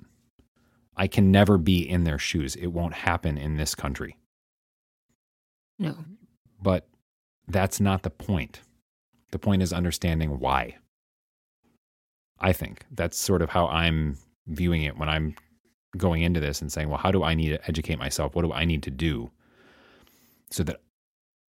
I 0.96 1.06
can 1.06 1.30
never 1.30 1.58
be 1.58 1.88
in 1.88 2.04
their 2.04 2.18
shoes. 2.18 2.56
It 2.56 2.68
won't 2.68 2.94
happen 2.94 3.36
in 3.36 3.56
this 3.56 3.74
country. 3.74 4.16
No. 5.78 5.96
But 6.60 6.86
that's 7.48 7.80
not 7.80 8.02
the 8.02 8.10
point. 8.10 8.60
The 9.36 9.40
point 9.40 9.60
is 9.60 9.70
understanding 9.70 10.40
why. 10.40 10.76
I 12.40 12.54
think 12.54 12.86
that's 12.90 13.18
sort 13.18 13.42
of 13.42 13.50
how 13.50 13.66
I'm 13.66 14.16
viewing 14.46 14.84
it 14.84 14.96
when 14.96 15.10
I'm 15.10 15.34
going 15.94 16.22
into 16.22 16.40
this 16.40 16.62
and 16.62 16.72
saying, 16.72 16.88
well, 16.88 16.96
how 16.96 17.10
do 17.10 17.22
I 17.22 17.34
need 17.34 17.50
to 17.50 17.68
educate 17.68 17.98
myself? 17.98 18.34
What 18.34 18.46
do 18.46 18.52
I 18.54 18.64
need 18.64 18.82
to 18.84 18.90
do 18.90 19.30
so 20.50 20.62
that 20.62 20.80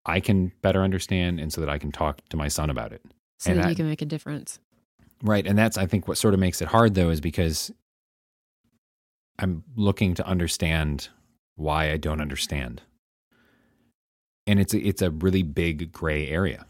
I 0.05 0.21
can 0.21 0.53
better 0.61 0.81
understand 0.81 1.41
and 1.41 1.51
so 1.51 1.59
that 1.59 1.69
I 1.69 1.77
can 1.77 1.91
talk 1.91 2.21
to 2.29 2.37
my 2.37 2.47
son 2.47 2.69
about 2.69 2.93
it? 2.93 3.01
So 3.39 3.51
And 3.51 3.59
that 3.59 3.69
you 3.69 3.75
can 3.75 3.89
make 3.89 4.01
a 4.01 4.05
difference. 4.05 4.59
Right. 5.21 5.45
And 5.45 5.57
that's, 5.57 5.77
I 5.77 5.85
think, 5.85 6.07
what 6.07 6.17
sort 6.17 6.33
of 6.33 6.39
makes 6.39 6.61
it 6.61 6.69
hard, 6.69 6.95
though, 6.95 7.09
is 7.09 7.19
because 7.19 7.69
I'm 9.39 9.65
looking 9.75 10.13
to 10.13 10.25
understand 10.25 11.09
why 11.57 11.91
I 11.91 11.97
don't 11.97 12.21
understand. 12.21 12.81
And 14.47 14.61
it's 14.61 14.73
a, 14.73 14.79
it's 14.79 15.01
a 15.01 15.11
really 15.11 15.43
big 15.43 15.91
gray 15.91 16.29
area. 16.29 16.65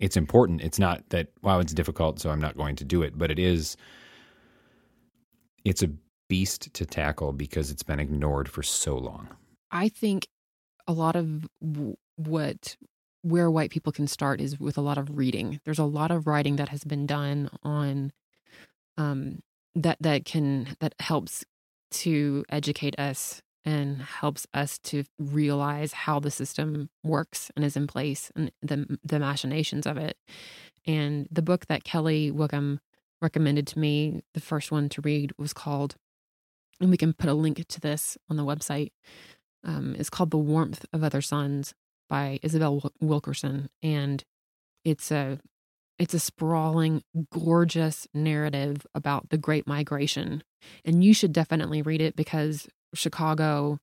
It's 0.00 0.16
important. 0.16 0.60
It's 0.60 0.78
not 0.78 1.08
that, 1.10 1.28
wow, 1.42 1.58
it's 1.58 1.74
difficult, 1.74 2.20
so 2.20 2.30
I'm 2.30 2.40
not 2.40 2.56
going 2.56 2.76
to 2.76 2.84
do 2.84 3.02
it, 3.02 3.18
but 3.18 3.30
it 3.30 3.38
is, 3.38 3.76
it's 5.64 5.82
a 5.82 5.90
beast 6.28 6.72
to 6.74 6.86
tackle 6.86 7.32
because 7.32 7.70
it's 7.70 7.82
been 7.82 8.00
ignored 8.00 8.48
for 8.48 8.62
so 8.62 8.96
long. 8.96 9.28
I 9.70 9.88
think 9.88 10.28
a 10.86 10.92
lot 10.92 11.16
of 11.16 11.48
what 12.16 12.76
where 13.22 13.50
white 13.50 13.70
people 13.70 13.92
can 13.92 14.06
start 14.06 14.40
is 14.40 14.60
with 14.60 14.78
a 14.78 14.80
lot 14.80 14.96
of 14.96 15.18
reading. 15.18 15.60
There's 15.64 15.78
a 15.78 15.84
lot 15.84 16.10
of 16.10 16.26
writing 16.26 16.56
that 16.56 16.68
has 16.68 16.84
been 16.84 17.06
done 17.06 17.50
on 17.62 18.12
um 18.96 19.40
that 19.74 19.98
that 20.00 20.24
can 20.24 20.76
that 20.80 20.94
helps 21.00 21.44
to 21.90 22.44
educate 22.48 22.98
us 22.98 23.42
and 23.64 24.00
helps 24.00 24.46
us 24.54 24.78
to 24.78 25.04
realize 25.18 25.92
how 25.92 26.20
the 26.20 26.30
system 26.30 26.90
works 27.02 27.50
and 27.56 27.64
is 27.64 27.76
in 27.76 27.86
place 27.86 28.30
and 28.34 28.50
the 28.62 28.98
the 29.04 29.18
machinations 29.18 29.86
of 29.86 29.96
it. 29.96 30.16
And 30.86 31.28
the 31.30 31.42
book 31.42 31.66
that 31.66 31.84
Kelly 31.84 32.30
Wickham 32.30 32.80
recommended 33.20 33.66
to 33.68 33.78
me, 33.78 34.22
the 34.34 34.40
first 34.40 34.70
one 34.70 34.88
to 34.90 35.00
read 35.00 35.32
was 35.38 35.52
called 35.52 35.96
and 36.80 36.90
we 36.90 36.96
can 36.96 37.12
put 37.12 37.30
a 37.30 37.34
link 37.34 37.66
to 37.66 37.80
this 37.80 38.16
on 38.28 38.36
the 38.36 38.44
website 38.44 38.92
um, 39.64 39.94
is 39.96 40.10
called 40.10 40.30
The 40.30 40.38
Warmth 40.38 40.84
of 40.92 41.02
Other 41.02 41.20
Suns 41.20 41.74
by 42.08 42.38
Isabel 42.42 42.90
Wilkerson. 43.00 43.68
And 43.82 44.24
it's 44.84 45.10
a 45.10 45.38
it's 45.98 46.14
a 46.14 46.20
sprawling, 46.20 47.02
gorgeous 47.32 48.06
narrative 48.14 48.86
about 48.94 49.30
the 49.30 49.38
Great 49.38 49.66
Migration. 49.66 50.44
And 50.84 51.02
you 51.02 51.12
should 51.12 51.32
definitely 51.32 51.82
read 51.82 52.00
it 52.00 52.14
because 52.14 52.68
Chicago, 52.94 53.78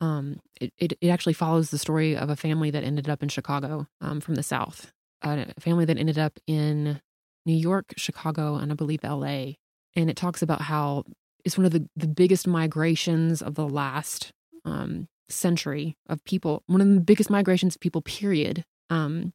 um, 0.00 0.40
it, 0.60 0.72
it, 0.78 0.92
it 1.00 1.08
actually 1.08 1.32
follows 1.32 1.70
the 1.70 1.78
story 1.78 2.16
of 2.16 2.30
a 2.30 2.36
family 2.36 2.70
that 2.70 2.84
ended 2.84 3.08
up 3.08 3.22
in 3.22 3.28
Chicago 3.28 3.86
um, 4.00 4.20
from 4.20 4.34
the 4.34 4.42
South. 4.42 4.92
A 5.22 5.46
family 5.58 5.86
that 5.86 5.98
ended 5.98 6.18
up 6.18 6.38
in 6.46 7.00
New 7.46 7.56
York, 7.56 7.94
Chicago, 7.96 8.56
and 8.56 8.70
I 8.70 8.74
believe 8.74 9.02
LA. 9.02 9.52
And 9.96 10.10
it 10.10 10.16
talks 10.16 10.42
about 10.42 10.62
how 10.62 11.04
it's 11.44 11.56
one 11.56 11.64
of 11.64 11.72
the, 11.72 11.88
the 11.96 12.06
biggest 12.06 12.46
migrations 12.46 13.40
of 13.40 13.54
the 13.54 13.66
last 13.68 14.32
um, 14.64 15.08
century 15.28 15.96
of 16.08 16.22
people. 16.24 16.62
One 16.66 16.80
of 16.80 16.88
the 16.88 17.00
biggest 17.00 17.30
migrations 17.30 17.76
of 17.76 17.80
people, 17.80 18.02
period, 18.02 18.64
um, 18.90 19.32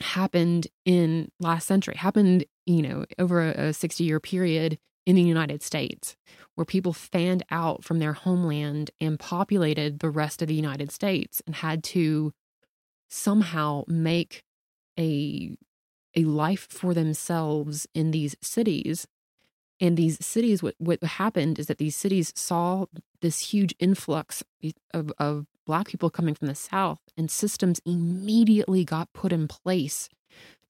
happened 0.00 0.66
in 0.84 1.30
last 1.40 1.66
century. 1.66 1.96
Happened, 1.96 2.44
you 2.66 2.82
know, 2.82 3.06
over 3.18 3.40
a, 3.40 3.68
a 3.68 3.72
sixty 3.72 4.04
year 4.04 4.20
period 4.20 4.78
in 5.06 5.16
the 5.16 5.22
United 5.22 5.62
States, 5.62 6.16
where 6.54 6.64
people 6.64 6.92
fanned 6.92 7.44
out 7.50 7.84
from 7.84 7.98
their 7.98 8.12
homeland 8.12 8.90
and 9.00 9.18
populated 9.18 9.98
the 9.98 10.10
rest 10.10 10.42
of 10.42 10.48
the 10.48 10.54
United 10.54 10.90
States 10.92 11.42
and 11.46 11.56
had 11.56 11.82
to 11.82 12.32
somehow 13.08 13.84
make 13.86 14.42
a 14.98 15.56
a 16.14 16.24
life 16.24 16.66
for 16.70 16.92
themselves 16.92 17.86
in 17.94 18.10
these 18.10 18.36
cities. 18.42 19.06
And 19.80 19.96
these 19.96 20.24
cities 20.24 20.62
what, 20.62 20.74
what 20.78 21.02
happened 21.02 21.58
is 21.58 21.66
that 21.66 21.78
these 21.78 21.96
cities 21.96 22.32
saw 22.36 22.86
this 23.22 23.52
huge 23.52 23.74
influx 23.78 24.44
of, 24.92 25.10
of 25.18 25.46
black 25.66 25.88
people 25.88 26.10
coming 26.10 26.34
from 26.34 26.48
the 26.48 26.54
south 26.54 27.00
and 27.16 27.30
systems 27.30 27.80
immediately 27.86 28.84
got 28.84 29.12
put 29.12 29.32
in 29.32 29.48
place 29.48 30.08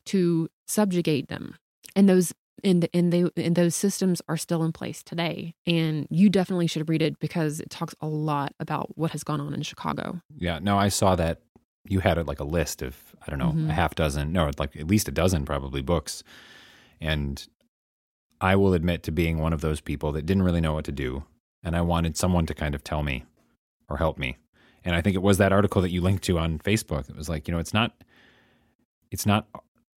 to 0.07 0.49
subjugate 0.66 1.28
them. 1.28 1.57
And 1.95 2.09
those 2.09 2.33
and 2.65 2.89
and 2.95 3.13
they 3.13 3.25
and 3.37 3.55
those 3.57 3.75
systems 3.75 4.23
are 4.29 4.37
still 4.37 4.63
in 4.63 4.73
place 4.73 5.03
today 5.03 5.55
and 5.67 6.07
you 6.11 6.29
definitely 6.31 6.67
should 6.67 6.89
read 6.89 7.03
it 7.03 7.19
because 7.19 7.61
it 7.61 7.71
talks 7.71 7.95
a 8.01 8.07
lot 8.07 8.55
about 8.61 8.97
what 8.97 9.11
has 9.13 9.23
gone 9.25 9.41
on 9.41 9.53
in 9.55 9.63
chicago 9.63 10.21
Yeah, 10.37 10.59
no, 10.61 10.77
I 10.79 10.89
saw 10.89 11.17
that 11.17 11.41
you 11.89 12.01
had 12.01 12.25
like 12.27 12.41
a 12.41 12.45
list 12.45 12.83
of 12.83 12.97
I 13.27 13.31
don't 13.31 13.39
know 13.39 13.53
Mhm. 13.53 13.69
a 13.71 13.73
half 13.73 13.95
dozen, 13.95 14.33
no, 14.33 14.51
like 14.59 14.77
at 14.77 14.87
least 14.87 15.09
a 15.09 15.13
dozen 15.13 15.45
probably 15.45 15.83
books, 15.83 16.23
and 17.01 17.47
I 18.41 18.57
will 18.57 18.75
admit 18.75 19.03
to 19.05 19.13
being 19.13 19.39
one 19.39 19.53
of 19.53 19.61
those 19.61 19.81
people 19.81 20.13
that 20.13 20.27
didn't 20.27 20.43
really 20.43 20.61
know 20.61 20.73
what 20.75 20.85
to 20.87 20.93
do, 20.93 21.25
and 21.63 21.77
I 21.77 21.81
wanted 21.83 22.17
someone 22.17 22.47
to 22.47 22.55
kind 22.55 22.75
of 22.75 22.83
tell 22.83 23.03
me 23.03 23.25
or 23.89 23.97
help 23.99 24.19
me, 24.19 24.37
and 24.85 24.95
I 24.97 25.01
think 25.01 25.15
it 25.17 25.23
was 25.23 25.39
that 25.39 25.53
article 25.53 25.83
that 25.83 25.91
you 25.91 26.01
linked 26.01 26.25
to 26.25 26.39
on 26.39 26.59
Facebook. 26.59 27.09
It 27.11 27.17
was 27.17 27.29
like 27.29 27.47
you 27.49 27.53
know 27.55 27.61
it's 27.61 27.75
not 27.75 28.03
it's 29.11 29.27
not 29.27 29.47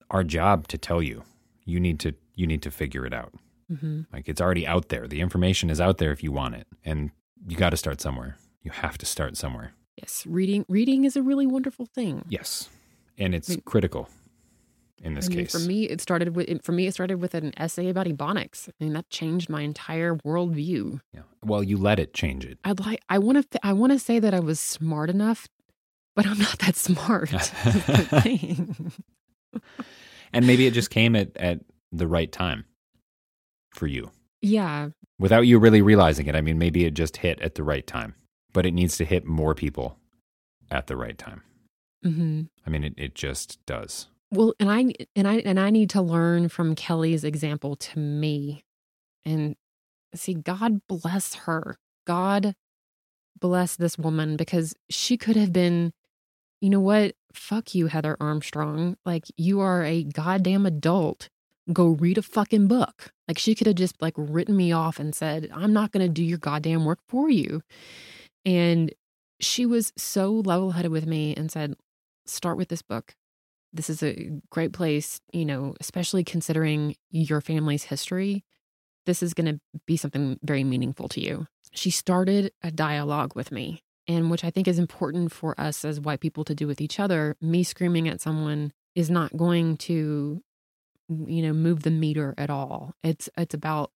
our 0.09 0.23
job 0.23 0.67
to 0.67 0.77
tell 0.77 1.01
you. 1.01 1.23
You 1.65 1.79
need 1.79 1.99
to 2.01 2.13
you 2.35 2.45
need 2.47 2.61
to 2.63 2.71
figure 2.71 3.05
it 3.05 3.13
out. 3.13 3.33
mm-hmm. 3.71 4.01
Like 4.13 4.27
it's 4.29 4.41
already 4.41 4.65
out 4.67 4.89
there. 4.89 5.07
The 5.07 5.21
information 5.21 5.69
is 5.69 5.79
out 5.81 5.97
there 5.97 6.11
if 6.11 6.21
you 6.23 6.31
want 6.31 6.55
it, 6.55 6.67
and 6.83 7.11
you 7.47 7.57
got 7.57 7.71
to 7.71 7.77
start 7.77 8.01
somewhere. 8.01 8.37
You 8.61 8.71
have 8.71 8.97
to 8.99 9.05
start 9.05 9.37
somewhere. 9.37 9.73
yes 10.01 10.25
reading 10.27 10.65
reading 10.67 11.05
is 11.05 11.15
a 11.15 11.21
really 11.21 11.45
wonderful 11.47 11.85
thing 11.85 12.23
Yes, 12.29 12.69
and 13.17 13.33
it's 13.35 13.49
I 13.49 13.53
mean- 13.53 13.61
critical 13.65 14.09
in 15.03 15.13
this 15.13 15.25
I 15.27 15.29
mean, 15.29 15.37
case. 15.39 15.51
for 15.51 15.59
me, 15.59 15.83
it 15.83 15.99
started 16.01 16.35
with 16.35 16.63
for 16.65 16.71
me. 16.71 16.87
It 16.87 16.93
started 16.93 17.19
with 17.21 17.33
an 17.35 17.51
essay 17.57 17.89
about 17.89 18.07
ebonics. 18.07 18.69
I 18.69 18.73
mean, 18.83 18.93
that 18.93 19.09
changed 19.09 19.49
my 19.49 19.61
entire 19.61 20.15
worldview. 20.15 21.01
yeah. 21.13 21.21
Well, 21.43 21.61
you 21.61 21.77
let 21.77 21.99
it 21.99 22.13
change 22.13 22.45
it. 22.45 22.57
I'd 22.63 22.79
like. 22.79 23.01
I 23.09 23.19
want 23.19 23.51
to. 23.51 23.59
I 23.65 23.73
want 23.73 23.91
to 23.91 23.99
say 23.99 24.19
that 24.19 24.33
I 24.33 24.39
was 24.39 24.59
smart 24.59 25.09
enough, 25.09 25.47
but 26.15 26.25
I'm 26.25 26.39
not 26.39 26.57
that 26.59 26.75
smart. 26.87 27.29
That's 27.35 27.49
the 27.49 28.21
thing. 28.23 28.91
and 30.33 30.47
maybe 30.47 30.65
it 30.65 30.71
just 30.73 30.89
came 30.89 31.15
at, 31.15 31.35
at 31.37 31.59
the 31.97 32.07
right 32.07 32.31
time 32.31 32.65
for 33.73 33.87
you 33.87 34.11
yeah, 34.41 34.89
without 35.17 35.41
you 35.41 35.59
really 35.59 35.81
realizing 35.81 36.27
it. 36.27 36.35
I 36.35 36.41
mean, 36.41 36.57
maybe 36.57 36.85
it 36.85 36.93
just 36.93 37.17
hit 37.17 37.39
at 37.41 37.55
the 37.55 37.63
right 37.63 37.85
time, 37.85 38.15
but 38.53 38.65
it 38.65 38.73
needs 38.73 38.97
to 38.97 39.05
hit 39.05 39.25
more 39.25 39.55
people 39.55 39.97
at 40.69 40.87
the 40.87 40.95
right 40.95 41.17
time. 41.17 41.41
hmm 42.03 42.43
I 42.65 42.69
mean, 42.69 42.83
it, 42.83 42.93
it 42.97 43.15
just 43.15 43.63
does. 43.65 44.07
Well, 44.31 44.53
and 44.59 44.71
I 44.71 44.93
and 45.15 45.27
I 45.27 45.35
and 45.37 45.59
I 45.59 45.69
need 45.69 45.89
to 45.91 46.01
learn 46.01 46.49
from 46.49 46.75
Kelly's 46.75 47.23
example 47.23 47.75
to 47.75 47.99
me, 47.99 48.63
and 49.23 49.55
see. 50.13 50.33
God 50.33 50.81
bless 50.87 51.35
her. 51.35 51.77
God 52.05 52.55
bless 53.39 53.75
this 53.75 53.97
woman 53.97 54.35
because 54.35 54.75
she 54.89 55.17
could 55.17 55.35
have 55.35 55.53
been. 55.53 55.91
You 56.61 56.69
know 56.69 56.79
what? 56.79 57.15
Fuck 57.33 57.75
you, 57.75 57.87
Heather 57.87 58.17
Armstrong. 58.19 58.97
Like 59.05 59.25
you 59.37 59.59
are 59.59 59.83
a 59.83 60.03
goddamn 60.03 60.65
adult. 60.65 61.29
Go 61.71 61.89
read 61.89 62.17
a 62.17 62.21
fucking 62.21 62.67
book. 62.67 63.11
Like 63.27 63.39
she 63.39 63.55
could 63.55 63.67
have 63.67 63.75
just 63.75 64.01
like 64.01 64.13
written 64.17 64.55
me 64.55 64.71
off 64.71 64.99
and 64.99 65.15
said, 65.15 65.49
"I'm 65.53 65.73
not 65.73 65.91
going 65.91 66.05
to 66.05 66.11
do 66.11 66.23
your 66.23 66.37
goddamn 66.37 66.85
work 66.85 66.99
for 67.07 67.29
you." 67.29 67.61
And 68.45 68.93
she 69.39 69.65
was 69.65 69.91
so 69.97 70.31
level-headed 70.31 70.91
with 70.91 71.05
me 71.07 71.35
and 71.35 71.51
said, 71.51 71.75
"Start 72.25 72.57
with 72.57 72.69
this 72.69 72.81
book 72.81 73.15
this 73.75 73.89
is 73.89 74.01
a 74.01 74.31
great 74.49 74.71
place, 74.71 75.19
you 75.33 75.45
know, 75.45 75.75
especially 75.79 76.23
considering 76.23 76.95
your 77.11 77.41
family's 77.41 77.83
history. 77.83 78.43
This 79.05 79.21
is 79.21 79.33
going 79.33 79.53
to 79.53 79.59
be 79.85 79.97
something 79.97 80.39
very 80.41 80.63
meaningful 80.63 81.09
to 81.09 81.21
you. 81.21 81.47
She 81.73 81.91
started 81.91 82.51
a 82.63 82.71
dialogue 82.71 83.35
with 83.35 83.51
me, 83.51 83.83
and 84.07 84.31
which 84.31 84.45
I 84.45 84.49
think 84.49 84.67
is 84.67 84.79
important 84.79 85.31
for 85.31 85.59
us 85.59 85.83
as 85.83 85.99
white 85.99 86.21
people 86.21 86.45
to 86.45 86.55
do 86.55 86.67
with 86.67 86.79
each 86.79 86.99
other. 86.99 87.35
Me 87.41 87.63
screaming 87.63 88.07
at 88.07 88.21
someone 88.21 88.71
is 88.95 89.09
not 89.09 89.35
going 89.35 89.75
to, 89.77 90.41
you 91.09 91.41
know, 91.41 91.53
move 91.53 91.83
the 91.83 91.91
meter 91.91 92.33
at 92.37 92.49
all. 92.49 92.93
It's 93.03 93.29
it's 93.37 93.53
about 93.53 93.91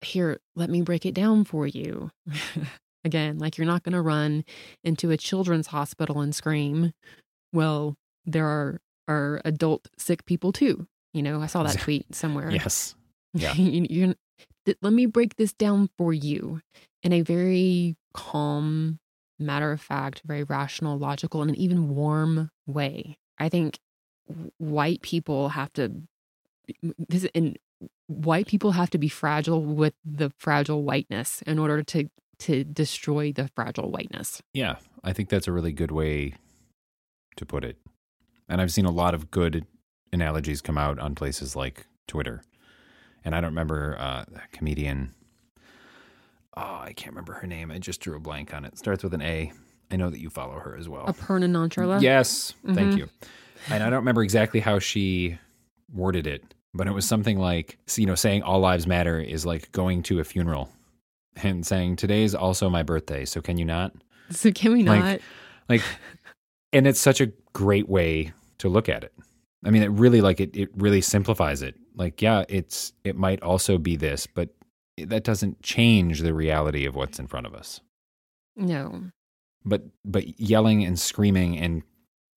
here, 0.00 0.40
let 0.54 0.70
me 0.70 0.82
break 0.82 1.04
it 1.04 1.14
down 1.14 1.44
for 1.44 1.66
you. 1.66 2.10
Again, 3.04 3.38
like 3.38 3.56
you're 3.56 3.66
not 3.66 3.82
going 3.82 3.94
to 3.94 4.02
run 4.02 4.44
into 4.84 5.10
a 5.10 5.16
children's 5.16 5.68
hospital 5.68 6.20
and 6.20 6.34
scream. 6.34 6.92
Well, 7.52 7.96
there 8.24 8.46
are 8.46 8.80
are 9.08 9.40
adult 9.44 9.88
sick 9.96 10.24
people 10.26 10.52
too. 10.52 10.86
You 11.14 11.22
know, 11.22 11.40
I 11.40 11.46
saw 11.46 11.62
that 11.62 11.78
tweet 11.78 12.14
somewhere. 12.14 12.50
Yes. 12.50 12.94
Yeah. 13.34 13.52
you, 13.52 13.86
you're, 13.90 14.14
let 14.80 14.92
me 14.92 15.04
break 15.04 15.36
this 15.36 15.52
down 15.52 15.90
for 15.98 16.14
you 16.14 16.62
in 17.02 17.12
a 17.12 17.20
very 17.20 17.94
calm, 18.14 18.98
matter 19.38 19.70
of 19.70 19.82
fact, 19.82 20.22
very 20.24 20.44
rational, 20.44 20.98
logical, 20.98 21.42
and 21.42 21.50
an 21.50 21.56
even 21.56 21.94
warm 21.94 22.50
way. 22.66 23.18
I 23.38 23.50
think 23.50 23.78
white 24.56 25.02
people 25.02 25.50
have 25.50 25.72
to 25.74 25.92
this 27.08 27.26
and 27.34 27.58
white 28.06 28.46
people 28.46 28.72
have 28.72 28.90
to 28.90 28.98
be 28.98 29.08
fragile 29.08 29.62
with 29.64 29.94
the 30.04 30.30
fragile 30.38 30.82
whiteness 30.82 31.42
in 31.42 31.58
order 31.58 31.82
to 31.82 32.08
to 32.40 32.62
destroy 32.64 33.32
the 33.32 33.48
fragile 33.54 33.90
whiteness. 33.90 34.40
Yeah, 34.52 34.76
I 35.02 35.12
think 35.12 35.28
that's 35.28 35.48
a 35.48 35.52
really 35.52 35.72
good 35.72 35.90
way 35.90 36.34
to 37.36 37.44
put 37.46 37.64
it. 37.64 37.76
And 38.48 38.60
I've 38.60 38.72
seen 38.72 38.84
a 38.84 38.90
lot 38.92 39.12
of 39.14 39.30
good 39.30 39.66
analogies 40.12 40.60
come 40.60 40.78
out 40.78 40.98
on 41.00 41.14
places 41.14 41.56
like 41.56 41.86
Twitter. 42.06 42.42
And 43.24 43.34
I 43.34 43.40
don't 43.40 43.50
remember 43.50 43.96
uh, 43.98 44.24
a 44.34 44.48
comedian. 44.52 45.14
oh, 46.56 46.80
I 46.82 46.92
can't 46.94 47.10
remember 47.12 47.34
her 47.34 47.46
name. 47.46 47.70
I 47.70 47.78
just 47.78 48.00
drew 48.00 48.16
a 48.16 48.20
blank 48.20 48.54
on 48.54 48.64
it. 48.64 48.78
Starts 48.78 49.02
with 49.02 49.14
an 49.14 49.22
A. 49.22 49.52
I 49.90 49.96
know 49.96 50.10
that 50.10 50.20
you 50.20 50.30
follow 50.30 50.58
her 50.58 50.76
as 50.76 50.88
well. 50.88 51.06
Aparna 51.06 51.48
Nancherla. 51.50 52.00
Yes, 52.02 52.54
thank 52.66 52.92
Mhm. 52.94 52.96
you. 52.98 53.08
And 53.70 53.82
I 53.82 53.90
don't 53.90 53.98
remember 54.00 54.22
exactly 54.22 54.60
how 54.60 54.78
she 54.78 55.38
worded 55.92 56.26
it, 56.26 56.54
but 56.74 56.86
it 56.86 56.92
was 56.92 57.06
something 57.06 57.38
like, 57.38 57.78
you 57.96 58.06
know, 58.06 58.14
saying 58.14 58.42
all 58.42 58.60
lives 58.60 58.86
matter 58.86 59.18
is 59.20 59.44
like 59.46 59.70
going 59.72 60.02
to 60.04 60.20
a 60.20 60.24
funeral 60.24 60.70
and 61.42 61.66
saying 61.66 61.96
today's 61.96 62.34
also 62.34 62.68
my 62.68 62.82
birthday, 62.82 63.24
so 63.24 63.40
can 63.40 63.58
you 63.58 63.64
not? 63.64 63.92
So 64.30 64.50
can 64.52 64.72
we 64.72 64.82
Like- 64.84 65.00
not? 65.04 65.20
Like, 65.68 65.82
and 66.72 66.86
it's 66.86 67.00
such 67.00 67.20
a 67.20 67.32
great 67.52 67.88
way 67.88 68.32
to 68.58 68.68
look 68.68 68.88
at 68.88 69.04
it. 69.04 69.12
I 69.64 69.70
mean, 69.70 69.82
it 69.82 69.88
really 69.90 70.20
like 70.20 70.40
it. 70.40 70.56
It 70.56 70.70
really 70.76 71.00
simplifies 71.00 71.62
it. 71.62 71.74
Like, 71.94 72.22
yeah, 72.22 72.44
it's 72.48 72.92
it 73.04 73.16
might 73.16 73.42
also 73.42 73.76
be 73.76 73.96
this, 73.96 74.26
but 74.26 74.50
that 74.98 75.24
doesn't 75.24 75.62
change 75.62 76.20
the 76.20 76.32
reality 76.32 76.84
of 76.86 76.94
what's 76.94 77.18
in 77.18 77.26
front 77.26 77.46
of 77.46 77.54
us. 77.54 77.80
no. 78.56 79.10
but 79.64 79.82
but 80.04 80.40
yelling 80.40 80.84
and 80.84 80.98
screaming 80.98 81.58
and 81.58 81.82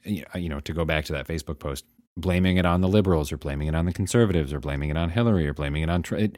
you 0.04 0.50
know 0.50 0.60
to 0.62 0.74
go 0.74 0.84
back 0.84 1.06
to 1.06 1.14
that 1.14 1.28
Facebook 1.28 1.60
post, 1.60 1.86
blaming 2.18 2.58
it 2.58 2.66
on 2.66 2.82
the 2.82 2.88
liberals 2.88 3.32
or 3.32 3.38
blaming 3.38 3.68
it 3.68 3.76
on 3.76 3.86
the 3.86 3.94
conservatives 3.94 4.54
or 4.54 4.60
blaming 4.60 4.90
it 4.90 4.98
on 4.98 5.10
Hillary 5.10 5.48
or 5.48 5.54
blaming 5.54 5.84
it 5.84 5.90
on 5.90 6.04
Trump. 6.04 6.24
It, 6.24 6.38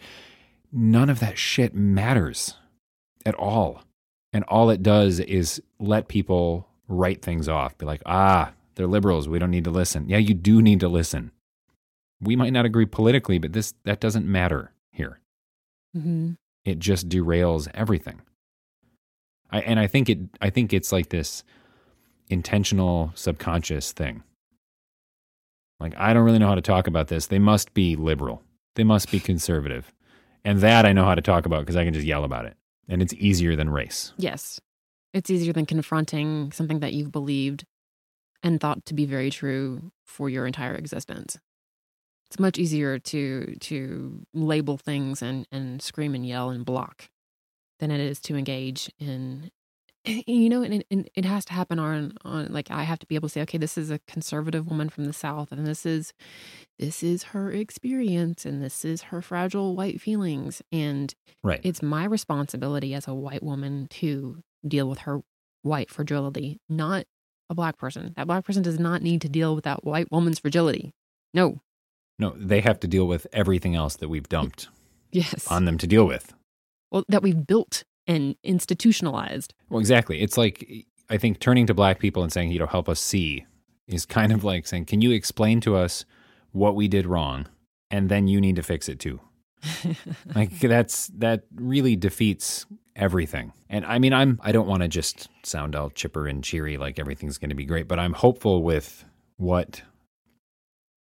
none 0.72 1.10
of 1.10 1.20
that 1.20 1.38
shit 1.38 1.74
matters 1.74 2.56
at 3.26 3.36
all, 3.36 3.84
and 4.32 4.44
all 4.46 4.70
it 4.70 4.84
does 4.84 5.20
is 5.20 5.62
let 5.80 6.08
people 6.08 6.68
write 6.88 7.22
things 7.22 7.48
off. 7.50 7.78
Be 7.78 7.86
like, 7.86 8.02
ah, 8.06 8.54
they're 8.76 8.88
liberals. 8.88 9.28
We 9.28 9.40
don't 9.40 9.52
need 9.52 9.64
to 9.66 9.72
listen. 9.72 10.10
Yeah, 10.10 10.18
you 10.18 10.34
do 10.34 10.62
need 10.62 10.80
to 10.82 10.88
listen. 10.88 11.32
We 12.22 12.36
might 12.36 12.54
not 12.54 12.66
agree 12.66 12.86
politically, 12.86 13.38
but 13.38 13.54
this 13.54 13.74
that 13.84 14.00
doesn't 14.00 14.26
matter 14.26 14.72
here 14.92 15.20
hmm 15.94 16.34
it 16.66 16.80
just 16.80 17.10
derails 17.10 17.68
everything. 17.74 18.22
I, 19.52 19.60
and 19.62 19.80
I 19.80 19.88
think 19.88 20.10
it 20.10 20.20
I 20.42 20.50
think 20.50 20.74
it's 20.74 20.92
like 20.92 21.10
this 21.10 21.44
intentional 22.30 23.12
subconscious 23.16 23.92
thing. 23.92 24.24
Like 25.84 25.94
I 25.98 26.14
don't 26.14 26.24
really 26.24 26.40
know 26.40 26.48
how 26.48 26.56
to 26.56 26.62
talk 26.62 26.88
about 26.88 27.10
this. 27.10 27.28
They 27.28 27.40
must 27.40 27.74
be 27.74 27.98
liberal. 27.98 28.42
They 28.76 28.86
must 28.86 29.12
be 29.12 29.20
conservative. 29.20 29.94
And 30.46 30.62
that 30.62 30.86
I 30.86 30.94
know 30.94 31.04
how 31.04 31.14
to 31.14 31.22
talk 31.22 31.46
about 31.46 31.60
because 31.60 31.76
I 31.76 31.84
can 31.84 31.94
just 31.94 32.06
yell 32.06 32.24
about 32.24 32.46
it. 32.46 32.56
And 32.88 33.02
it's 33.02 33.14
easier 33.16 33.56
than 33.58 33.70
race. 33.70 34.14
Yes. 34.18 34.62
It's 35.14 35.30
easier 35.30 35.52
than 35.52 35.66
confronting 35.66 36.54
something 36.54 36.80
that 36.80 36.94
you've 36.94 37.12
believed 37.12 37.66
and 38.42 38.60
thought 38.60 38.86
to 38.86 38.94
be 38.94 39.06
very 39.06 39.30
true 39.30 39.92
for 40.06 40.30
your 40.30 40.48
entire 40.48 40.74
existence. 40.74 41.38
It's 42.28 42.40
much 42.40 42.58
easier 42.58 42.98
to 42.98 43.56
to 43.60 44.26
label 44.34 44.78
things 44.78 45.22
and, 45.22 45.46
and 45.52 45.82
scream 45.82 46.16
and 46.16 46.26
yell 46.26 46.50
and 46.50 46.66
block 46.66 47.10
than 47.80 47.92
it 47.92 48.00
is 48.00 48.22
to 48.22 48.38
engage 48.38 48.90
in 49.00 49.52
you 50.06 50.50
know 50.50 50.62
and, 50.64 50.84
and 50.92 51.10
it 51.16 51.24
has 51.26 51.46
to 51.46 51.54
happen 51.54 51.80
on 51.80 52.14
on 52.26 52.52
like 52.52 52.70
i 52.72 52.84
have 52.84 53.00
to 53.00 53.06
be 53.08 53.16
able 53.16 53.30
to 53.30 53.34
say 53.34 53.42
okay 53.42 53.58
this 53.58 53.78
is 53.78 53.90
a 53.90 54.00
conservative 54.08 54.68
woman 54.68 54.90
from 54.90 55.06
the 55.06 55.14
south 55.14 55.52
and 55.52 55.66
this 55.66 55.86
is 55.86 56.12
this 56.80 57.02
is 57.04 57.24
her 57.24 57.52
experience 57.52 58.46
and 58.46 58.62
this 58.62 58.84
is 58.84 59.04
her 59.04 59.22
fragile 59.22 59.76
white 59.76 60.02
feelings 60.02 60.62
and 60.72 61.14
Right. 61.44 61.62
it's 61.64 61.82
my 61.82 62.06
responsibility 62.06 62.94
as 62.94 63.08
a 63.08 63.14
white 63.14 63.44
woman 63.44 63.88
to 63.92 64.42
deal 64.68 64.88
with 64.90 65.00
her 65.00 65.22
white 65.62 65.90
fragility, 65.90 66.60
not 66.70 67.06
a 67.50 67.54
black 67.56 67.78
person. 67.78 68.14
That 68.16 68.28
black 68.28 68.46
person 68.46 68.64
does 68.64 68.80
not 68.80 69.02
need 69.02 69.22
to 69.22 69.30
deal 69.30 69.56
with 69.56 69.64
that 69.66 69.84
white 69.86 70.10
woman's 70.12 70.40
fragility. 70.40 70.92
No. 71.34 71.60
no, 72.20 72.34
they 72.38 72.62
have 72.62 72.80
to 72.82 72.88
deal 72.88 73.06
with 73.08 73.28
everything 73.34 73.76
else 73.76 73.96
that 73.98 74.08
we've 74.10 74.28
dumped 74.30 74.68
Yes. 75.12 75.48
on 75.52 75.66
them 75.66 75.78
to 75.80 75.88
deal 75.88 76.06
with. 76.06 76.34
well, 76.92 77.04
that 77.10 77.22
we've 77.24 77.46
built 77.46 77.84
and 78.08 78.36
institutionalized. 78.44 79.54
Well, 79.70 79.80
exactly. 79.80 80.22
It's 80.22 80.38
like 80.38 80.86
I 81.10 81.18
think 81.18 81.40
turning 81.40 81.68
to 81.68 81.74
black 81.74 82.00
people 82.00 82.24
and 82.24 82.32
saying, 82.32 82.52
you 82.52 82.60
know, 82.60 82.68
help 82.68 82.90
us 82.90 83.00
see 83.00 83.46
is 83.88 84.06
kind 84.06 84.32
of 84.32 84.44
like 84.44 84.66
saying, 84.66 84.86
can 84.86 85.02
you 85.02 85.12
explain 85.12 85.60
to 85.62 85.76
us 85.76 86.06
what 86.54 86.76
we 86.76 86.88
did 86.88 87.06
wrong 87.06 87.48
and 87.94 88.10
then 88.10 88.28
you 88.28 88.42
need 88.42 88.56
to 88.56 88.64
fix 88.64 88.90
it 88.90 89.00
too. 89.00 89.20
like 90.36 90.60
that's 90.60 91.08
that 91.18 91.44
really 91.54 91.96
defeats 91.96 92.66
everything. 92.96 93.54
And 93.70 93.86
I 93.86 94.00
mean, 94.00 94.14
I'm 94.14 94.40
I 94.44 94.52
don't 94.52 94.68
want 94.68 94.82
to 94.82 94.88
just 94.88 95.30
sound 95.44 95.76
all 95.76 95.92
chipper 95.92 96.28
and 96.28 96.44
cheery 96.44 96.78
like 96.78 96.98
everything's 96.98 97.38
going 97.38 97.50
to 97.50 97.56
be 97.56 97.66
great, 97.66 97.88
but 97.88 98.00
I'm 98.00 98.14
hopeful 98.14 98.64
with 98.64 99.06
what 99.38 99.84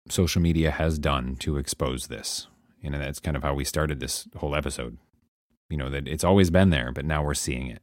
social 0.10 0.42
media 0.42 0.72
has 0.72 1.00
done 1.00 1.36
to 1.38 1.58
expose 1.58 2.08
this. 2.08 2.48
You 2.82 2.92
know, 2.92 3.00
that's 3.00 3.20
kind 3.20 3.36
of 3.36 3.42
how 3.42 3.56
we 3.56 3.66
started 3.66 4.00
this 4.00 4.28
whole 4.38 4.56
episode. 4.56 4.98
You 5.70 5.78
know, 5.78 5.90
that 5.90 6.08
it's 6.08 6.24
always 6.24 6.50
been 6.50 6.70
there, 6.70 6.92
but 6.92 7.06
now 7.06 7.24
we're 7.24 7.34
seeing 7.34 7.68
it. 7.68 7.82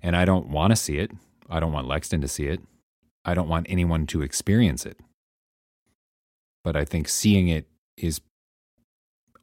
And 0.00 0.16
I 0.16 0.24
don't 0.24 0.48
want 0.48 0.72
to 0.72 0.76
see 0.76 0.98
it. 0.98 1.12
I 1.48 1.60
don't 1.60 1.72
want 1.72 1.86
Lexton 1.86 2.20
to 2.22 2.28
see 2.28 2.46
it. 2.46 2.60
I 3.24 3.34
don't 3.34 3.48
want 3.48 3.66
anyone 3.68 4.06
to 4.08 4.22
experience 4.22 4.84
it. 4.84 4.98
But 6.64 6.76
I 6.76 6.84
think 6.84 7.08
seeing 7.08 7.48
it 7.48 7.68
is 7.96 8.20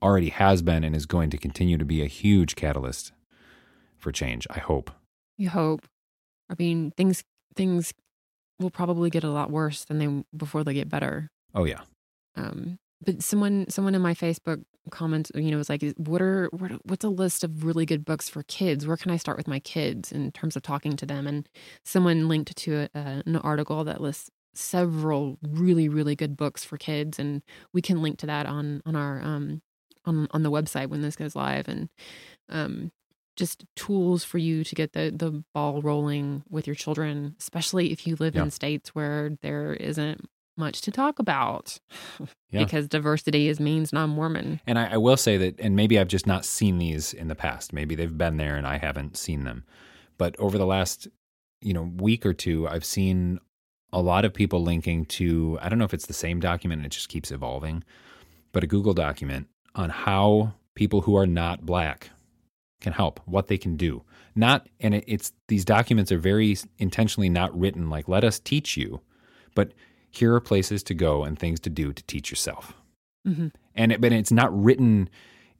already 0.01 0.29
has 0.29 0.61
been 0.61 0.83
and 0.83 0.95
is 0.95 1.05
going 1.05 1.29
to 1.29 1.37
continue 1.37 1.77
to 1.77 1.85
be 1.85 2.01
a 2.01 2.07
huge 2.07 2.55
catalyst 2.55 3.11
for 3.97 4.11
change. 4.11 4.47
I 4.49 4.59
hope. 4.59 4.91
You 5.37 5.49
hope. 5.49 5.85
I 6.49 6.55
mean, 6.57 6.91
things 6.91 7.23
things 7.55 7.93
will 8.59 8.69
probably 8.69 9.09
get 9.09 9.23
a 9.23 9.29
lot 9.29 9.51
worse 9.51 9.85
than 9.85 9.99
they 9.99 10.23
before 10.35 10.63
they 10.63 10.73
get 10.73 10.89
better. 10.89 11.29
Oh 11.53 11.65
yeah. 11.65 11.81
Um, 12.35 12.79
but 13.05 13.21
someone 13.23 13.69
someone 13.69 13.95
in 13.95 14.01
my 14.01 14.13
Facebook 14.13 14.63
comments, 14.91 15.31
you 15.35 15.51
know, 15.51 15.57
was 15.57 15.69
like, 15.69 15.83
"What 15.97 16.21
are 16.21 16.49
what, 16.51 16.71
what's 16.85 17.05
a 17.05 17.09
list 17.09 17.43
of 17.43 17.63
really 17.63 17.85
good 17.85 18.05
books 18.05 18.29
for 18.29 18.43
kids? 18.43 18.85
Where 18.87 18.97
can 18.97 19.11
I 19.11 19.17
start 19.17 19.37
with 19.37 19.47
my 19.47 19.59
kids 19.59 20.11
in 20.11 20.31
terms 20.31 20.55
of 20.55 20.61
talking 20.63 20.95
to 20.97 21.05
them?" 21.05 21.27
And 21.27 21.47
someone 21.85 22.27
linked 22.27 22.55
to 22.57 22.75
a, 22.95 22.99
uh, 22.99 23.21
an 23.25 23.35
article 23.37 23.83
that 23.85 24.01
lists 24.01 24.29
several 24.55 25.37
really 25.43 25.87
really 25.89 26.15
good 26.15 26.35
books 26.37 26.63
for 26.65 26.77
kids, 26.77 27.19
and 27.19 27.43
we 27.73 27.81
can 27.81 28.01
link 28.01 28.17
to 28.19 28.25
that 28.27 28.45
on 28.45 28.81
on 28.85 28.95
our 28.95 29.21
um 29.23 29.61
on 30.05 30.27
on 30.31 30.43
the 30.43 30.51
website 30.51 30.87
when 30.89 31.01
this 31.01 31.15
goes 31.15 31.35
live, 31.35 31.67
and 31.67 31.89
um 32.49 32.91
just 33.37 33.65
tools 33.75 34.23
for 34.23 34.37
you 34.37 34.63
to 34.65 34.75
get 34.75 34.93
the 34.93 35.11
the 35.15 35.43
ball 35.53 35.81
rolling 35.81 36.43
with 36.49 36.67
your 36.67 36.75
children, 36.75 37.35
especially 37.39 37.91
if 37.91 38.05
you 38.07 38.15
live 38.19 38.35
Yeah. 38.35 38.41
in 38.43 38.51
states 38.51 38.89
where 38.95 39.31
there 39.41 39.73
isn't 39.73 40.21
much 40.59 40.81
to 40.81 40.91
talk 40.91 41.17
about 41.19 41.79
Yeah. 42.51 42.63
because 42.63 42.87
diversity 42.87 43.47
is 43.47 43.59
means 43.59 43.93
non-Mormon. 43.93 44.59
And 44.67 44.77
I, 44.79 44.93
I 44.93 44.97
will 44.97 45.17
say 45.17 45.37
that, 45.37 45.59
and 45.59 45.75
maybe 45.75 45.99
I've 45.99 46.07
just 46.07 46.25
not 46.27 46.45
seen 46.45 46.77
these 46.79 47.13
in 47.13 47.27
the 47.27 47.35
past. 47.35 47.73
Maybe 47.73 47.93
they've 47.95 48.17
been 48.17 48.37
there 48.37 48.55
and 48.55 48.65
I 48.67 48.77
haven't 48.77 49.17
seen 49.17 49.43
them. 49.43 49.63
But 50.17 50.35
over 50.39 50.57
the 50.57 50.65
last, 50.65 51.07
you 51.61 51.73
know, 51.73 51.83
week 51.97 52.25
or 52.25 52.33
two, 52.33 52.67
I've 52.67 52.83
seen 52.85 53.39
a 53.93 54.01
lot 54.01 54.25
of 54.25 54.33
people 54.33 54.61
linking 54.63 55.05
to. 55.05 55.57
I 55.61 55.69
don't 55.69 55.79
know 55.79 55.85
if 55.85 55.93
it's 55.93 56.07
the 56.07 56.13
same 56.13 56.39
document. 56.39 56.79
and 56.79 56.85
It 56.87 56.95
just 56.95 57.09
keeps 57.09 57.31
evolving, 57.31 57.83
but 58.51 58.63
a 58.63 58.67
Google 58.67 58.93
document 58.93 59.47
on 59.75 59.89
how 59.89 60.53
people 60.75 61.01
who 61.01 61.15
are 61.15 61.27
not 61.27 61.65
black 61.65 62.09
can 62.81 62.93
help, 62.93 63.19
what 63.25 63.47
they 63.47 63.57
can 63.57 63.75
do. 63.77 64.03
Not, 64.35 64.67
and 64.79 64.95
it, 64.95 65.03
it's 65.07 65.33
these 65.47 65.65
documents 65.65 66.11
are 66.11 66.17
very 66.19 66.55
intentionally 66.77 67.29
not 67.29 67.57
written 67.57 67.89
like 67.89 68.07
"let 68.07 68.23
us 68.23 68.39
teach 68.39 68.75
you," 68.77 69.01
but 69.55 69.71
here 70.11 70.33
are 70.33 70.39
places 70.39 70.83
to 70.83 70.93
go 70.93 71.23
and 71.23 71.37
things 71.37 71.59
to 71.61 71.69
do 71.69 71.93
to 71.93 72.03
teach 72.03 72.29
yourself. 72.31 72.73
Mhm. 73.27 73.51
and 73.75 73.91
it, 73.91 73.99
but 74.01 74.13
it's 74.13 74.31
not 74.31 74.49
written 74.63 75.09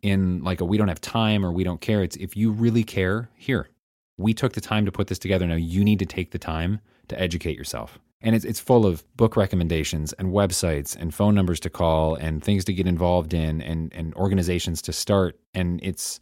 in 0.01 0.41
like 0.43 0.61
a 0.61 0.65
we 0.65 0.77
don't 0.77 0.87
have 0.87 1.01
time 1.01 1.45
or 1.45 1.51
we 1.51 1.63
don't 1.65 1.81
care. 1.81 2.01
It's 2.03 2.15
if 2.15 2.37
you 2.37 2.51
really 2.51 2.83
care 2.83 3.29
here 3.35 3.69
we 4.17 4.33
took 4.33 4.53
the 4.53 4.61
time 4.61 4.85
to 4.85 4.91
put 4.91 5.07
this 5.07 5.17
together. 5.19 5.47
Now 5.47 5.55
you 5.55 5.83
need 5.83 5.99
to 5.99 6.05
take 6.05 6.31
the 6.31 6.39
time 6.39 6.79
to 7.07 7.19
educate 7.19 7.57
yourself. 7.57 7.99
And 8.21 8.35
it's 8.35 8.43
it's 8.45 8.59
full 8.59 8.85
of 8.85 9.05
book 9.17 9.35
recommendations 9.37 10.13
and 10.13 10.29
websites 10.33 10.95
and 10.95 11.13
phone 11.13 11.35
numbers 11.35 11.59
to 11.61 11.69
call 11.69 12.15
and 12.15 12.43
things 12.43 12.65
to 12.65 12.73
get 12.73 12.87
involved 12.87 13.33
in 13.33 13.61
and 13.61 13.93
and 13.93 14.13
organizations 14.15 14.81
to 14.83 14.93
start. 14.93 15.39
And 15.53 15.79
it's 15.83 16.19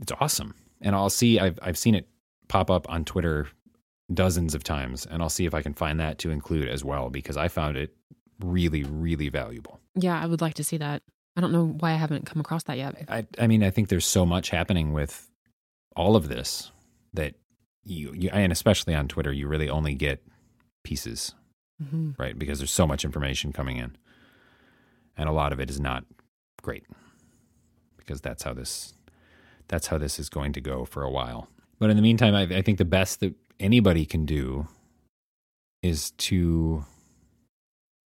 it's 0.00 0.12
awesome. 0.20 0.54
And 0.80 0.94
I'll 0.94 1.10
see 1.10 1.38
I've 1.40 1.58
I've 1.62 1.78
seen 1.78 1.94
it 1.94 2.08
pop 2.48 2.70
up 2.70 2.88
on 2.88 3.04
Twitter 3.04 3.48
dozens 4.12 4.54
of 4.54 4.64
times 4.64 5.06
and 5.06 5.22
I'll 5.22 5.28
see 5.28 5.44
if 5.46 5.54
I 5.54 5.62
can 5.62 5.74
find 5.74 6.00
that 6.00 6.18
to 6.18 6.30
include 6.30 6.68
as 6.68 6.84
well 6.84 7.10
because 7.10 7.36
I 7.36 7.48
found 7.48 7.76
it 7.76 7.94
really 8.40 8.84
really 8.84 9.28
valuable 9.28 9.80
Yeah, 9.96 10.18
I 10.20 10.26
would 10.26 10.40
like 10.40 10.54
to 10.54 10.64
see 10.64 10.78
that. 10.78 11.02
I 11.36 11.40
don't 11.40 11.52
know 11.52 11.66
why 11.66 11.92
I 11.92 11.96
haven't 11.96 12.26
come 12.26 12.40
across 12.40 12.64
that 12.64 12.78
yet. 12.78 13.04
I, 13.08 13.26
I 13.38 13.46
mean, 13.46 13.62
I 13.62 13.70
think 13.70 13.88
there's 13.88 14.06
so 14.06 14.26
much 14.26 14.50
happening 14.50 14.92
with 14.92 15.30
all 15.94 16.16
of 16.16 16.28
this 16.28 16.72
that 17.14 17.34
you, 17.84 18.12
you, 18.12 18.28
and 18.32 18.50
especially 18.50 18.94
on 18.94 19.06
Twitter, 19.08 19.32
you 19.32 19.46
really 19.46 19.68
only 19.68 19.94
get 19.94 20.22
pieces, 20.82 21.34
hmm 21.80 22.10
right? 22.18 22.36
Because 22.38 22.58
there's 22.58 22.72
so 22.72 22.86
much 22.86 23.04
information 23.04 23.52
coming 23.52 23.76
in, 23.76 23.96
and 25.16 25.28
a 25.28 25.32
lot 25.32 25.52
of 25.52 25.60
it 25.60 25.70
is 25.70 25.78
not 25.78 26.04
great, 26.60 26.86
because 27.96 28.20
that's 28.20 28.42
how 28.42 28.52
this, 28.52 28.94
that's 29.68 29.86
how 29.88 29.98
this 29.98 30.18
is 30.18 30.28
going 30.28 30.52
to 30.54 30.60
go 30.60 30.84
for 30.84 31.02
a 31.04 31.10
while. 31.10 31.48
But 31.78 31.90
in 31.90 31.96
the 31.96 32.02
meantime, 32.02 32.34
I, 32.34 32.42
I 32.42 32.62
think 32.62 32.78
the 32.78 32.84
best 32.84 33.20
that 33.20 33.34
anybody 33.60 34.04
can 34.04 34.24
do 34.24 34.68
is 35.82 36.10
to, 36.12 36.84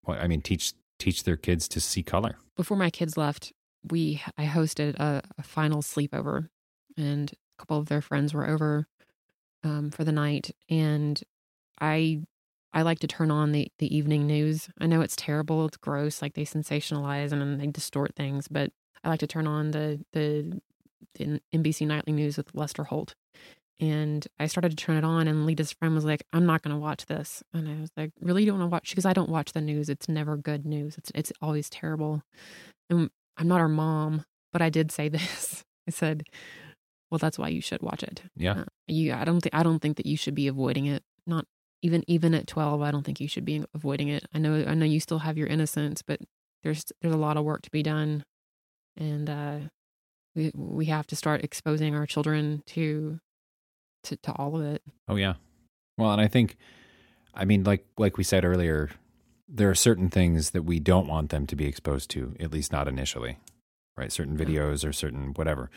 well, 0.05 0.17
I 0.19 0.27
mean, 0.27 0.41
teach 0.41 0.73
teach 0.97 1.23
their 1.23 1.37
kids 1.37 1.67
to 1.69 1.79
see 1.79 2.03
color. 2.03 2.37
Before 2.57 2.77
my 2.77 2.89
kids 2.89 3.15
left, 3.15 3.53
we 3.89 4.21
I 4.37 4.45
hosted 4.45 4.95
a, 4.99 5.21
a 5.37 5.43
final 5.43 5.81
sleepover, 5.81 6.49
and 6.97 7.31
a 7.31 7.61
couple 7.61 7.77
of 7.77 7.87
their 7.87 8.01
friends 8.01 8.33
were 8.33 8.47
over 8.47 8.87
um, 9.63 9.91
for 9.91 10.03
the 10.03 10.11
night, 10.11 10.51
and 10.69 11.21
I 11.79 12.21
I 12.73 12.83
like 12.83 12.99
to 12.99 13.07
turn 13.07 13.31
on 13.31 13.51
the 13.51 13.71
the 13.79 13.95
evening 13.95 14.27
news. 14.27 14.69
I 14.79 14.87
know 14.87 15.01
it's 15.01 15.15
terrible, 15.15 15.65
it's 15.65 15.77
gross, 15.77 16.21
like 16.21 16.33
they 16.33 16.45
sensationalize 16.45 17.31
and 17.31 17.59
they 17.59 17.67
distort 17.67 18.15
things, 18.15 18.47
but 18.47 18.71
I 19.03 19.09
like 19.09 19.19
to 19.19 19.27
turn 19.27 19.47
on 19.47 19.71
the 19.71 20.03
the, 20.13 20.61
the 21.15 21.41
NBC 21.53 21.87
nightly 21.87 22.13
news 22.13 22.37
with 22.37 22.53
Lester 22.53 22.85
Holt. 22.85 23.15
And 23.79 24.27
I 24.39 24.47
started 24.47 24.71
to 24.71 24.75
turn 24.75 24.97
it 24.97 25.05
on, 25.05 25.27
and 25.27 25.45
Leta's 25.45 25.71
friend 25.71 25.95
was 25.95 26.03
like, 26.03 26.23
"I'm 26.33 26.45
not 26.45 26.61
going 26.61 26.75
to 26.75 26.79
watch 26.79 27.05
this." 27.05 27.43
And 27.53 27.69
I 27.69 27.79
was 27.79 27.91
like, 27.95 28.11
"Really, 28.19 28.43
you 28.43 28.47
don't 28.51 28.59
want 28.59 28.69
to 28.69 28.73
watch?" 28.73 28.89
Because 28.89 29.05
I 29.05 29.13
don't 29.13 29.29
watch 29.29 29.53
the 29.53 29.61
news. 29.61 29.89
It's 29.89 30.09
never 30.09 30.35
good 30.35 30.65
news. 30.65 30.97
It's 30.97 31.11
it's 31.15 31.31
always 31.41 31.69
terrible. 31.69 32.21
And 32.89 33.09
I'm 33.37 33.47
not 33.47 33.61
her 33.61 33.69
mom, 33.69 34.25
but 34.51 34.61
I 34.61 34.69
did 34.69 34.91
say 34.91 35.07
this. 35.09 35.63
I 35.87 35.91
said, 35.91 36.23
"Well, 37.09 37.19
that's 37.19 37.39
why 37.39 37.47
you 37.47 37.61
should 37.61 37.81
watch 37.81 38.03
it." 38.03 38.23
Yeah. 38.35 38.61
Uh, 38.61 38.65
you, 38.87 39.13
I 39.13 39.23
don't 39.23 39.39
think 39.41 39.55
I 39.55 39.63
don't 39.63 39.79
think 39.79 39.97
that 39.97 40.05
you 40.05 40.17
should 40.17 40.35
be 40.35 40.47
avoiding 40.47 40.85
it. 40.85 41.03
Not 41.25 41.45
even 41.81 42.03
even 42.07 42.33
at 42.33 42.47
12 42.47 42.81
i 42.81 42.91
don't 42.91 43.03
think 43.03 43.19
you 43.19 43.27
should 43.27 43.45
be 43.45 43.63
avoiding 43.73 44.09
it 44.09 44.25
i 44.33 44.37
know 44.37 44.65
i 44.67 44.73
know 44.73 44.85
you 44.85 44.99
still 44.99 45.19
have 45.19 45.37
your 45.37 45.47
innocence 45.47 46.01
but 46.01 46.19
there's 46.63 46.83
there's 47.01 47.13
a 47.13 47.17
lot 47.17 47.37
of 47.37 47.45
work 47.45 47.61
to 47.61 47.71
be 47.71 47.81
done 47.83 48.23
and 48.97 49.29
uh 49.29 49.59
we 50.35 50.51
we 50.53 50.85
have 50.85 51.07
to 51.07 51.15
start 51.15 51.43
exposing 51.43 51.95
our 51.95 52.05
children 52.05 52.63
to 52.65 53.19
to, 54.03 54.15
to 54.17 54.31
all 54.33 54.55
of 54.55 54.63
it 54.63 54.81
Oh 55.09 55.15
yeah. 55.15 55.33
Well, 55.97 56.11
and 56.11 56.21
I 56.21 56.27
think, 56.27 56.55
I 57.33 57.43
mean, 57.43 57.63
like 57.63 57.85
like 57.97 58.17
we 58.17 58.23
said 58.23 58.45
earlier, 58.45 58.89
there 59.49 59.69
are 59.69 59.75
certain 59.75 60.09
things 60.09 60.51
that 60.51 60.61
we 60.61 60.79
don't 60.79 61.07
want 61.07 61.31
them 61.31 61.47
to 61.47 61.55
be 61.55 61.65
exposed 61.65 62.09
to, 62.11 62.35
at 62.39 62.53
least 62.53 62.71
not 62.71 62.87
initially, 62.87 63.37
right? 63.97 64.11
Certain 64.11 64.37
videos 64.37 64.87
or 64.87 64.93
certain 64.93 65.33
whatever. 65.33 65.69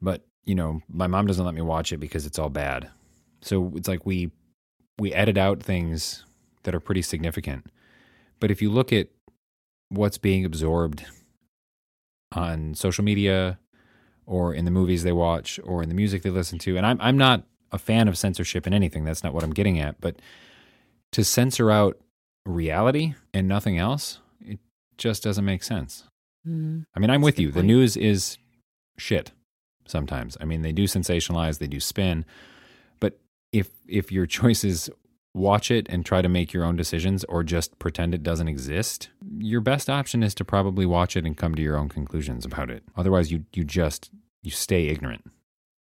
But 0.00 0.24
you 0.44 0.54
know, 0.54 0.82
my 0.88 1.06
mom 1.06 1.26
doesn't 1.26 1.44
let 1.44 1.54
me 1.54 1.62
watch 1.62 1.92
it 1.92 1.98
because 1.98 2.26
it's 2.26 2.38
all 2.38 2.50
bad. 2.50 2.90
So 3.40 3.72
it's 3.74 3.88
like 3.88 4.04
we 4.06 4.30
we 4.98 5.12
edit 5.12 5.38
out 5.38 5.62
things 5.62 6.24
that 6.64 6.74
are 6.74 6.80
pretty 6.80 7.02
significant. 7.02 7.66
But 8.38 8.50
if 8.50 8.60
you 8.60 8.70
look 8.70 8.92
at 8.92 9.08
what's 9.88 10.18
being 10.18 10.44
absorbed 10.44 11.04
on 12.32 12.74
social 12.74 13.04
media 13.04 13.58
or 14.26 14.54
in 14.54 14.64
the 14.64 14.70
movies 14.70 15.02
they 15.02 15.12
watch 15.12 15.58
or 15.64 15.82
in 15.82 15.88
the 15.88 15.94
music 15.94 16.22
they 16.22 16.30
listen 16.30 16.58
to, 16.60 16.76
and 16.76 16.86
I'm 16.86 16.98
I'm 17.00 17.16
not 17.16 17.44
a 17.72 17.78
fan 17.78 18.08
of 18.08 18.18
censorship 18.18 18.66
in 18.66 18.74
anything. 18.74 19.04
That's 19.04 19.24
not 19.24 19.34
what 19.34 19.42
I'm 19.42 19.52
getting 19.52 19.78
at. 19.78 20.00
But 20.00 20.16
to 21.12 21.24
censor 21.24 21.70
out 21.70 21.98
reality 22.44 23.14
and 23.32 23.48
nothing 23.48 23.78
else, 23.78 24.18
it 24.40 24.58
just 24.98 25.22
doesn't 25.22 25.44
make 25.44 25.62
sense. 25.62 26.04
mm. 26.46 26.84
I 26.94 27.00
mean, 27.00 27.10
I'm 27.10 27.20
That's 27.22 27.36
with 27.36 27.38
you. 27.38 27.50
The 27.50 27.62
news 27.62 27.96
is 27.96 28.38
shit 28.98 29.32
sometimes. 29.86 30.36
I 30.40 30.44
mean, 30.44 30.62
they 30.62 30.72
do 30.72 30.84
sensationalize, 30.84 31.58
they 31.58 31.66
do 31.66 31.80
spin. 31.80 32.24
But 33.00 33.18
if 33.52 33.70
if 33.88 34.12
your 34.12 34.26
choice 34.38 34.64
is 34.64 34.90
watch 35.34 35.70
it 35.70 35.86
and 35.88 36.04
try 36.04 36.20
to 36.22 36.28
make 36.28 36.52
your 36.52 36.64
own 36.64 36.76
decisions 36.76 37.24
or 37.24 37.42
just 37.42 37.78
pretend 37.78 38.14
it 38.14 38.22
doesn't 38.22 38.48
exist, 38.48 39.08
your 39.38 39.60
best 39.60 39.88
option 39.88 40.22
is 40.22 40.34
to 40.36 40.44
probably 40.44 40.84
watch 40.86 41.16
it 41.16 41.24
and 41.24 41.36
come 41.36 41.54
to 41.54 41.62
your 41.62 41.76
own 41.76 41.88
conclusions 41.88 42.44
about 42.44 42.70
it. 42.70 42.82
Otherwise, 42.96 43.30
you 43.32 43.44
you 43.52 43.64
just 43.64 44.10
you 44.42 44.50
stay 44.50 44.88
ignorant. 44.88 45.24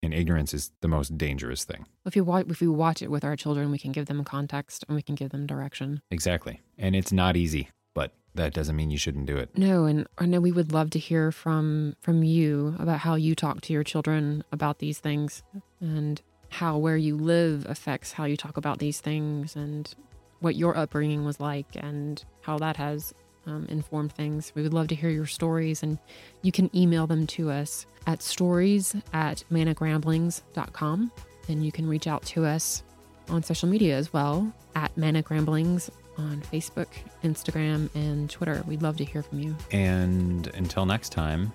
And 0.02 0.14
ignorance 0.14 0.54
is 0.54 0.70
the 0.80 0.88
most 0.88 1.18
dangerous 1.18 1.64
thing. 1.64 1.84
if 2.06 2.16
you 2.16 2.24
watch 2.24 2.46
if 2.48 2.60
we 2.62 2.68
watch 2.68 3.02
it 3.02 3.10
with 3.10 3.22
our 3.22 3.36
children 3.36 3.70
we 3.70 3.78
can 3.78 3.92
give 3.92 4.06
them 4.06 4.24
context 4.24 4.82
and 4.88 4.96
we 4.96 5.02
can 5.02 5.14
give 5.14 5.28
them 5.30 5.46
direction 5.46 6.00
Exactly. 6.10 6.60
And 6.78 6.96
it's 6.96 7.12
not 7.12 7.36
easy, 7.36 7.68
but 7.94 8.14
that 8.34 8.54
doesn't 8.54 8.76
mean 8.76 8.90
you 8.90 8.96
shouldn't 8.96 9.26
do 9.26 9.36
it. 9.36 9.50
no 9.58 9.84
and 9.84 10.06
i 10.16 10.24
know 10.24 10.40
we 10.40 10.52
would 10.52 10.72
love 10.72 10.88
to 10.90 10.98
hear 10.98 11.30
from 11.32 11.96
from 12.00 12.22
you 12.22 12.76
about 12.78 13.00
how 13.00 13.14
you 13.14 13.34
talk 13.34 13.60
to 13.62 13.72
your 13.74 13.84
children 13.84 14.42
about 14.52 14.78
these 14.78 15.00
things 15.00 15.42
and 15.80 16.22
how 16.50 16.76
where 16.76 16.96
you 16.96 17.16
live 17.16 17.64
affects 17.68 18.12
how 18.12 18.24
you 18.24 18.36
talk 18.36 18.56
about 18.56 18.78
these 18.78 19.00
things 19.00 19.56
and 19.56 19.94
what 20.40 20.56
your 20.56 20.76
upbringing 20.76 21.24
was 21.24 21.40
like 21.40 21.66
and 21.76 22.22
how 22.42 22.58
that 22.58 22.76
has 22.76 23.14
um, 23.46 23.66
informed 23.68 24.12
things. 24.12 24.52
We 24.54 24.62
would 24.62 24.74
love 24.74 24.88
to 24.88 24.94
hear 24.94 25.10
your 25.10 25.26
stories 25.26 25.82
and 25.82 25.98
you 26.42 26.52
can 26.52 26.74
email 26.76 27.06
them 27.06 27.26
to 27.28 27.50
us 27.50 27.86
at 28.06 28.22
stories 28.22 28.94
at 29.12 29.44
manicramblings.com 29.50 31.12
and 31.48 31.64
you 31.64 31.72
can 31.72 31.88
reach 31.88 32.06
out 32.06 32.24
to 32.26 32.44
us 32.44 32.82
on 33.28 33.42
social 33.42 33.68
media 33.68 33.96
as 33.96 34.12
well 34.12 34.52
at 34.74 34.96
manic 34.96 35.30
ramblings 35.30 35.90
on 36.18 36.42
facebook 36.52 36.88
instagram 37.22 37.88
and 37.94 38.28
twitter. 38.28 38.62
We'd 38.66 38.82
love 38.82 38.96
to 38.98 39.04
hear 39.04 39.22
from 39.22 39.40
you. 39.40 39.56
And 39.70 40.48
until 40.48 40.84
next 40.84 41.10
time, 41.10 41.52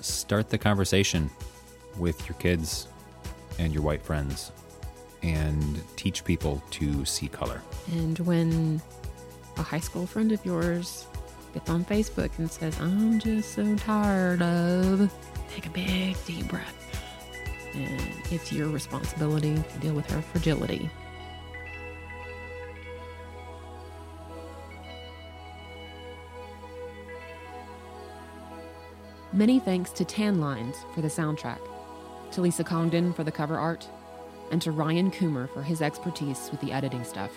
start 0.00 0.48
the 0.48 0.58
conversation 0.58 1.30
with 1.98 2.26
your 2.28 2.36
kids 2.38 2.88
and 3.58 3.72
your 3.72 3.82
white 3.82 4.02
friends 4.02 4.52
and 5.22 5.82
teach 5.96 6.24
people 6.24 6.62
to 6.70 7.04
see 7.04 7.28
color. 7.28 7.62
And 7.92 8.18
when 8.20 8.80
a 9.56 9.62
high 9.62 9.80
school 9.80 10.06
friend 10.06 10.32
of 10.32 10.44
yours 10.44 11.06
gets 11.54 11.70
on 11.70 11.84
Facebook 11.84 12.30
and 12.38 12.50
says, 12.50 12.78
I'm 12.80 13.18
just 13.20 13.54
so 13.54 13.76
tired 13.76 14.42
of, 14.42 15.12
take 15.54 15.66
a 15.66 15.70
big 15.70 16.16
deep 16.26 16.48
breath. 16.48 16.74
And 17.74 18.12
it's 18.30 18.52
your 18.52 18.68
responsibility 18.68 19.54
to 19.54 19.78
deal 19.78 19.94
with 19.94 20.08
her 20.10 20.20
fragility. 20.20 20.90
Many 29.32 29.58
thanks 29.58 29.90
to 29.92 30.04
Tan 30.04 30.40
Lines 30.40 30.76
for 30.94 31.00
the 31.00 31.08
soundtrack, 31.08 31.58
to 32.34 32.40
Lisa 32.40 32.64
Congdon 32.64 33.12
for 33.12 33.24
the 33.24 33.32
cover 33.32 33.58
art, 33.58 33.88
and 34.50 34.60
to 34.62 34.72
Ryan 34.72 35.10
Coomer 35.10 35.48
for 35.52 35.62
his 35.62 35.80
expertise 35.80 36.48
with 36.50 36.60
the 36.60 36.72
editing 36.72 37.04
stuff. 37.04 37.30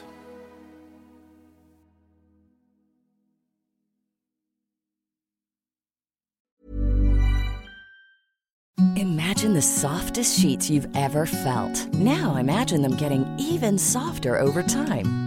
Imagine 8.95 9.53
the 9.53 9.61
softest 9.61 10.39
sheets 10.39 10.69
you've 10.69 10.87
ever 10.95 11.25
felt. 11.25 11.87
Now 11.93 12.35
imagine 12.35 12.81
them 12.81 12.95
getting 12.95 13.25
even 13.37 13.77
softer 13.77 14.39
over 14.39 14.63
time. 14.63 15.26